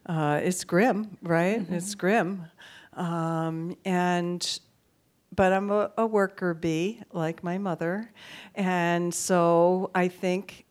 uh, 0.06 0.40
it's 0.42 0.64
grim, 0.64 1.16
right? 1.22 1.64
It's 1.70 1.94
grim, 1.94 2.44
um, 2.94 3.76
and 3.84 4.60
but 5.34 5.52
I'm 5.52 5.70
a, 5.70 5.90
a 5.96 6.06
worker 6.06 6.54
bee, 6.54 7.02
like 7.12 7.42
my 7.42 7.58
mother, 7.58 8.10
and 8.54 9.12
so 9.14 9.90
I 9.94 10.08
think 10.08 10.66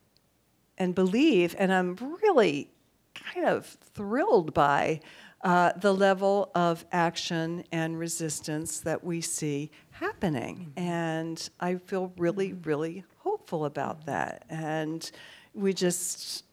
and 0.77 0.95
believe, 0.95 1.55
and 1.59 1.71
I'm 1.71 1.95
really 2.23 2.71
kind 3.13 3.45
of 3.45 3.65
thrilled 3.65 4.53
by 4.53 5.01
uh, 5.43 5.73
the 5.77 5.93
level 5.93 6.51
of 6.55 6.85
action 6.91 7.63
and 7.71 7.97
resistance 7.97 8.79
that 8.81 9.03
we 9.03 9.21
see 9.21 9.71
happening. 9.91 10.71
And 10.75 11.49
I 11.59 11.75
feel 11.75 12.13
really, 12.17 12.53
really 12.53 13.03
hopeful 13.19 13.65
about 13.65 14.05
that. 14.05 14.45
And 14.49 15.09
we 15.53 15.73
just, 15.73 16.45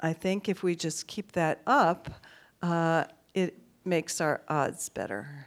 I 0.00 0.12
think 0.12 0.48
if 0.48 0.62
we 0.62 0.74
just 0.74 1.06
keep 1.06 1.32
that 1.32 1.60
up, 1.66 2.10
uh, 2.62 3.04
it 3.34 3.54
makes 3.84 4.20
our 4.20 4.42
odds 4.48 4.88
better. 4.88 5.46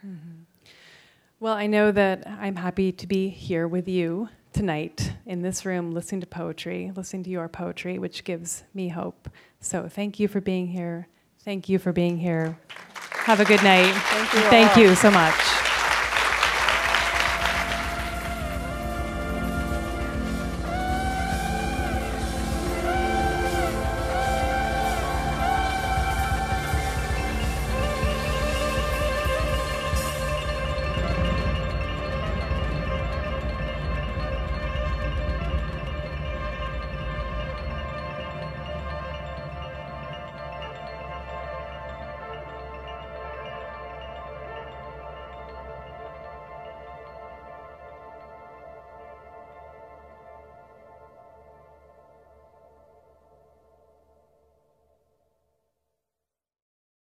Well, 1.42 1.56
I 1.56 1.66
know 1.66 1.92
that 1.92 2.28
I'm 2.28 2.56
happy 2.56 2.92
to 2.92 3.08
be 3.08 3.30
here 3.30 3.68
with 3.68 3.88
you 3.88 4.30
tonight 4.54 5.14
in 5.26 5.42
this 5.42 5.66
room, 5.66 5.92
listening 5.92 6.22
to 6.22 6.28
poetry, 6.28 6.92
listening 6.96 7.24
to 7.24 7.32
your 7.32 7.50
poetry, 7.50 7.98
which 7.98 8.24
gives 8.24 8.64
me 8.76 8.90
hope. 8.90 9.28
So 9.60 9.90
thank 9.90 10.20
you 10.20 10.28
for 10.28 10.40
being 10.40 10.68
here. 10.68 11.08
Thank 11.40 11.68
you 11.68 11.80
for 11.80 11.92
being 11.92 12.20
here. 12.20 12.60
Have 13.26 13.40
a 13.40 13.46
good 13.46 13.64
night. 13.64 13.92
Thank 13.92 14.34
you 14.34 14.40
Thank 14.52 14.78
you 14.78 14.94
so 14.94 15.10
much. 15.10 15.61